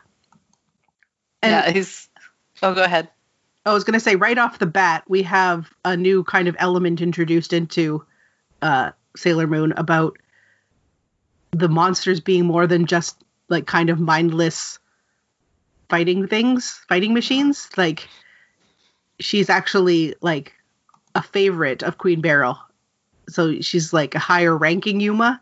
And 1.42 1.52
yeah, 1.52 1.70
he's. 1.70 2.08
Oh, 2.62 2.74
go 2.74 2.82
ahead. 2.84 3.08
I 3.66 3.72
was 3.72 3.84
going 3.84 3.94
to 3.94 4.00
say 4.00 4.16
right 4.16 4.36
off 4.36 4.58
the 4.58 4.66
bat, 4.66 5.04
we 5.08 5.22
have 5.22 5.70
a 5.84 5.96
new 5.96 6.24
kind 6.24 6.48
of 6.48 6.56
element 6.58 7.00
introduced 7.00 7.52
into 7.52 8.04
uh, 8.62 8.92
Sailor 9.16 9.46
Moon 9.46 9.72
about 9.72 10.18
the 11.52 11.68
monsters 11.68 12.20
being 12.20 12.46
more 12.46 12.66
than 12.66 12.86
just 12.86 13.22
like 13.48 13.66
kind 13.66 13.90
of 13.90 14.00
mindless 14.00 14.78
fighting 15.88 16.26
things, 16.26 16.82
fighting 16.88 17.14
machines. 17.14 17.68
Like 17.76 18.08
she's 19.20 19.50
actually 19.50 20.14
like 20.20 20.52
a 21.14 21.22
favorite 21.22 21.82
of 21.82 21.98
Queen 21.98 22.20
Beryl. 22.20 22.58
So 23.28 23.60
she's 23.60 23.92
like 23.92 24.14
a 24.14 24.18
higher 24.18 24.56
ranking 24.56 25.00
Youma 25.00 25.40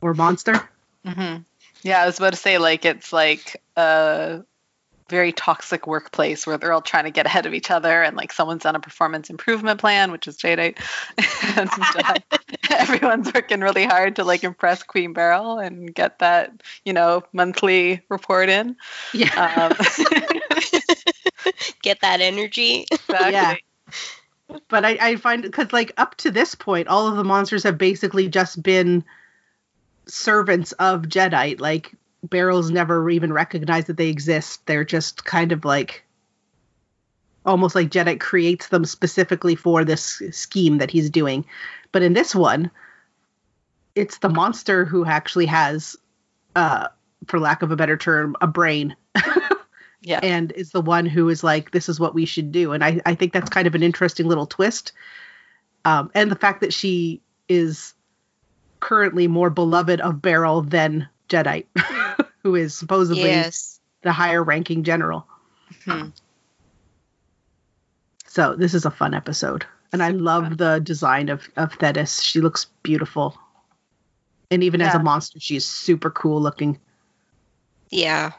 or 0.00 0.14
monster. 0.14 0.68
hmm 1.04 1.36
Yeah, 1.82 2.02
I 2.02 2.06
was 2.06 2.18
about 2.18 2.32
to 2.32 2.38
say 2.38 2.58
like 2.58 2.84
it's 2.84 3.12
like 3.12 3.60
a 3.76 4.42
very 5.08 5.32
toxic 5.32 5.86
workplace 5.86 6.46
where 6.46 6.58
they're 6.58 6.72
all 6.72 6.80
trying 6.82 7.04
to 7.04 7.10
get 7.10 7.26
ahead 7.26 7.46
of 7.46 7.54
each 7.54 7.70
other, 7.70 8.02
and 8.02 8.16
like 8.16 8.32
someone's 8.32 8.66
on 8.66 8.76
a 8.76 8.80
performance 8.80 9.30
improvement 9.30 9.80
plan, 9.80 10.12
which 10.12 10.26
is 10.26 10.36
Jadeite, 10.36 10.78
and 11.56 11.70
uh, 12.04 12.18
everyone's 12.70 13.32
working 13.32 13.60
really 13.60 13.84
hard 13.84 14.16
to 14.16 14.24
like 14.24 14.44
impress 14.44 14.82
Queen 14.82 15.12
Beryl 15.12 15.58
and 15.58 15.94
get 15.94 16.18
that 16.20 16.62
you 16.84 16.92
know 16.92 17.22
monthly 17.32 18.00
report 18.08 18.48
in. 18.48 18.76
Yeah. 19.12 19.70
Um, 19.70 19.86
Get 21.82 22.00
that 22.00 22.20
energy. 22.20 22.86
exactly. 22.90 23.32
Yeah. 23.32 23.54
but 24.68 24.84
I, 24.84 24.98
I 25.00 25.16
find 25.16 25.42
because 25.42 25.72
like 25.72 25.92
up 25.96 26.14
to 26.16 26.30
this 26.30 26.54
point, 26.54 26.88
all 26.88 27.08
of 27.08 27.16
the 27.16 27.24
monsters 27.24 27.64
have 27.64 27.78
basically 27.78 28.28
just 28.28 28.62
been 28.62 29.04
servants 30.06 30.72
of 30.72 31.02
Jadeite. 31.02 31.60
Like 31.60 31.92
Beryl's 32.22 32.70
never 32.70 33.08
even 33.10 33.32
recognized 33.32 33.88
that 33.88 33.96
they 33.96 34.08
exist. 34.08 34.64
They're 34.66 34.84
just 34.84 35.24
kind 35.24 35.52
of 35.52 35.64
like 35.64 36.04
almost 37.44 37.74
like 37.74 37.90
Jadeite 37.90 38.20
creates 38.20 38.68
them 38.68 38.84
specifically 38.84 39.56
for 39.56 39.84
this 39.84 40.22
scheme 40.30 40.78
that 40.78 40.90
he's 40.90 41.10
doing. 41.10 41.44
But 41.90 42.02
in 42.02 42.12
this 42.12 42.34
one, 42.34 42.70
it's 43.94 44.18
the 44.18 44.28
monster 44.28 44.84
who 44.84 45.04
actually 45.04 45.46
has, 45.46 45.96
uh, 46.54 46.88
for 47.26 47.40
lack 47.40 47.62
of 47.62 47.70
a 47.72 47.76
better 47.76 47.96
term, 47.96 48.36
a 48.40 48.46
brain 48.46 48.96
Yeah. 50.02 50.20
and 50.22 50.50
is 50.52 50.70
the 50.70 50.80
one 50.80 51.06
who 51.06 51.28
is 51.28 51.44
like, 51.44 51.70
this 51.70 51.88
is 51.88 52.00
what 52.00 52.14
we 52.14 52.24
should 52.26 52.50
do. 52.52 52.72
And 52.72 52.82
I, 52.84 53.00
I 53.06 53.14
think 53.14 53.32
that's 53.32 53.50
kind 53.50 53.66
of 53.66 53.74
an 53.74 53.82
interesting 53.82 54.26
little 54.26 54.46
twist. 54.46 54.92
Um, 55.84 56.10
and 56.14 56.30
the 56.30 56.36
fact 56.36 56.60
that 56.60 56.72
she 56.72 57.20
is 57.48 57.94
currently 58.80 59.28
more 59.28 59.50
beloved 59.50 60.00
of 60.00 60.22
Beryl 60.22 60.62
than 60.62 61.08
Jadeite, 61.28 61.66
who 62.42 62.54
is 62.54 62.76
supposedly 62.76 63.22
yes. 63.24 63.80
the 64.02 64.12
higher 64.12 64.42
ranking 64.42 64.82
general. 64.84 65.26
Hmm. 65.84 66.08
So 68.26 68.54
this 68.56 68.74
is 68.74 68.84
a 68.84 68.90
fun 68.90 69.14
episode. 69.14 69.66
And 69.92 70.02
I 70.02 70.08
love 70.10 70.44
fun. 70.44 70.56
the 70.56 70.80
design 70.80 71.28
of, 71.28 71.48
of 71.56 71.74
Thetis. 71.74 72.22
She 72.22 72.40
looks 72.40 72.66
beautiful. 72.82 73.36
And 74.50 74.62
even 74.64 74.80
as 74.80 74.94
a 74.94 74.98
monster, 74.98 75.38
she's 75.40 75.64
super 75.64 76.10
cool 76.10 76.40
looking. 76.40 76.78
Yeah. 77.90 78.32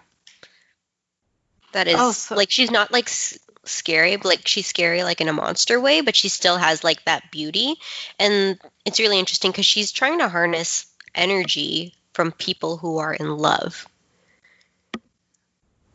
That 1.74 1.88
is 1.88 1.95
Oh, 1.97 2.12
so- 2.12 2.36
like 2.36 2.51
she's 2.51 2.72
not 2.72 2.91
like 2.91 3.06
s- 3.08 3.38
scary, 3.66 4.16
but 4.16 4.26
like 4.26 4.47
she's 4.47 4.68
scary 4.68 5.04
like 5.04 5.22
in 5.22 5.28
a 5.28 5.34
monster 5.34 5.80
way, 5.80 6.01
but 6.01 6.16
she 6.16 6.30
still 6.30 6.58
has 6.58 6.84
like 6.84 7.04
that 7.06 7.32
beauty. 7.32 7.76
And 8.20 8.60
it's 8.86 8.99
really 8.99 9.20
interesting 9.20 9.51
because 9.51 9.66
she's 9.66 9.91
trying 9.91 10.20
to 10.20 10.30
harness 10.30 10.88
energy 11.16 11.95
from 12.14 12.32
people 12.32 12.78
who 12.78 12.97
are 12.97 13.14
in 13.14 13.38
love. 13.38 13.88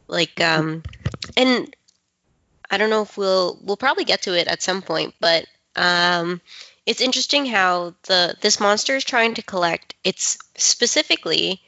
Like, 0.08 0.40
um, 0.40 0.82
and 1.36 1.74
I 2.70 2.78
don't 2.78 2.90
know 2.90 3.02
if 3.02 3.16
we'll 3.16 3.58
we'll 3.62 3.76
probably 3.76 4.04
get 4.04 4.22
to 4.22 4.36
it 4.36 4.48
at 4.48 4.62
some 4.62 4.82
point, 4.82 5.14
but 5.20 5.46
um, 5.76 6.40
it's 6.86 7.00
interesting 7.00 7.46
how 7.46 7.94
the 8.04 8.34
this 8.40 8.58
monster 8.58 8.96
is 8.96 9.04
trying 9.04 9.34
to 9.34 9.42
collect. 9.42 9.94
It's 10.04 10.38
specifically 10.56 11.60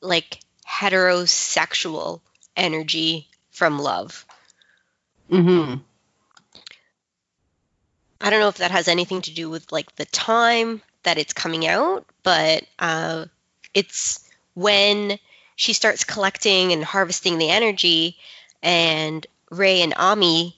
like 0.00 0.40
heterosexual 0.68 2.20
energy 2.56 3.28
from 3.50 3.78
love. 3.78 4.26
Mm-hmm. 5.30 5.76
I 8.20 8.30
don't 8.30 8.40
know 8.40 8.48
if 8.48 8.58
that 8.58 8.70
has 8.70 8.88
anything 8.88 9.22
to 9.22 9.34
do 9.34 9.50
with 9.50 9.72
like 9.72 9.94
the 9.96 10.04
time 10.06 10.82
that 11.02 11.18
it's 11.18 11.32
coming 11.32 11.66
out, 11.66 12.06
but 12.22 12.64
uh, 12.78 13.26
it's 13.74 14.28
when 14.54 15.18
she 15.62 15.74
starts 15.74 16.02
collecting 16.02 16.72
and 16.72 16.82
harvesting 16.82 17.38
the 17.38 17.48
energy, 17.50 18.16
and 18.64 19.24
Ray 19.48 19.82
and 19.82 19.94
Ami 19.96 20.56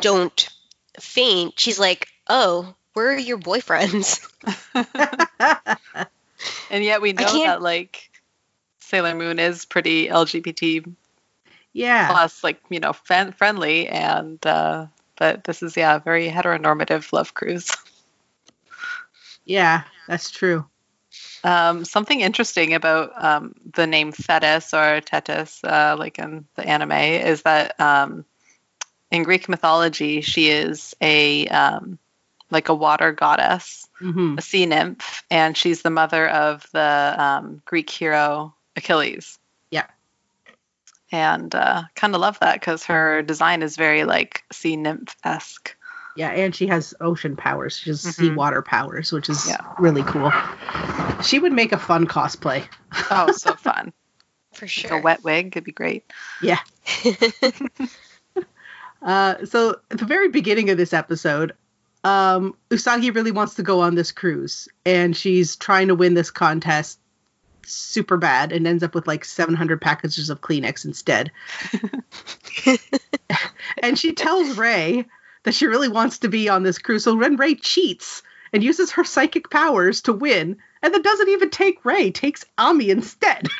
don't 0.00 0.48
faint. 1.00 1.58
She's 1.58 1.80
like, 1.80 2.06
"Oh, 2.28 2.74
where 2.92 3.08
are 3.08 3.18
your 3.18 3.38
boyfriends?" 3.38 4.24
and 6.70 6.84
yet 6.84 7.02
we 7.02 7.14
know 7.14 7.44
that 7.44 7.60
like 7.62 8.10
Sailor 8.78 9.16
Moon 9.16 9.40
is 9.40 9.64
pretty 9.64 10.06
LGBT 10.06 10.94
yeah. 11.72 12.12
plus 12.12 12.44
like 12.44 12.60
you 12.68 12.78
know 12.78 12.92
fan- 12.92 13.32
friendly 13.32 13.88
and 13.88 14.44
uh 14.46 14.86
but 15.16 15.42
this 15.44 15.64
is 15.64 15.76
yeah 15.76 15.96
a 15.96 16.00
very 16.00 16.28
heteronormative 16.28 17.12
love 17.12 17.34
cruise 17.34 17.70
Yeah, 19.44 19.82
that's 20.06 20.30
true. 20.30 20.66
Um 21.44 21.84
something 21.84 22.20
interesting 22.20 22.74
about 22.74 23.12
um 23.16 23.54
the 23.74 23.86
name 23.86 24.12
Thetis 24.12 24.74
or 24.74 25.00
Tetis 25.00 25.62
uh 25.64 25.96
like 25.98 26.18
in 26.18 26.46
the 26.54 26.66
anime 26.66 26.92
is 26.92 27.42
that 27.42 27.78
um 27.80 28.24
in 29.10 29.22
Greek 29.22 29.48
mythology 29.48 30.20
she 30.20 30.48
is 30.48 30.94
a 31.00 31.46
um 31.48 31.98
like 32.50 32.68
a 32.68 32.74
water 32.74 33.12
goddess 33.12 33.88
hmm 33.98 34.34
a 34.38 34.42
sea 34.42 34.66
nymph 34.66 35.22
and 35.30 35.56
she's 35.56 35.82
the 35.82 35.90
mother 35.90 36.28
of 36.28 36.66
the 36.72 37.14
um 37.18 37.62
Greek 37.64 37.90
hero 37.90 38.54
Achilles 38.76 39.38
Yeah. 39.70 39.86
and 41.12 41.52
uh, 41.54 41.82
kind 41.94 42.14
of 42.14 42.20
love 42.20 42.38
that 42.40 42.60
because 42.60 42.84
her 42.84 43.22
design 43.22 43.62
is 43.62 43.76
very 43.76 44.04
like 44.04 44.44
sea 44.52 44.76
nymph 44.76 45.16
esque. 45.24 45.76
Yeah, 46.16 46.30
and 46.30 46.54
she 46.54 46.66
has 46.66 46.94
ocean 47.00 47.36
powers. 47.36 47.76
She 47.78 47.90
has 47.90 48.02
Mhm. 48.04 48.14
seawater 48.14 48.62
powers, 48.62 49.12
which 49.12 49.28
is 49.28 49.46
Yeah. 49.48 49.60
really 49.78 50.02
cool. 50.02 50.32
She 51.22 51.38
would 51.38 51.52
make 51.52 51.72
a 51.72 51.78
fun 51.78 52.06
cosplay. 52.06 52.64
Oh, 53.10 53.30
so 53.32 53.54
fun! 53.56 53.92
For 54.54 54.64
Like 54.64 54.70
sure. 54.70 54.98
a 54.98 55.00
wet 55.02 55.22
wig 55.22 55.52
could 55.52 55.64
be 55.64 55.72
great. 55.72 56.04
Yeah. 56.42 56.58
Uh, 59.02 59.46
so 59.46 59.76
at 59.90 59.96
the 59.98 60.04
very 60.04 60.28
beginning 60.28 60.68
of 60.68 60.76
this 60.76 60.92
episode, 60.92 61.54
um, 62.04 62.54
Usagi 62.68 63.14
really 63.14 63.30
wants 63.30 63.54
to 63.54 63.62
go 63.62 63.80
on 63.80 63.94
this 63.94 64.12
cruise, 64.12 64.68
and 64.84 65.16
she's 65.16 65.56
trying 65.56 65.88
to 65.88 65.94
win 65.94 66.12
this 66.12 66.30
contest 66.30 66.98
super 67.64 68.18
bad, 68.18 68.52
and 68.52 68.66
ends 68.66 68.82
up 68.82 68.94
with 68.94 69.06
like 69.06 69.24
700 69.24 69.80
packages 69.80 70.28
of 70.28 70.42
Kleenex 70.42 70.84
instead. 70.84 71.30
and 73.82 73.98
she 73.98 74.12
tells 74.12 74.58
Ray 74.58 75.06
that 75.44 75.54
she 75.54 75.66
really 75.66 75.88
wants 75.88 76.18
to 76.18 76.28
be 76.28 76.48
on 76.48 76.62
this 76.62 76.78
cruise. 76.78 77.04
So 77.04 77.14
when 77.16 77.36
Ray 77.36 77.54
cheats 77.54 78.22
and 78.52 78.62
uses 78.62 78.92
her 78.92 79.04
psychic 79.04 79.50
powers 79.50 80.02
to 80.02 80.12
win, 80.12 80.58
and 80.82 80.92
then 80.94 81.02
doesn't 81.02 81.28
even 81.28 81.50
take 81.50 81.84
Ray, 81.84 82.10
takes 82.10 82.44
Ami 82.58 82.90
instead. 82.90 83.46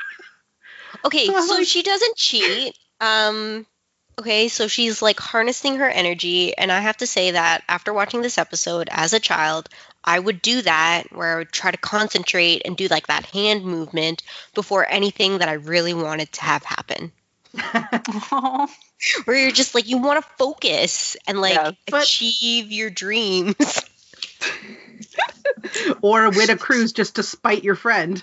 Okay, 1.05 1.26
So 1.26 1.41
so 1.47 1.55
like- 1.55 1.66
she 1.66 1.83
doesn't 1.83 2.16
cheat. 2.16 2.76
Um 3.01 3.64
okay, 4.18 4.49
so 4.49 4.68
she's 4.68 5.01
like 5.01 5.18
harnessing 5.18 5.76
her 5.76 5.89
energy 5.89 6.55
and 6.57 6.70
I 6.70 6.81
have 6.81 6.99
to 6.99 7.07
say 7.07 7.31
that 7.31 7.62
after 7.68 7.93
watching 7.95 8.20
this 8.20 8.37
episode 8.37 8.89
as 8.91 9.14
a 9.14 9.20
child, 9.20 9.68
I 10.05 10.18
would 10.18 10.43
do 10.43 10.61
that 10.62 11.05
where 11.12 11.35
I 11.35 11.39
would 11.39 11.53
try 11.53 11.70
to 11.70 11.78
concentrate 11.78 12.62
and 12.66 12.76
do 12.76 12.89
like 12.89 13.07
that 13.07 13.24
hand 13.26 13.64
movement 13.64 14.22
before 14.55 14.87
anything 14.87 15.39
that 15.39 15.49
I 15.49 15.55
really 15.55 15.95
wanted 15.95 16.33
to 16.33 16.43
have 16.43 16.64
happen. 16.64 17.12
Where 19.24 19.36
you're 19.36 19.51
just 19.51 19.74
like 19.74 19.88
you 19.88 19.98
want 19.98 20.22
to 20.22 20.30
focus 20.38 21.16
and 21.26 21.40
like 21.40 21.55
Yeah, 21.55 21.72
but- 21.90 22.05
achieve 22.05 22.70
your 22.72 22.90
dreams. 22.90 23.55
or 26.03 26.30
win 26.30 26.51
a 26.51 26.57
cruise 26.57 26.92
just 26.92 27.16
to 27.16 27.22
spite 27.22 27.64
your 27.64 27.74
friend. 27.74 28.22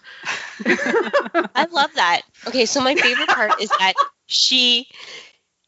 I 0.65 1.67
love 1.71 1.93
that. 1.95 2.21
Okay, 2.47 2.65
so 2.65 2.81
my 2.81 2.95
favorite 2.95 3.29
part 3.29 3.61
is 3.61 3.69
that 3.69 3.93
she 4.25 4.87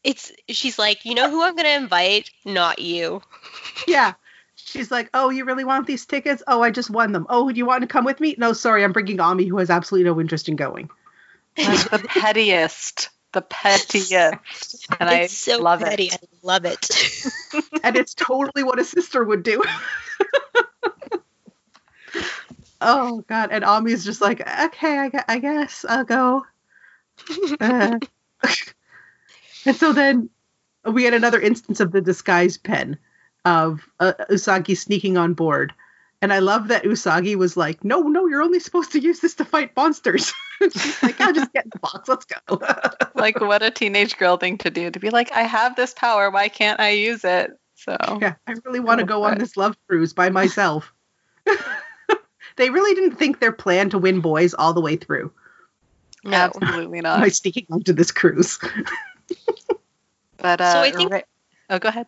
it's 0.02 0.32
she's 0.48 0.78
like, 0.78 1.04
"You 1.04 1.14
know 1.14 1.30
who 1.30 1.42
I'm 1.42 1.54
going 1.54 1.66
to 1.66 1.76
invite? 1.76 2.30
Not 2.44 2.78
you." 2.78 3.22
Yeah. 3.86 4.14
She's 4.56 4.90
like, 4.90 5.10
"Oh, 5.14 5.30
you 5.30 5.44
really 5.44 5.64
want 5.64 5.86
these 5.86 6.06
tickets? 6.06 6.42
Oh, 6.46 6.62
I 6.62 6.70
just 6.70 6.90
won 6.90 7.12
them. 7.12 7.26
Oh, 7.28 7.50
do 7.50 7.56
you 7.58 7.66
want 7.66 7.82
to 7.82 7.86
come 7.86 8.04
with 8.04 8.20
me? 8.20 8.34
No, 8.38 8.52
sorry, 8.52 8.84
I'm 8.84 8.92
bringing 8.92 9.20
Ami, 9.20 9.46
who 9.46 9.58
has 9.58 9.70
absolutely 9.70 10.10
no 10.10 10.20
interest 10.20 10.48
in 10.48 10.56
going." 10.56 10.90
Like 11.58 11.90
the 11.90 11.98
pettiest, 11.98 13.10
the 13.32 13.42
pettiest, 13.42 14.86
and 14.98 15.08
it's 15.10 15.10
I 15.10 15.26
so 15.26 15.58
love 15.62 15.80
petty. 15.80 16.06
it. 16.06 16.14
I 16.14 16.26
love 16.42 16.64
it. 16.64 16.88
and 17.84 17.96
it's 17.96 18.14
totally 18.14 18.62
what 18.64 18.78
a 18.78 18.84
sister 18.84 19.22
would 19.24 19.42
do. 19.42 19.62
oh 22.80 23.22
God! 23.28 23.50
And 23.52 23.64
Ami's 23.64 24.04
just 24.04 24.20
like, 24.20 24.40
"Okay, 24.40 24.98
I, 24.98 25.08
gu- 25.08 25.24
I 25.28 25.38
guess 25.38 25.84
I'll 25.88 26.04
go." 26.04 26.44
Uh. 27.60 27.98
and 29.66 29.76
so 29.76 29.92
then 29.92 30.30
we 30.84 31.04
had 31.04 31.14
another 31.14 31.40
instance 31.40 31.80
of 31.80 31.92
the 31.92 32.00
disguise 32.00 32.56
pen 32.56 32.98
of 33.44 33.80
uh, 34.00 34.12
Usagi 34.30 34.76
sneaking 34.76 35.16
on 35.16 35.34
board. 35.34 35.72
And 36.22 36.32
I 36.34 36.40
love 36.40 36.68
that 36.68 36.84
Usagi 36.84 37.34
was 37.34 37.56
like, 37.56 37.82
no, 37.82 38.02
no, 38.02 38.26
you're 38.26 38.42
only 38.42 38.60
supposed 38.60 38.92
to 38.92 39.00
use 39.00 39.20
this 39.20 39.34
to 39.36 39.44
fight 39.44 39.74
monsters. 39.74 40.32
She's 40.62 41.02
like, 41.02 41.18
I'll 41.20 41.32
just 41.32 41.52
get 41.54 41.64
in 41.64 41.70
the 41.72 41.78
box. 41.78 42.08
Let's 42.08 42.26
go. 42.26 42.60
Like 43.14 43.38
what 43.40 43.62
a 43.62 43.70
teenage 43.70 44.16
girl 44.16 44.38
thing 44.38 44.56
to 44.58 44.70
do 44.70 44.90
to 44.90 44.98
be 44.98 45.10
like, 45.10 45.30
I 45.32 45.42
have 45.42 45.76
this 45.76 45.92
power, 45.92 46.30
why 46.30 46.48
can't 46.48 46.80
I 46.80 46.90
use 46.90 47.22
it? 47.22 47.50
So 47.74 47.96
yeah, 48.20 48.34
I 48.46 48.54
really 48.64 48.80
want 48.80 49.00
to 49.00 49.04
Go 49.04 49.18
go 49.18 49.24
on 49.24 49.36
this 49.36 49.58
love 49.58 49.76
cruise 49.86 50.14
by 50.14 50.30
myself. 50.30 50.90
they 52.56 52.70
really 52.70 52.94
didn't 52.94 53.16
think 53.16 53.40
their 53.40 53.52
plan 53.52 53.90
to 53.90 53.98
win 53.98 54.20
boys 54.20 54.54
all 54.54 54.72
the 54.72 54.80
way 54.80 54.96
through 54.96 55.32
no. 56.24 56.36
absolutely 56.36 57.00
not. 57.00 57.20
by 57.20 57.28
sneaking 57.28 57.66
onto 57.70 57.92
this 57.92 58.10
cruise. 58.10 58.58
But 60.38 60.60
uh, 60.60 60.72
So 60.72 60.80
I 60.80 60.90
think- 60.90 61.12
Ra- 61.12 61.20
oh, 61.70 61.78
go 61.78 61.88
ahead. 61.88 62.06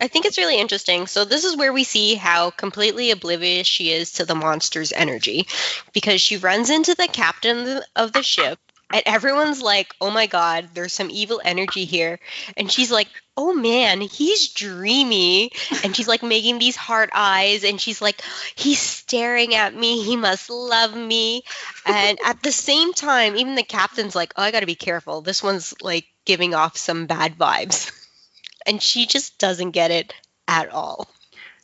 I 0.00 0.08
think 0.08 0.26
it's 0.26 0.38
really 0.38 0.58
interesting. 0.58 1.06
So 1.06 1.24
this 1.24 1.44
is 1.44 1.56
where 1.56 1.72
we 1.72 1.84
see 1.84 2.14
how 2.14 2.50
completely 2.50 3.10
oblivious 3.10 3.66
she 3.66 3.90
is 3.90 4.12
to 4.12 4.24
the 4.24 4.34
monster's 4.34 4.92
energy 4.92 5.46
because 5.92 6.20
she 6.20 6.36
runs 6.36 6.70
into 6.70 6.94
the 6.94 7.08
captain 7.08 7.80
of 7.96 8.12
the 8.12 8.22
ship 8.22 8.58
and 8.92 9.02
everyone's 9.06 9.62
like, 9.62 9.94
"Oh 10.00 10.10
my 10.10 10.26
god, 10.26 10.68
there's 10.74 10.92
some 10.92 11.10
evil 11.10 11.40
energy 11.42 11.84
here." 11.84 12.20
And 12.56 12.70
she's 12.70 12.92
like, 12.92 13.08
"Oh 13.36 13.54
man, 13.54 14.00
he's 14.02 14.48
dreamy." 14.48 15.50
And 15.82 15.96
she's 15.96 16.08
like 16.08 16.22
making 16.22 16.58
these 16.58 16.76
heart 16.76 17.10
eyes 17.14 17.64
and 17.64 17.80
she's 17.80 18.02
like, 18.02 18.22
"He's 18.54 18.80
staring 18.80 19.54
at 19.54 19.74
me. 19.74 20.04
He 20.04 20.16
must 20.16 20.50
love 20.50 20.94
me." 20.94 21.42
And 21.86 22.18
at 22.24 22.42
the 22.42 22.52
same 22.52 22.92
time, 22.92 23.36
even 23.36 23.54
the 23.54 23.62
captain's 23.62 24.14
like, 24.14 24.34
"Oh, 24.36 24.42
I 24.42 24.50
got 24.50 24.60
to 24.60 24.66
be 24.66 24.74
careful. 24.74 25.22
This 25.22 25.42
one's 25.42 25.74
like 25.80 26.06
giving 26.26 26.54
off 26.54 26.76
some 26.76 27.06
bad 27.06 27.38
vibes." 27.38 27.90
and 28.66 28.82
she 28.82 29.06
just 29.06 29.38
doesn't 29.38 29.70
get 29.70 29.90
it 29.90 30.14
at 30.48 30.70
all. 30.70 31.08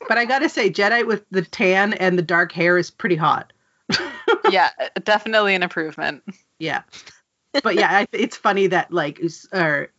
But 0.08 0.18
I 0.18 0.24
gotta 0.24 0.48
say, 0.48 0.70
Jadeite 0.70 1.06
with 1.06 1.24
the 1.30 1.42
tan 1.42 1.92
and 1.92 2.18
the 2.18 2.22
dark 2.22 2.52
hair 2.52 2.78
is 2.78 2.90
pretty 2.90 3.16
hot. 3.16 3.52
yeah, 4.50 4.70
definitely 5.02 5.54
an 5.54 5.62
improvement. 5.62 6.22
Yeah. 6.58 6.82
But 7.62 7.74
yeah, 7.74 7.88
I, 7.90 8.08
it's 8.12 8.36
funny 8.36 8.68
that 8.68 8.92
like 8.92 9.18
Us- 9.22 9.48
or 9.52 9.90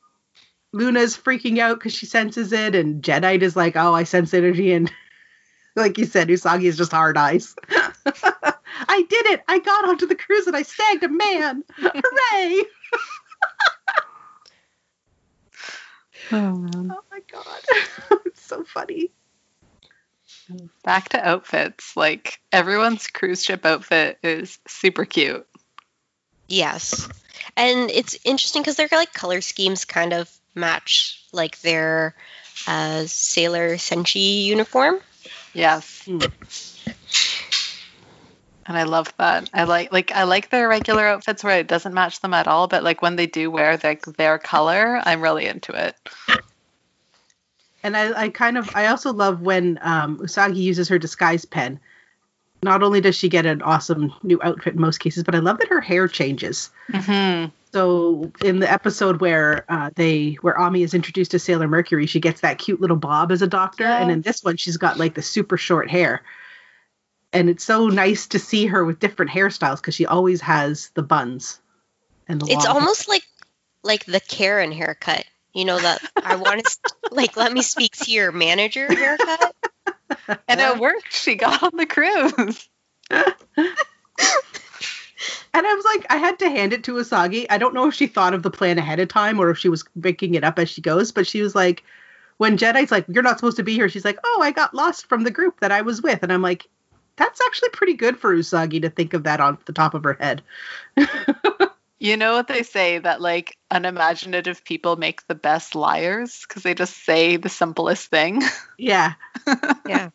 Luna's 0.71 1.17
freaking 1.17 1.59
out 1.59 1.79
because 1.79 1.93
she 1.93 2.05
senses 2.05 2.53
it, 2.53 2.75
and 2.75 3.01
Jadeite 3.01 3.41
is 3.41 3.55
like, 3.55 3.75
"Oh, 3.75 3.93
I 3.93 4.03
sense 4.03 4.33
energy," 4.33 4.71
and 4.71 4.91
like 5.75 5.97
you 5.97 6.05
said, 6.05 6.27
Usagi 6.27 6.65
is 6.65 6.77
just 6.77 6.91
hard 6.91 7.17
eyes. 7.17 7.55
I 7.71 9.03
did 9.09 9.25
it! 9.27 9.41
I 9.47 9.59
got 9.59 9.89
onto 9.89 10.05
the 10.05 10.15
cruise 10.15 10.47
and 10.47 10.55
I 10.55 10.61
snagged 10.61 11.03
a 11.03 11.09
man! 11.09 11.63
Hooray! 11.75 12.63
Oh, 16.31 16.55
man. 16.55 16.91
Oh 16.91 17.01
my 17.11 17.21
god, 17.31 18.21
it's 18.25 18.41
so 18.41 18.63
funny. 18.63 19.11
Back 20.83 21.09
to 21.09 21.27
outfits. 21.27 21.95
Like 21.95 22.39
everyone's 22.51 23.07
cruise 23.07 23.43
ship 23.43 23.65
outfit 23.65 24.17
is 24.23 24.59
super 24.67 25.05
cute. 25.05 25.47
Yes. 26.47 27.07
And 27.55 27.91
it's 27.91 28.17
interesting 28.23 28.61
because 28.61 28.75
their 28.75 28.87
like 28.91 29.13
color 29.13 29.41
schemes 29.41 29.85
kind 29.85 30.13
of 30.13 30.29
match 30.55 31.23
like 31.31 31.59
their 31.61 32.15
uh, 32.67 33.03
Sailor 33.05 33.75
Senshi 33.75 34.43
uniform. 34.43 34.99
Yes. 35.53 36.07
And 38.69 38.77
I 38.77 38.83
love 38.83 39.11
that. 39.17 39.49
I 39.51 39.63
like 39.63 39.91
like 39.91 40.11
I 40.11 40.23
like 40.23 40.51
their 40.51 40.69
regular 40.69 41.07
outfits 41.07 41.43
where 41.43 41.57
it 41.57 41.67
doesn't 41.67 41.93
match 41.93 42.21
them 42.21 42.35
at 42.35 42.47
all, 42.47 42.67
but 42.67 42.83
like 42.83 43.01
when 43.01 43.15
they 43.15 43.25
do 43.25 43.49
wear 43.49 43.77
their 43.77 43.97
their 44.15 44.37
color, 44.37 45.01
I'm 45.03 45.21
really 45.21 45.47
into 45.47 45.73
it. 45.73 45.95
And 47.81 47.97
I, 47.97 48.25
I 48.25 48.29
kind 48.29 48.59
of 48.59 48.69
I 48.75 48.85
also 48.85 49.11
love 49.11 49.41
when 49.41 49.79
um, 49.81 50.19
Usagi 50.19 50.57
uses 50.57 50.87
her 50.87 50.99
disguise 50.99 51.45
pen. 51.45 51.79
Not 52.61 52.83
only 52.83 53.01
does 53.01 53.15
she 53.15 53.27
get 53.27 53.47
an 53.47 53.63
awesome 53.63 54.13
new 54.21 54.39
outfit 54.43 54.75
in 54.75 54.81
most 54.81 54.99
cases, 54.99 55.23
but 55.23 55.33
I 55.33 55.39
love 55.39 55.57
that 55.57 55.69
her 55.69 55.81
hair 55.81 56.07
changes. 56.07 56.69
Mm-hmm. 56.91 57.49
So 57.73 58.31
in 58.43 58.59
the 58.59 58.71
episode 58.71 59.19
where 59.19 59.65
uh, 59.69 59.89
they 59.95 60.37
where 60.41 60.55
Ami 60.59 60.83
is 60.83 60.93
introduced 60.93 61.31
to 61.31 61.39
Sailor 61.39 61.67
Mercury, 61.67 62.05
she 62.05 62.19
gets 62.19 62.41
that 62.41 62.59
cute 62.59 62.79
little 62.79 62.97
bob 62.97 63.31
as 63.31 63.41
a 63.41 63.47
doctor, 63.47 63.85
and 63.85 64.11
in 64.11 64.21
this 64.21 64.43
one 64.43 64.57
she's 64.57 64.77
got 64.77 64.99
like 64.99 65.15
the 65.15 65.23
super 65.23 65.57
short 65.57 65.89
hair. 65.89 66.21
And 67.31 67.49
it's 67.49 67.63
so 67.63 67.87
nice 67.87 68.27
to 68.27 68.39
see 68.39 68.65
her 68.67 68.83
with 68.83 68.99
different 68.99 69.31
hairstyles 69.31 69.77
because 69.77 69.95
she 69.95 70.05
always 70.05 70.41
has 70.41 70.89
the 70.95 71.03
buns 71.03 71.59
and 72.27 72.41
the. 72.41 72.45
It's 72.45 72.65
long 72.65 72.65
hair. 72.65 72.73
almost 72.73 73.07
like 73.07 73.23
like 73.83 74.05
the 74.05 74.19
Karen 74.19 74.71
haircut. 74.71 75.25
You 75.53 75.65
know 75.65 75.79
that 75.79 76.01
I 76.15 76.35
want 76.35 76.63
to 76.63 76.79
like 77.11 77.37
let 77.37 77.51
me 77.51 77.61
speak 77.61 77.95
to 77.97 78.11
your 78.11 78.31
manager 78.31 78.87
haircut. 78.87 79.55
And 80.47 80.59
it 80.59 80.79
worked. 80.79 81.13
She 81.13 81.35
got 81.35 81.61
on 81.61 81.71
the 81.75 81.85
cruise. 81.85 82.67
And 85.53 85.65
I 85.65 85.73
was 85.73 85.85
like, 85.85 86.05
I 86.09 86.17
had 86.17 86.39
to 86.39 86.49
hand 86.49 86.73
it 86.73 86.83
to 86.85 86.93
Usagi. 86.93 87.47
I 87.49 87.57
don't 87.57 87.73
know 87.73 87.87
if 87.87 87.95
she 87.95 88.07
thought 88.07 88.33
of 88.33 88.43
the 88.43 88.51
plan 88.51 88.77
ahead 88.77 88.99
of 88.99 89.07
time 89.07 89.39
or 89.39 89.49
if 89.49 89.57
she 89.57 89.69
was 89.69 89.83
making 89.95 90.35
it 90.35 90.43
up 90.43 90.59
as 90.59 90.69
she 90.69 90.81
goes, 90.81 91.11
but 91.11 91.27
she 91.27 91.41
was 91.41 91.55
like, 91.55 91.83
when 92.37 92.57
Jadeite's 92.57 92.91
like, 92.91 93.05
you're 93.09 93.23
not 93.23 93.39
supposed 93.39 93.57
to 93.57 93.63
be 93.63 93.73
here, 93.73 93.89
she's 93.89 94.05
like, 94.05 94.19
oh, 94.23 94.39
I 94.41 94.51
got 94.51 94.73
lost 94.73 95.07
from 95.07 95.23
the 95.23 95.31
group 95.31 95.59
that 95.59 95.71
I 95.71 95.81
was 95.81 96.01
with. 96.01 96.23
And 96.23 96.31
I'm 96.31 96.41
like, 96.41 96.67
that's 97.19 97.41
actually 97.41 97.69
pretty 97.69 97.93
good 97.93 98.17
for 98.17 98.33
Usagi 98.35 98.81
to 98.81 98.89
think 98.89 99.13
of 99.13 99.23
that 99.23 99.39
on 99.39 99.59
the 99.65 99.73
top 99.73 99.93
of 99.93 100.03
her 100.03 100.13
head. 100.13 100.41
You 102.01 102.15
know 102.15 102.33
what 102.33 102.47
they 102.47 102.63
say 102.63 102.97
that 102.99 103.19
like 103.19 103.57
unimaginative 103.69 104.63
people 104.63 104.95
make 104.95 105.27
the 105.27 105.35
best 105.35 105.75
liars 105.75 106.45
because 106.47 106.63
they 106.63 106.73
just 106.73 106.95
say 107.03 107.35
the 107.35 107.49
simplest 107.49 108.07
thing 108.07 108.41
yeah. 108.77 109.13
Yeah. 109.85 110.09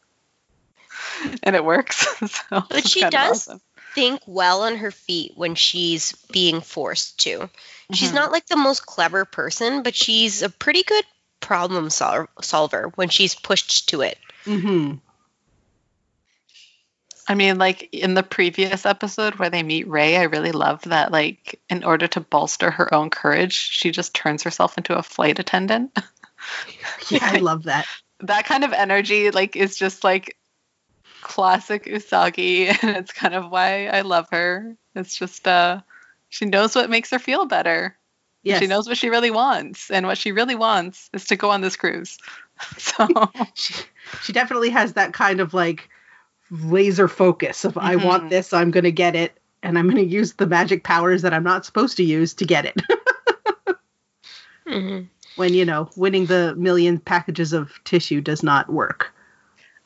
and 1.42 1.54
it 1.54 1.64
works. 1.64 2.06
so 2.30 2.62
But 2.70 2.88
she 2.88 3.02
does 3.10 3.48
awesome. 3.48 3.60
think 3.94 4.22
well 4.26 4.62
on 4.62 4.76
her 4.76 4.90
feet 4.90 5.32
when 5.36 5.54
she's 5.54 6.12
being 6.32 6.62
forced 6.62 7.20
to. 7.20 7.50
She's 7.92 8.12
Mhm. 8.12 8.14
not 8.14 8.32
like 8.32 8.46
the 8.46 8.56
most 8.56 8.86
clever 8.86 9.26
person, 9.26 9.82
but 9.82 9.94
she's 9.94 10.40
a 10.42 10.48
pretty 10.48 10.84
good 10.84 11.04
problem 11.40 11.90
sol- 11.90 12.28
solver 12.40 12.92
when 12.94 13.10
she's 13.10 13.34
pushed 13.34 13.90
to 13.90 14.00
it. 14.00 14.16
hmm 14.46 14.94
I 17.26 17.34
mean, 17.34 17.58
like 17.58 17.88
in 17.92 18.14
the 18.14 18.22
previous 18.22 18.84
episode 18.84 19.36
where 19.36 19.50
they 19.50 19.62
meet 19.62 19.88
Ray, 19.88 20.16
I 20.16 20.24
really 20.24 20.52
love 20.52 20.82
that. 20.82 21.10
Like, 21.10 21.60
in 21.70 21.82
order 21.84 22.06
to 22.08 22.20
bolster 22.20 22.70
her 22.70 22.92
own 22.94 23.10
courage, 23.10 23.54
she 23.54 23.90
just 23.90 24.14
turns 24.14 24.42
herself 24.42 24.76
into 24.76 24.96
a 24.96 25.02
flight 25.02 25.38
attendant. 25.38 25.96
Yeah, 27.08 27.20
I 27.22 27.38
love 27.38 27.62
that. 27.62 27.86
that 28.20 28.44
kind 28.44 28.64
of 28.64 28.74
energy, 28.74 29.30
like, 29.30 29.56
is 29.56 29.78
just 29.78 30.04
like 30.04 30.36
classic 31.22 31.86
Usagi, 31.86 32.66
and 32.82 32.96
it's 32.98 33.12
kind 33.12 33.32
of 33.34 33.50
why 33.50 33.86
I 33.86 34.02
love 34.02 34.28
her. 34.30 34.76
It's 34.94 35.16
just, 35.16 35.48
uh, 35.48 35.80
she 36.28 36.44
knows 36.44 36.74
what 36.74 36.90
makes 36.90 37.10
her 37.12 37.18
feel 37.18 37.46
better. 37.46 37.96
Yes. 38.42 38.60
She 38.60 38.66
knows 38.66 38.86
what 38.86 38.98
she 38.98 39.08
really 39.08 39.30
wants, 39.30 39.90
and 39.90 40.06
what 40.06 40.18
she 40.18 40.32
really 40.32 40.54
wants 40.54 41.08
is 41.14 41.24
to 41.28 41.36
go 41.36 41.50
on 41.50 41.62
this 41.62 41.76
cruise. 41.76 42.18
So, 42.76 43.08
she, 43.54 43.74
she 44.22 44.32
definitely 44.32 44.70
has 44.70 44.92
that 44.92 45.12
kind 45.12 45.40
of 45.40 45.54
like 45.54 45.88
laser 46.62 47.08
focus 47.08 47.64
of 47.64 47.76
I 47.78 47.96
want 47.96 48.24
Mhm. 48.24 48.30
this, 48.30 48.52
I'm 48.52 48.70
going 48.70 48.84
to 48.84 48.92
get 48.92 49.16
it, 49.16 49.38
and 49.62 49.78
I'm 49.78 49.88
going 49.88 49.96
to 50.02 50.14
use 50.14 50.34
the 50.34 50.46
magic 50.46 50.84
powers 50.84 51.22
that 51.22 51.34
I'm 51.34 51.44
not 51.44 51.64
supposed 51.66 51.96
to 51.96 52.04
use 52.04 52.34
to 52.34 52.44
get 52.44 52.64
it. 52.64 52.76
hmm 54.66 55.00
when, 55.36 55.52
you 55.52 55.64
know, 55.64 55.90
winning 55.96 56.26
the 56.26 56.54
million 56.56 56.98
packages 56.98 57.52
of 57.52 57.72
tissue 57.82 58.20
does 58.20 58.44
not 58.44 58.72
work. 58.72 59.12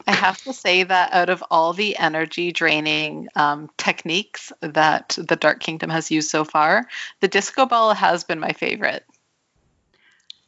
I 0.06 0.12
have 0.12 0.36
to 0.44 0.52
say 0.52 0.82
that 0.84 1.12
out 1.12 1.30
of 1.30 1.42
all 1.50 1.72
the 1.72 1.96
energy 1.96 2.52
draining 2.52 3.28
um, 3.34 3.70
techniques 3.78 4.52
that 4.60 5.18
the 5.18 5.36
Dark 5.36 5.60
Kingdom 5.60 5.90
has 5.90 6.10
used 6.10 6.30
so 6.30 6.44
far, 6.44 6.86
the 7.20 7.28
disco 7.28 7.66
ball 7.66 7.94
has 7.94 8.24
been 8.24 8.40
my 8.40 8.52
favorite. 8.52 9.04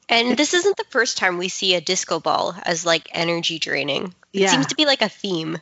And 0.09 0.37
this 0.37 0.55
isn't 0.55 0.77
the 0.77 0.85
first 0.91 1.18
time 1.18 1.39
we 1.39 1.49
see 1.49 1.75
a 1.75 1.81
disco 1.81 2.21
ball 2.21 2.55
as 2.64 2.85
like 2.85 3.09
energy 3.12 3.59
draining. 3.59 4.14
It 4.33 4.41
Yeah. 4.41 4.51
seems 4.51 4.66
to 4.66 4.75
be 4.75 4.85
like 4.87 5.03
a 5.03 5.09
theme. 5.09 5.59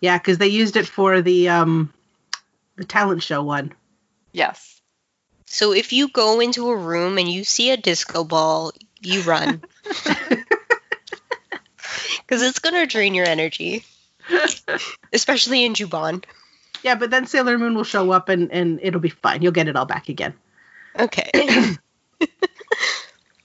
Yeah, 0.00 0.18
because 0.18 0.38
they 0.38 0.48
used 0.48 0.76
it 0.76 0.86
for 0.86 1.20
the 1.22 1.48
um 1.48 1.92
the 2.76 2.84
talent 2.84 3.22
show 3.22 3.42
one. 3.42 3.72
Yes. 4.32 4.80
So 5.46 5.72
if 5.72 5.92
you 5.92 6.08
go 6.08 6.40
into 6.40 6.68
a 6.68 6.76
room 6.76 7.18
and 7.18 7.30
you 7.30 7.44
see 7.44 7.70
a 7.70 7.76
disco 7.76 8.24
ball, 8.24 8.72
you 9.00 9.22
run. 9.22 9.62
Because 12.26 12.42
it's 12.42 12.58
going 12.58 12.74
to 12.74 12.86
drain 12.86 13.14
your 13.14 13.26
energy, 13.26 13.84
especially 15.12 15.64
in 15.64 15.74
Juban. 15.74 16.24
Yeah, 16.82 16.96
but 16.96 17.10
then 17.10 17.26
Sailor 17.26 17.56
Moon 17.56 17.74
will 17.74 17.84
show 17.84 18.10
up 18.10 18.28
and 18.28 18.50
and 18.52 18.80
it'll 18.82 19.00
be 19.00 19.10
fine. 19.10 19.42
You'll 19.42 19.52
get 19.52 19.68
it 19.68 19.76
all 19.76 19.86
back 19.86 20.08
again. 20.08 20.34
Okay. 20.98 21.30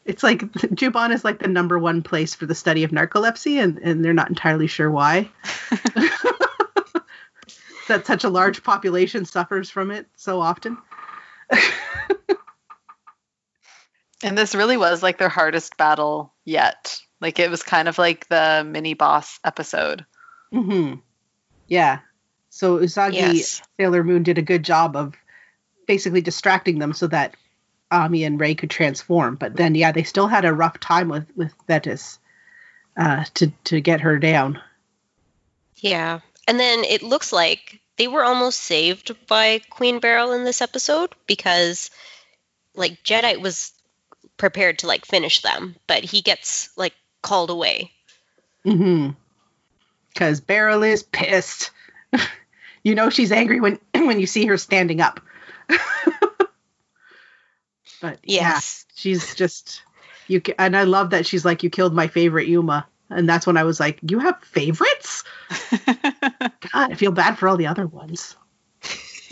It's 0.06 0.24
like 0.24 0.40
Juban 0.54 1.14
is 1.14 1.24
like 1.24 1.40
the 1.40 1.48
number 1.48 1.78
one 1.78 2.02
place 2.02 2.36
for 2.36 2.46
the 2.46 2.56
study 2.56 2.84
of 2.84 2.92
narcolepsy, 2.92 3.62
and, 3.62 3.78
and 3.80 4.04
they're 4.04 4.14
not 4.14 4.30
entirely 4.30 4.68
sure 4.68 4.90
why. 4.90 5.30
that 7.88 8.06
such 8.06 8.24
a 8.24 8.30
large 8.30 8.64
population 8.64 9.26
suffers 9.26 9.70
from 9.70 9.92
it 9.92 10.08
so 10.16 10.42
often. 10.42 10.78
And 14.24 14.38
this 14.38 14.56
really 14.56 14.78
was 14.78 15.02
like 15.02 15.18
their 15.18 15.30
hardest 15.30 15.78
battle 15.78 16.34
yet. 16.46 17.02
Like 17.20 17.40
it 17.40 17.50
was 17.50 17.64
kind 17.64 17.88
of 17.88 17.98
like 17.98 18.28
the 18.28 18.64
mini 18.68 18.94
boss 18.94 19.40
episode. 19.44 20.06
hmm 20.52 20.96
Yeah. 21.68 22.00
So 22.50 22.80
Usagi 22.80 23.14
yes. 23.14 23.62
Sailor 23.80 24.04
Moon 24.04 24.24
did 24.24 24.38
a 24.38 24.44
good 24.44 24.64
job 24.64 24.96
of 24.96 25.16
basically 25.88 26.22
distracting 26.22 26.80
them 26.80 26.94
so 26.94 27.08
that 27.08 27.36
Ami 27.92 28.24
and 28.24 28.40
Ray 28.40 28.56
could 28.56 28.70
transform. 28.70 29.36
But 29.36 29.56
then, 29.56 29.76
yeah, 29.76 29.92
they 29.92 30.04
still 30.04 30.28
had 30.28 30.46
a 30.46 30.54
rough 30.54 30.80
time 30.80 31.10
with 31.10 31.26
with 31.36 31.54
Thetis 31.68 32.20
uh, 32.98 33.26
to 33.36 33.52
to 33.66 33.82
get 33.82 34.02
her 34.02 34.18
down. 34.18 34.60
Yeah. 35.78 36.22
And 36.48 36.60
then 36.60 36.84
it 36.84 37.04
looks 37.04 37.32
like 37.32 37.80
they 37.98 38.08
were 38.08 38.24
almost 38.24 38.60
saved 38.62 39.16
by 39.28 39.62
Queen 39.70 40.00
Beryl 40.00 40.32
in 40.32 40.44
this 40.44 40.62
episode 40.62 41.14
because 41.28 41.92
like 42.74 43.04
Jadeite 43.04 43.42
was 43.42 43.74
prepared 44.38 44.80
to 44.80 44.88
like 44.88 45.06
finish 45.06 45.42
them, 45.42 45.76
but 45.88 46.04
he 46.04 46.22
gets 46.22 46.70
like 46.78 46.94
called 47.22 47.50
away. 47.50 47.92
Mm-hmm. 48.66 49.12
Because 50.10 50.42
Beryl 50.42 50.84
is 50.84 51.04
pissed. 51.04 51.72
you 52.84 52.96
know 52.96 53.10
she's 53.10 53.32
angry 53.32 53.60
when 53.60 53.80
when 53.94 54.20
you 54.20 54.28
see 54.28 54.46
her 54.48 54.58
standing 54.58 55.02
up. 55.02 55.20
but 58.02 58.20
yeah, 58.24 58.56
Yes. 58.56 58.86
she's 58.96 59.36
just 59.36 59.84
you. 60.28 60.42
And 60.60 60.76
I 60.78 60.84
love 60.84 61.12
that 61.12 61.26
she's 61.26 61.46
like, 61.46 61.64
"You 61.64 61.70
killed 61.70 61.94
my 61.94 62.08
favorite 62.08 62.50
Youma," 62.50 62.86
and 63.10 63.30
that's 63.30 63.48
when 63.48 63.58
I 63.58 63.64
was 63.64 63.80
like, 63.80 64.00
"You 64.04 64.20
have 64.20 64.44
favorites?" 64.44 65.24
God, 66.74 66.92
I 66.92 66.96
feel 66.96 67.12
bad 67.12 67.38
for 67.38 67.48
all 67.50 67.58
the 67.58 67.68
other 67.68 67.88
ones. 67.88 68.36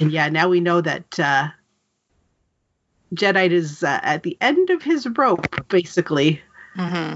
and 0.00 0.10
yeah, 0.12 0.28
now 0.28 0.48
we 0.48 0.60
know 0.60 0.80
that 0.80 1.18
uh, 1.20 1.48
Jadeite 3.14 3.52
is 3.52 3.82
uh, 3.82 4.00
at 4.02 4.22
the 4.22 4.36
end 4.40 4.70
of 4.70 4.82
his 4.82 5.06
rope, 5.08 5.56
basically. 5.68 6.42
hmm 6.74 7.14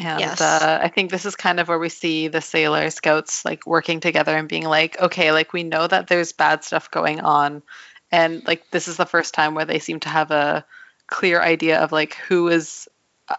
And 0.00 0.20
Yes. 0.20 0.40
uh, 0.40 0.78
I 0.82 0.88
think 0.88 1.10
this 1.10 1.26
is 1.26 1.36
kind 1.36 1.60
of 1.60 1.68
where 1.68 1.78
we 1.78 1.90
see 1.90 2.28
the 2.28 2.40
sailor 2.40 2.88
scouts 2.88 3.44
like 3.44 3.66
working 3.66 4.00
together 4.00 4.34
and 4.34 4.48
being 4.48 4.64
like, 4.64 4.98
okay, 4.98 5.30
like 5.30 5.52
we 5.52 5.62
know 5.62 5.86
that 5.86 6.06
there's 6.06 6.32
bad 6.32 6.64
stuff 6.64 6.90
going 6.90 7.20
on, 7.20 7.62
and 8.10 8.42
like 8.46 8.70
this 8.70 8.88
is 8.88 8.96
the 8.96 9.04
first 9.04 9.34
time 9.34 9.54
where 9.54 9.66
they 9.66 9.78
seem 9.78 10.00
to 10.00 10.08
have 10.08 10.30
a 10.30 10.64
clear 11.06 11.40
idea 11.42 11.80
of 11.80 11.92
like 11.92 12.14
who 12.14 12.48
is 12.48 12.88
uh, 13.28 13.34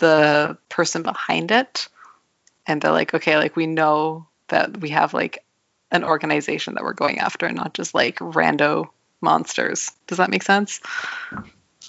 the 0.00 0.56
person 0.70 1.02
behind 1.02 1.50
it, 1.50 1.88
and 2.66 2.80
they're 2.80 2.90
like, 2.90 3.12
okay, 3.12 3.36
like 3.36 3.54
we 3.54 3.66
know 3.66 4.26
that 4.48 4.80
we 4.80 4.88
have 4.90 5.12
like 5.12 5.44
an 5.90 6.04
organization 6.04 6.74
that 6.74 6.84
we're 6.84 6.94
going 6.94 7.18
after, 7.18 7.44
and 7.44 7.56
not 7.56 7.74
just 7.74 7.94
like 7.94 8.16
rando 8.20 8.88
monsters. 9.20 9.92
Does 10.06 10.18
that 10.18 10.30
make 10.30 10.42
sense? 10.42 10.80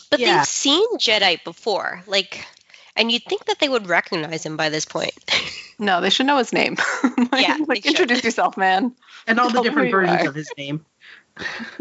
But 0.10 0.20
Yeah. 0.20 0.40
they've 0.40 0.46
seen 0.46 0.98
Jadeite 0.98 1.46
before, 1.46 2.04
like, 2.06 2.46
and 2.98 3.12
you'd 3.12 3.24
think 3.26 3.46
that 3.46 3.60
they 3.60 3.70
would 3.70 3.88
recognize 3.88 4.46
him 4.46 4.58
by 4.58 4.70
this 4.70 4.86
point. 4.86 5.14
No, 5.80 6.02
they 6.02 6.10
should 6.10 6.26
know 6.26 6.40
his 6.40 6.52
name. 6.54 6.76
like, 7.32 7.32
Yeah, 7.48 7.58
like 7.68 7.84
they 7.84 7.92
should. 7.92 8.00
introduce 8.00 8.24
yourself, 8.24 8.58
man. 8.58 8.96
And 9.28 9.40
all 9.40 9.46
the 9.50 9.54
Tell 9.54 9.64
different 9.64 9.92
versions 9.92 10.24
are. 10.26 10.30
of 10.30 10.34
his 10.34 10.50
name. 10.58 10.84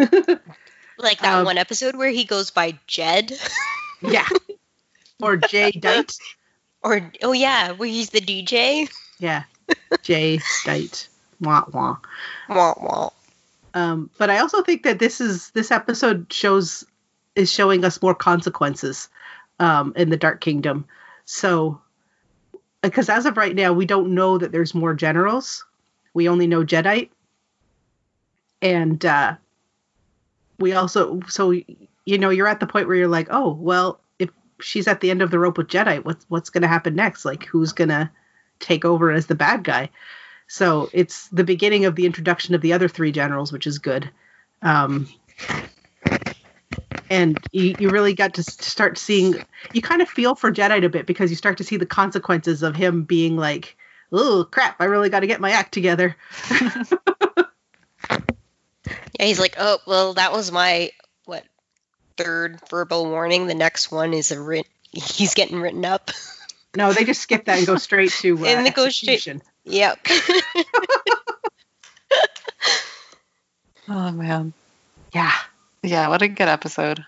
like 0.98 1.20
that 1.20 1.38
Um, 1.38 1.44
one 1.46 1.56
episode 1.58 1.96
where 1.96 2.10
he 2.10 2.24
goes 2.24 2.50
by 2.50 2.78
Jed 2.86 3.32
yeah. 4.02 4.26
Or 5.22 5.36
Jay 5.38 5.70
Dite. 5.70 6.14
Or 6.82 7.10
oh 7.22 7.32
yeah, 7.32 7.72
where 7.72 7.88
he's 7.88 8.10
the 8.10 8.20
DJ. 8.20 8.90
Yeah, 9.18 9.44
Jay 10.02 10.40
Dite. 10.66 11.08
Wah 11.40 11.64
wah. 11.72 11.96
Wah 12.50 12.74
wah. 12.78 13.10
Um, 13.72 14.10
but 14.18 14.28
I 14.28 14.40
also 14.40 14.62
think 14.62 14.82
that 14.82 14.98
this 14.98 15.22
is 15.22 15.50
this 15.52 15.70
episode 15.70 16.30
shows 16.30 16.84
is 17.34 17.50
showing 17.50 17.82
us 17.84 18.02
more 18.02 18.14
consequences 18.14 19.08
um, 19.58 19.94
in 19.96 20.10
the 20.10 20.18
Dark 20.18 20.42
Kingdom. 20.42 20.84
So, 21.26 21.82
because 22.80 23.08
as 23.08 23.26
of 23.26 23.36
right 23.36 23.54
now, 23.54 23.72
we 23.72 23.84
don't 23.84 24.14
know 24.14 24.38
that 24.38 24.52
there's 24.52 24.74
more 24.74 24.94
generals. 24.94 25.64
We 26.14 26.28
only 26.28 26.46
know 26.46 26.64
Jadeite, 26.64 27.10
and 28.62 29.04
uh, 29.04 29.36
we 30.58 30.72
also 30.72 31.20
so 31.28 31.50
you 31.50 32.18
know 32.18 32.30
you're 32.30 32.46
at 32.46 32.60
the 32.60 32.66
point 32.66 32.86
where 32.86 32.96
you're 32.96 33.08
like, 33.08 33.28
oh 33.30 33.52
well, 33.52 34.00
if 34.18 34.30
she's 34.60 34.88
at 34.88 35.00
the 35.00 35.10
end 35.10 35.20
of 35.20 35.30
the 35.30 35.38
rope 35.38 35.58
with 35.58 35.68
Jadeite, 35.68 36.04
what's 36.04 36.24
what's 36.28 36.48
going 36.48 36.62
to 36.62 36.68
happen 36.68 36.94
next? 36.94 37.24
Like, 37.24 37.44
who's 37.44 37.72
going 37.72 37.90
to 37.90 38.08
take 38.60 38.84
over 38.84 39.10
as 39.10 39.26
the 39.26 39.34
bad 39.34 39.64
guy? 39.64 39.90
So 40.48 40.88
it's 40.92 41.28
the 41.28 41.44
beginning 41.44 41.84
of 41.86 41.96
the 41.96 42.06
introduction 42.06 42.54
of 42.54 42.60
the 42.60 42.72
other 42.72 42.88
three 42.88 43.10
generals, 43.10 43.52
which 43.52 43.66
is 43.66 43.78
good. 43.78 44.08
Um, 44.62 45.08
and 47.11 47.38
you, 47.52 47.74
you 47.78 47.90
really 47.90 48.14
got 48.14 48.34
to 48.34 48.42
start 48.42 48.98
seeing, 48.98 49.44
you 49.72 49.82
kind 49.82 50.02
of 50.02 50.09
feel 50.09 50.34
for 50.34 50.50
Jadeite 50.52 50.84
a 50.84 50.88
bit 50.88 51.07
because 51.07 51.30
you 51.30 51.36
start 51.36 51.59
to 51.59 51.64
see 51.64 51.76
the 51.76 51.86
consequences 51.86 52.62
of 52.62 52.76
him 52.76 53.04
being 53.04 53.36
like, 53.36 53.76
oh 54.12 54.46
crap, 54.50 54.80
I 54.80 54.84
really 54.84 55.11
got 55.11 55.20
to 55.20 55.26
get 55.26 55.40
my 55.40 55.50
act 55.50 55.72
together. 55.72 56.16
yeah, 56.50 57.46
he's 59.18 59.40
like, 59.40 59.57
oh, 59.59 59.78
well, 59.86 60.14
that 60.14 60.32
was 60.32 60.50
my, 60.52 60.90
what, 61.24 61.44
third 62.16 62.61
verbal 62.70 63.07
warning. 63.07 63.46
The 63.46 63.54
next 63.54 63.90
one 63.90 64.14
is 64.14 64.32
a 64.32 64.40
writ- 64.40 64.66
he's 64.92 65.34
getting 65.34 65.61
written 65.61 65.84
up. 65.84 66.11
No, 66.76 66.92
they 66.92 67.04
just 67.04 67.22
skip 67.22 67.46
that 67.46 67.59
and 67.59 67.66
go 67.66 67.76
straight 67.76 68.11
to 68.20 68.38
uh, 68.44 68.48
And 68.48 68.66
they 68.66 68.70
go 68.70 68.86
execution. 68.86 69.42
Yep. 69.64 70.07
Oh 73.88 74.11
man. 74.11 74.52
Yeah. 75.12 75.32
Yeah, 75.87 76.09
what 76.09 76.20
a 76.22 76.28
good 76.28 76.49
episode. 76.49 77.05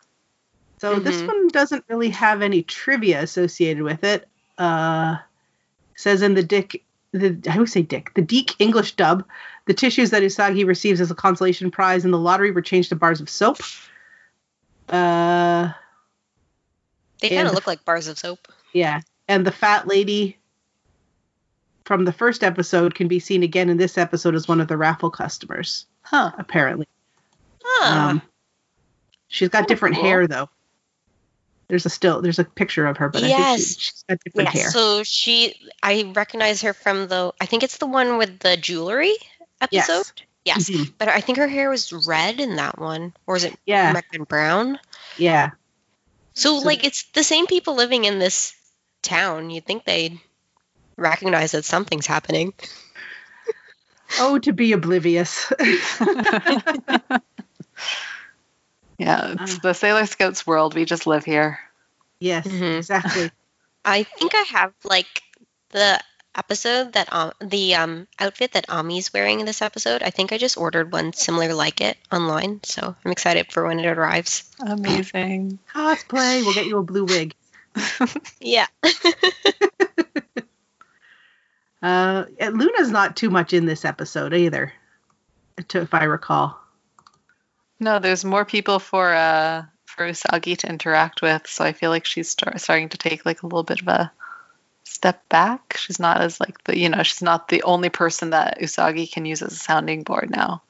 So 0.81 1.01
this 1.01 1.21
Mhm. 1.23 1.27
one 1.27 1.49
doesn't 1.49 1.85
really 1.89 2.11
have 2.11 2.43
any 2.43 2.63
trivia 2.63 3.21
associated 3.21 3.83
with 3.83 4.05
it. 4.05 4.29
Uh, 4.57 5.17
says 5.97 6.23
in 6.23 6.35
the 6.35 6.45
Dick, 6.45 6.85
the 7.13 7.37
I 7.49 7.55
always 7.55 7.73
say 7.73 7.83
Dick, 7.83 8.13
the 8.15 8.23
Deke 8.23 8.55
English 8.61 8.93
dub, 8.95 9.27
the 9.67 9.75
tissues 9.75 10.11
that 10.11 10.23
Usagi 10.23 10.65
receives 10.65 11.01
as 11.01 11.11
a 11.11 11.15
consolation 11.17 11.71
prize 11.73 12.05
in 12.05 12.13
the 12.13 12.19
lottery 12.19 12.53
were 12.53 12.63
changed 12.63 12.91
to 12.91 12.97
bars 12.97 13.21
of 13.21 13.29
soap. 13.29 13.59
Uh, 14.89 15.73
they 17.21 17.31
kind 17.31 17.49
of 17.49 17.55
look 17.55 17.67
like 17.67 17.85
bars 17.85 18.07
of 18.07 18.19
soap. 18.19 18.47
yeah, 18.73 19.01
and 19.27 19.45
the 19.45 19.51
fat 19.53 19.89
lady 19.89 20.39
from 21.85 22.05
the 22.05 22.13
first 22.13 22.45
episode 22.45 22.95
can 22.95 23.09
be 23.09 23.19
seen 23.19 23.43
again 23.43 23.69
in 23.71 23.77
this 23.77 23.99
episode 23.99 24.35
as 24.37 24.47
one 24.47 24.61
of 24.61 24.69
the 24.69 24.77
raffle 24.77 25.11
customers. 25.11 25.87
Huh. 26.03 26.31
Apparently, 26.39 26.87
Ah, 27.65 28.11
um, 28.11 28.23
she's 29.29 29.49
got 29.49 29.65
Oh, 29.65 29.67
different 29.67 29.95
cool. 29.97 30.05
hair 30.05 30.27
though. 30.27 30.49
There's 31.69 31.85
a 31.87 31.91
still 31.91 32.23
there's 32.23 32.39
a 32.39 32.45
picture 32.45 32.87
of 32.87 32.97
her, 32.97 33.09
but 33.11 33.23
I 33.23 33.27
think 33.29 33.39
Yes. 33.39 33.61
she, 33.61 33.81
she's 33.81 34.05
got 34.09 34.19
different 34.25 34.55
yeah. 34.55 34.61
hair. 34.63 34.71
So 34.71 35.03
she, 35.05 35.55
I 35.83 36.11
recognize 36.15 36.63
her 36.63 36.73
from 36.73 37.09
the. 37.09 37.33
I 37.41 37.47
think 37.47 37.63
it's 37.63 37.77
the 37.79 37.87
one 37.87 38.17
with 38.17 38.39
the 38.41 38.57
jewelry 38.57 39.15
episode. 39.61 40.07
Yes. 40.45 40.71
Mhm. 40.71 40.95
But 40.97 41.09
I 41.09 41.21
think 41.21 41.37
her 41.39 41.47
hair 41.49 41.69
was 41.69 41.93
red 42.07 42.41
in 42.41 42.57
that 42.57 42.79
one, 42.79 43.13
or 43.27 43.37
is 43.37 43.45
it 43.45 43.55
Yeah, 43.67 43.93
might 43.93 44.05
have 44.13 44.27
brown? 44.29 44.79
yeah. 45.19 45.51
So, 46.33 46.61
So- 46.61 46.67
like, 46.67 46.85
it's 46.85 47.03
the 47.13 47.23
same 47.25 47.47
people 47.47 47.75
living 47.75 48.05
in 48.07 48.19
this 48.19 48.55
town. 49.03 49.51
You'd 49.51 49.67
think 49.67 49.85
they'd 49.85 50.19
recognize 50.97 51.53
that 51.53 51.67
something's 51.67 52.07
happening. 52.07 52.55
Oh, 54.21 54.39
to 54.39 54.53
be 54.55 54.73
oblivious. 54.73 55.53
Yeah, 58.99 59.35
it's 59.41 59.57
Uh. 59.57 59.59
the 59.63 59.73
Sailor 59.75 60.07
Scouts 60.07 60.47
world. 60.47 60.75
We 60.75 60.85
just 60.85 61.07
live 61.07 61.25
here. 61.25 61.59
yes, 62.21 62.47
Mhm. 62.47 62.79
exactly. 62.79 63.31
I 63.85 64.03
think 64.03 64.35
I 64.35 64.43
have 64.51 64.73
like 64.85 65.23
the 65.71 65.99
episode 66.35 66.93
that 66.93 67.13
um 67.13 67.33
the 67.41 67.75
um 67.77 68.07
outfit 68.19 68.53
that 68.53 68.67
Ami's 68.69 69.13
wearing 69.13 69.41
in 69.41 69.47
this 69.47 69.63
episode. 69.63 70.03
I 70.03 70.11
think 70.11 70.33
I 70.33 70.39
just 70.39 70.57
ordered 70.59 70.93
one 70.93 71.13
similar 71.13 71.55
like 71.55 71.81
it 71.81 71.97
online, 72.13 72.61
so 72.65 72.95
I'm 73.05 73.11
excited 73.13 73.51
for 73.53 73.67
when 73.67 73.79
it 73.81 73.87
arrives. 73.87 74.45
Amazing. 74.61 75.59
Cosplay. 75.75 76.43
We'll 76.45 76.55
get 76.55 76.67
you 76.67 76.79
a 76.79 76.83
blue 76.83 77.05
wig. 77.05 77.35
Yeah. 78.41 78.67
Uh, 81.81 82.25
Luna's 82.41 82.91
not 82.91 83.17
too 83.17 83.31
much 83.31 83.53
in 83.53 83.65
this 83.67 83.85
episode 83.85 84.35
either, 84.35 84.73
to, 85.69 85.83
if 85.83 85.95
I 85.95 86.05
recall. 86.05 86.59
No, 87.81 87.99
there's 87.99 88.25
more 88.25 88.45
people 88.45 88.79
for 88.79 89.13
uh 89.15 89.65
for 89.85 90.09
Usagi 90.09 90.57
to 90.59 90.69
interact 90.69 91.23
with, 91.23 91.47
so 91.47 91.65
I 91.65 91.73
feel 91.73 91.91
like 91.91 92.05
she's 92.05 92.29
start, 92.31 92.61
starting 92.61 92.89
to 92.91 92.99
take 92.99 93.27
like 93.27 93.43
a 93.43 93.47
little 93.47 93.65
bit 93.65 93.81
of 93.81 93.89
a 93.89 94.13
step 94.85 95.29
back. 95.29 95.77
She's 95.79 95.99
not 96.01 96.21
as 96.21 96.41
like 96.41 96.63
the 96.65 96.79
you 96.79 96.89
know 96.89 97.03
she's 97.03 97.23
not 97.23 97.49
the 97.49 97.63
only 97.63 97.89
person 97.89 98.31
that 98.31 98.61
Usagi 98.61 99.11
can 99.11 99.25
use 99.27 99.43
as 99.43 99.53
a 99.53 99.57
sounding 99.57 100.03
board 100.03 100.31
now. 100.31 100.63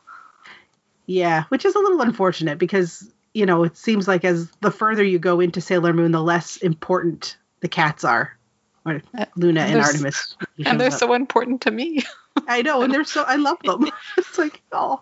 Yeah, 1.06 1.44
which 1.48 1.64
is 1.64 1.74
a 1.74 1.78
little 1.78 2.00
unfortunate 2.02 2.58
because 2.58 3.08
you 3.32 3.46
know 3.46 3.64
it 3.64 3.76
seems 3.76 4.06
like 4.06 4.24
as 4.24 4.50
the 4.60 4.70
further 4.70 5.02
you 5.04 5.18
go 5.18 5.40
into 5.40 5.60
Sailor 5.60 5.92
Moon, 5.92 6.12
the 6.12 6.22
less 6.22 6.56
important 6.58 7.36
the 7.60 7.68
cats 7.68 8.04
are, 8.04 8.36
or 8.84 9.02
Uh, 9.16 9.24
Luna 9.36 9.62
and 9.62 9.80
Artemis. 9.80 10.36
And 10.66 10.80
they're 10.80 10.88
up. 10.88 10.98
so 10.98 11.12
important 11.14 11.62
to 11.62 11.70
me. 11.70 12.02
I 12.46 12.62
know, 12.62 12.82
and 12.82 12.92
they're 12.92 13.04
so 13.04 13.22
I 13.22 13.36
love 13.36 13.58
them. 13.62 13.88
it's 14.18 14.38
like 14.38 14.60
oh, 14.72 15.00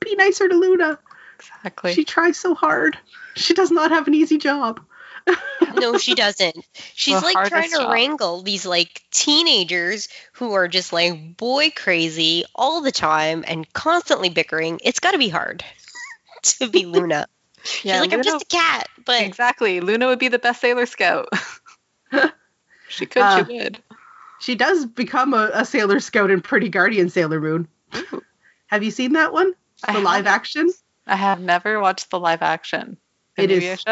be 0.00 0.14
nicer 0.16 0.48
to 0.48 0.54
Luna. 0.54 0.98
Exactly. 1.38 1.94
She 1.94 2.04
tries 2.04 2.36
so 2.36 2.54
hard. 2.54 2.98
She 3.36 3.54
does 3.54 3.70
not 3.70 3.90
have 3.90 4.08
an 4.08 4.14
easy 4.14 4.38
job. 4.38 4.80
No, 5.74 5.98
she 5.98 6.14
doesn't. 6.14 6.56
She's 6.94 7.20
The 7.20 7.26
like 7.26 7.48
trying 7.48 7.70
to 7.70 7.76
job. 7.78 7.92
wrangle 7.92 8.42
these 8.42 8.64
like 8.64 9.02
teenagers 9.10 10.08
who 10.32 10.54
are 10.54 10.68
just 10.68 10.92
like 10.92 11.36
boy 11.36 11.70
crazy 11.76 12.44
all 12.54 12.80
the 12.80 12.92
time 12.92 13.44
and 13.46 13.70
constantly 13.74 14.30
bickering. 14.30 14.80
It's 14.82 15.00
got 15.00 15.10
to 15.12 15.18
be 15.18 15.28
hard 15.28 15.62
to 16.42 16.68
be 16.68 16.86
Luna. 16.86 17.26
She's 17.62 17.92
like, 17.92 18.12
I'm 18.12 18.22
just 18.22 18.44
a 18.44 18.46
cat, 18.46 18.88
but 19.04 19.20
exactly. 19.22 19.80
Luna 19.80 20.06
would 20.06 20.18
be 20.18 20.28
the 20.28 20.38
best 20.38 20.60
Sailor 20.62 20.86
Scout. 20.86 21.28
she 22.88 23.04
could. 23.06 23.22
Uh, 23.22 23.44
she 23.44 23.58
would. 23.58 23.78
She 24.40 24.54
does 24.54 24.86
become 24.86 25.34
a, 25.34 25.50
a 25.52 25.64
Sailor 25.66 26.00
Scout 26.00 26.30
in 26.30 26.40
Pretty 26.40 26.68
Guardian 26.70 27.10
Sailor 27.10 27.40
Moon. 27.40 27.68
Ooh. 27.96 28.22
Have 28.68 28.82
you 28.82 28.90
seen 28.90 29.12
that 29.14 29.32
one? 29.32 29.52
I 29.84 29.92
The 29.94 29.98
live 30.00 30.24
haven't. 30.24 30.32
action? 30.32 30.70
I 31.08 31.16
have 31.16 31.40
never 31.40 31.80
watched 31.80 32.10
the 32.10 32.20
live 32.20 32.42
action. 32.42 32.98
It 33.36 33.48
Maybe 33.48 33.66
is-. 33.66 33.84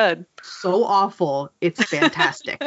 So 0.42 0.84
awful. 0.84 1.50
It's 1.60 1.82
fantastic. 1.82 2.60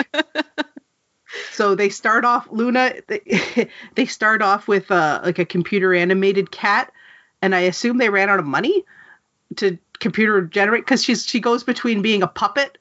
so 1.52 1.76
they 1.76 1.90
start 1.90 2.26
off 2.26 2.48
Luna 2.52 2.96
they, 3.08 3.70
they 3.96 4.06
start 4.06 4.42
off 4.42 4.68
with 4.68 4.90
uh, 4.90 5.22
like 5.24 5.40
a 5.40 5.46
computer 5.46 5.94
animated 5.94 6.50
cat 6.52 6.92
and 7.42 7.54
I 7.54 7.62
assume 7.62 7.98
they 7.98 8.10
ran 8.10 8.30
out 8.30 8.40
of 8.40 8.46
money 8.46 8.84
to 9.58 9.78
computer 10.00 10.42
generate 10.42 10.88
cuz 10.88 11.04
she's 11.04 11.26
she 11.26 11.40
goes 11.40 11.64
between 11.64 12.02
being 12.02 12.24
a 12.24 12.28
puppet 12.28 12.78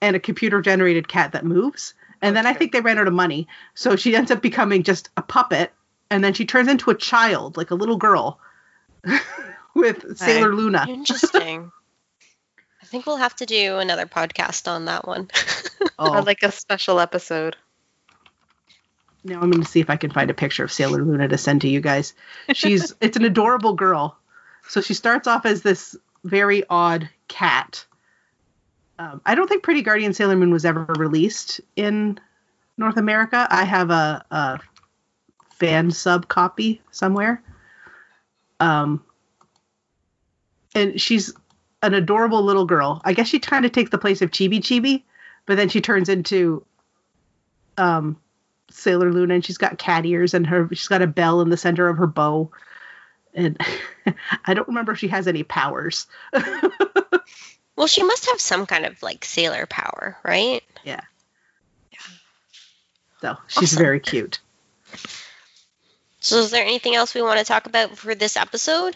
and 0.00 0.16
a 0.16 0.20
computer 0.20 0.62
generated 0.62 1.08
cat 1.08 1.32
that 1.32 1.44
moves. 1.44 1.94
And 2.22 2.36
then 2.36 2.46
I 2.46 2.52
think 2.52 2.72
they 2.72 2.80
ran 2.80 2.98
out 2.98 3.08
of 3.08 3.14
money. 3.14 3.48
So 3.74 3.96
she 3.96 4.14
ends 4.14 4.30
up 4.30 4.42
becoming 4.42 4.82
just 4.82 5.10
a 5.16 5.22
puppet 5.22 5.72
and 6.10 6.22
then 6.24 6.34
she 6.34 6.44
turns 6.44 6.68
into 6.68 6.90
a 6.90 6.94
child, 6.94 7.56
like 7.56 7.70
a 7.70 7.74
little 7.74 7.96
girl 7.96 8.40
with 9.74 10.18
Sailor 10.18 10.54
Luna. 10.54 10.86
interesting. 10.88 11.70
I 12.82 12.86
think 12.86 13.06
we'll 13.06 13.16
have 13.16 13.36
to 13.36 13.46
do 13.46 13.78
another 13.78 14.06
podcast 14.06 14.68
on 14.68 14.86
that 14.86 15.06
one. 15.06 15.28
Oh. 15.98 16.14
Or 16.14 16.22
like 16.22 16.42
a 16.42 16.50
special 16.50 16.98
episode. 16.98 17.56
Now 19.22 19.40
I'm 19.40 19.50
going 19.50 19.62
to 19.62 19.68
see 19.68 19.80
if 19.80 19.90
I 19.90 19.96
can 19.96 20.10
find 20.10 20.30
a 20.30 20.34
picture 20.34 20.64
of 20.64 20.72
Sailor 20.72 21.02
Luna 21.02 21.28
to 21.28 21.36
send 21.36 21.60
to 21.60 21.68
you 21.68 21.80
guys. 21.80 22.14
She's 22.54 22.94
it's 23.02 23.18
an 23.18 23.24
adorable 23.24 23.74
girl. 23.74 24.16
So 24.68 24.80
she 24.80 24.94
starts 24.94 25.26
off 25.26 25.44
as 25.44 25.60
this 25.62 25.96
very 26.24 26.64
odd 26.70 27.08
cat. 27.28 27.84
Um, 28.98 29.20
I 29.26 29.34
don't 29.34 29.46
think 29.48 29.62
Pretty 29.62 29.82
Guardian 29.82 30.14
Sailor 30.14 30.36
Moon 30.36 30.52
was 30.52 30.64
ever 30.64 30.84
released 30.84 31.60
in 31.76 32.18
North 32.76 32.96
America. 32.96 33.46
I 33.50 33.64
have 33.64 33.90
a, 33.90 34.24
a 34.30 34.60
fan 35.58 35.90
sub 35.90 36.28
copy 36.28 36.80
somewhere. 36.90 37.42
Um, 38.58 39.04
and 40.74 41.00
she's 41.00 41.32
an 41.82 41.94
adorable 41.94 42.42
little 42.42 42.66
girl. 42.66 43.00
I 43.04 43.12
guess 43.12 43.28
she 43.28 43.38
kind 43.38 43.64
of 43.64 43.72
takes 43.72 43.90
the 43.90 43.98
place 43.98 44.22
of 44.22 44.30
Chibi 44.30 44.60
Chibi, 44.60 45.02
but 45.46 45.56
then 45.56 45.68
she 45.68 45.80
turns 45.80 46.08
into 46.08 46.64
um, 47.78 48.18
Sailor 48.70 49.12
Luna, 49.12 49.34
and 49.34 49.44
she's 49.44 49.58
got 49.58 49.78
cat 49.78 50.04
ears, 50.06 50.34
and 50.34 50.46
her 50.46 50.68
she's 50.70 50.88
got 50.88 51.02
a 51.02 51.06
bell 51.06 51.40
in 51.40 51.48
the 51.48 51.56
center 51.56 51.88
of 51.88 51.98
her 51.98 52.06
bow. 52.06 52.50
And 53.34 53.60
I 54.44 54.54
don't 54.54 54.68
remember 54.68 54.92
if 54.92 54.98
she 54.98 55.08
has 55.08 55.26
any 55.26 55.42
powers. 55.42 56.06
well, 57.76 57.86
she 57.86 58.02
must 58.02 58.26
have 58.30 58.40
some 58.40 58.66
kind 58.66 58.84
of 58.84 59.02
like 59.02 59.24
sailor 59.24 59.66
power, 59.66 60.18
right? 60.24 60.62
Yeah. 60.84 61.00
Yeah. 61.92 61.98
So 63.22 63.36
she's 63.46 63.72
Awesome. 63.72 63.82
very 63.84 64.00
cute. 64.00 64.40
So, 66.22 66.36
is 66.38 66.50
there 66.50 66.64
anything 66.64 66.94
else 66.94 67.14
we 67.14 67.22
want 67.22 67.38
to 67.38 67.44
talk 67.46 67.66
about 67.66 67.96
for 67.96 68.14
this 68.14 68.36
episode? 68.36 68.94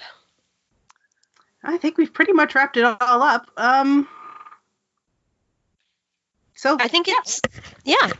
I 1.64 1.78
think 1.78 1.96
we've 1.98 2.12
pretty 2.12 2.32
much 2.32 2.54
wrapped 2.54 2.76
it 2.76 2.84
all 2.84 3.22
up. 3.22 3.50
Um, 3.56 4.06
so 6.54 6.76
I 6.78 6.88
think 6.88 7.08
it's 7.08 7.40
yeah. 7.84 8.10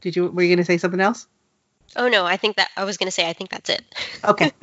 did 0.00 0.16
you 0.16 0.28
were 0.28 0.42
you 0.42 0.48
going 0.48 0.58
to 0.58 0.64
say 0.64 0.78
something 0.78 1.00
else? 1.00 1.26
Oh 1.96 2.08
no, 2.08 2.24
I 2.24 2.36
think 2.36 2.56
that 2.56 2.70
I 2.76 2.84
was 2.84 2.96
going 2.96 3.08
to 3.08 3.12
say 3.12 3.28
I 3.28 3.32
think 3.32 3.50
that's 3.50 3.70
it. 3.70 3.82
Okay. 4.24 4.52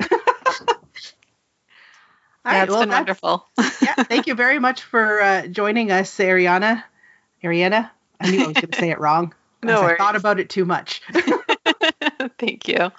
All 2.42 2.52
yeah, 2.52 2.58
right. 2.60 2.62
it's 2.64 2.70
Well, 2.70 2.80
been 2.80 2.88
that's- 2.88 3.00
wonderful. 3.22 3.46
yeah. 3.82 3.94
Thank 4.04 4.26
you 4.26 4.34
very 4.34 4.58
much 4.58 4.82
for 4.82 5.20
uh, 5.20 5.46
joining 5.46 5.92
us, 5.92 6.16
Ariana. 6.18 6.82
Ariana. 7.44 7.90
I 8.18 8.30
knew 8.30 8.44
I 8.44 8.46
was 8.48 8.54
going 8.54 8.70
to 8.70 8.78
say 8.78 8.90
it 8.90 8.98
wrong. 8.98 9.34
No 9.62 9.82
I 9.82 9.96
thought 9.96 10.16
about 10.16 10.40
it 10.40 10.48
too 10.48 10.64
much. 10.64 11.02
Thank 12.38 12.66
you. 12.66 12.90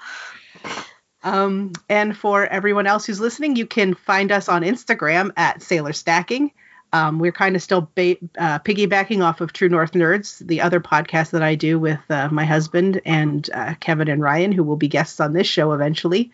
Um, 1.24 1.74
and 1.88 2.18
for 2.18 2.46
everyone 2.46 2.88
else 2.88 3.06
who's 3.06 3.20
listening, 3.20 3.56
you 3.56 3.66
can 3.66 3.94
find 3.94 4.32
us 4.32 4.50
on 4.50 4.64
Instagram 4.64 5.32
at 5.38 5.62
Sailor 5.62 5.92
Snacking. 5.92 6.52
Um, 6.94 7.20
we're 7.20 7.32
kind 7.32 7.56
of 7.56 7.62
still 7.62 7.90
ba- 7.96 8.18
uh, 8.38 8.60
piggybacking 8.60 9.24
off 9.24 9.40
of 9.40 9.54
True 9.54 9.70
North 9.70 9.94
Nerds, 9.94 10.46
the 10.46 10.62
other 10.62 10.82
podcast 10.82 11.32
that 11.32 11.44
I 11.44 11.56
do 11.56 11.80
with 11.80 12.00
uh, 12.10 12.28
my 12.30 12.44
husband 12.44 13.02
and 13.06 13.50
uh, 13.54 13.76
Kevin 13.80 14.10
and 14.10 14.22
Ryan, 14.22 14.52
who 14.52 14.64
will 14.64 14.76
be 14.76 14.90
guests 14.90 15.20
on 15.20 15.32
this 15.34 15.48
show 15.48 15.72
eventually. 15.72 16.32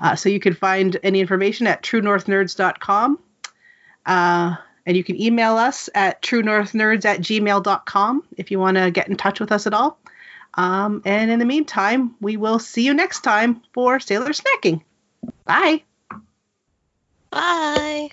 Uh, 0.00 0.16
so 0.16 0.28
you 0.28 0.40
can 0.40 0.54
find 0.54 0.98
any 1.02 1.20
information 1.20 1.66
at 1.66 1.82
truenorthnerds.com. 1.82 3.18
Uh, 4.04 4.56
and 4.86 4.96
you 4.96 5.04
can 5.04 5.20
email 5.20 5.56
us 5.56 5.88
at 5.94 6.20
truenorthnerds 6.22 7.04
at 7.04 7.20
gmail.com 7.20 8.24
if 8.36 8.50
you 8.50 8.58
want 8.58 8.76
to 8.76 8.90
get 8.90 9.08
in 9.08 9.16
touch 9.16 9.40
with 9.40 9.52
us 9.52 9.66
at 9.66 9.74
all. 9.74 9.98
Um, 10.56 11.02
and 11.04 11.30
in 11.30 11.38
the 11.38 11.44
meantime, 11.44 12.14
we 12.20 12.36
will 12.36 12.58
see 12.58 12.84
you 12.84 12.94
next 12.94 13.20
time 13.20 13.62
for 13.72 13.98
Sailor 14.00 14.30
Snacking. 14.30 14.82
Bye. 15.44 15.82
Bye. 17.30 18.10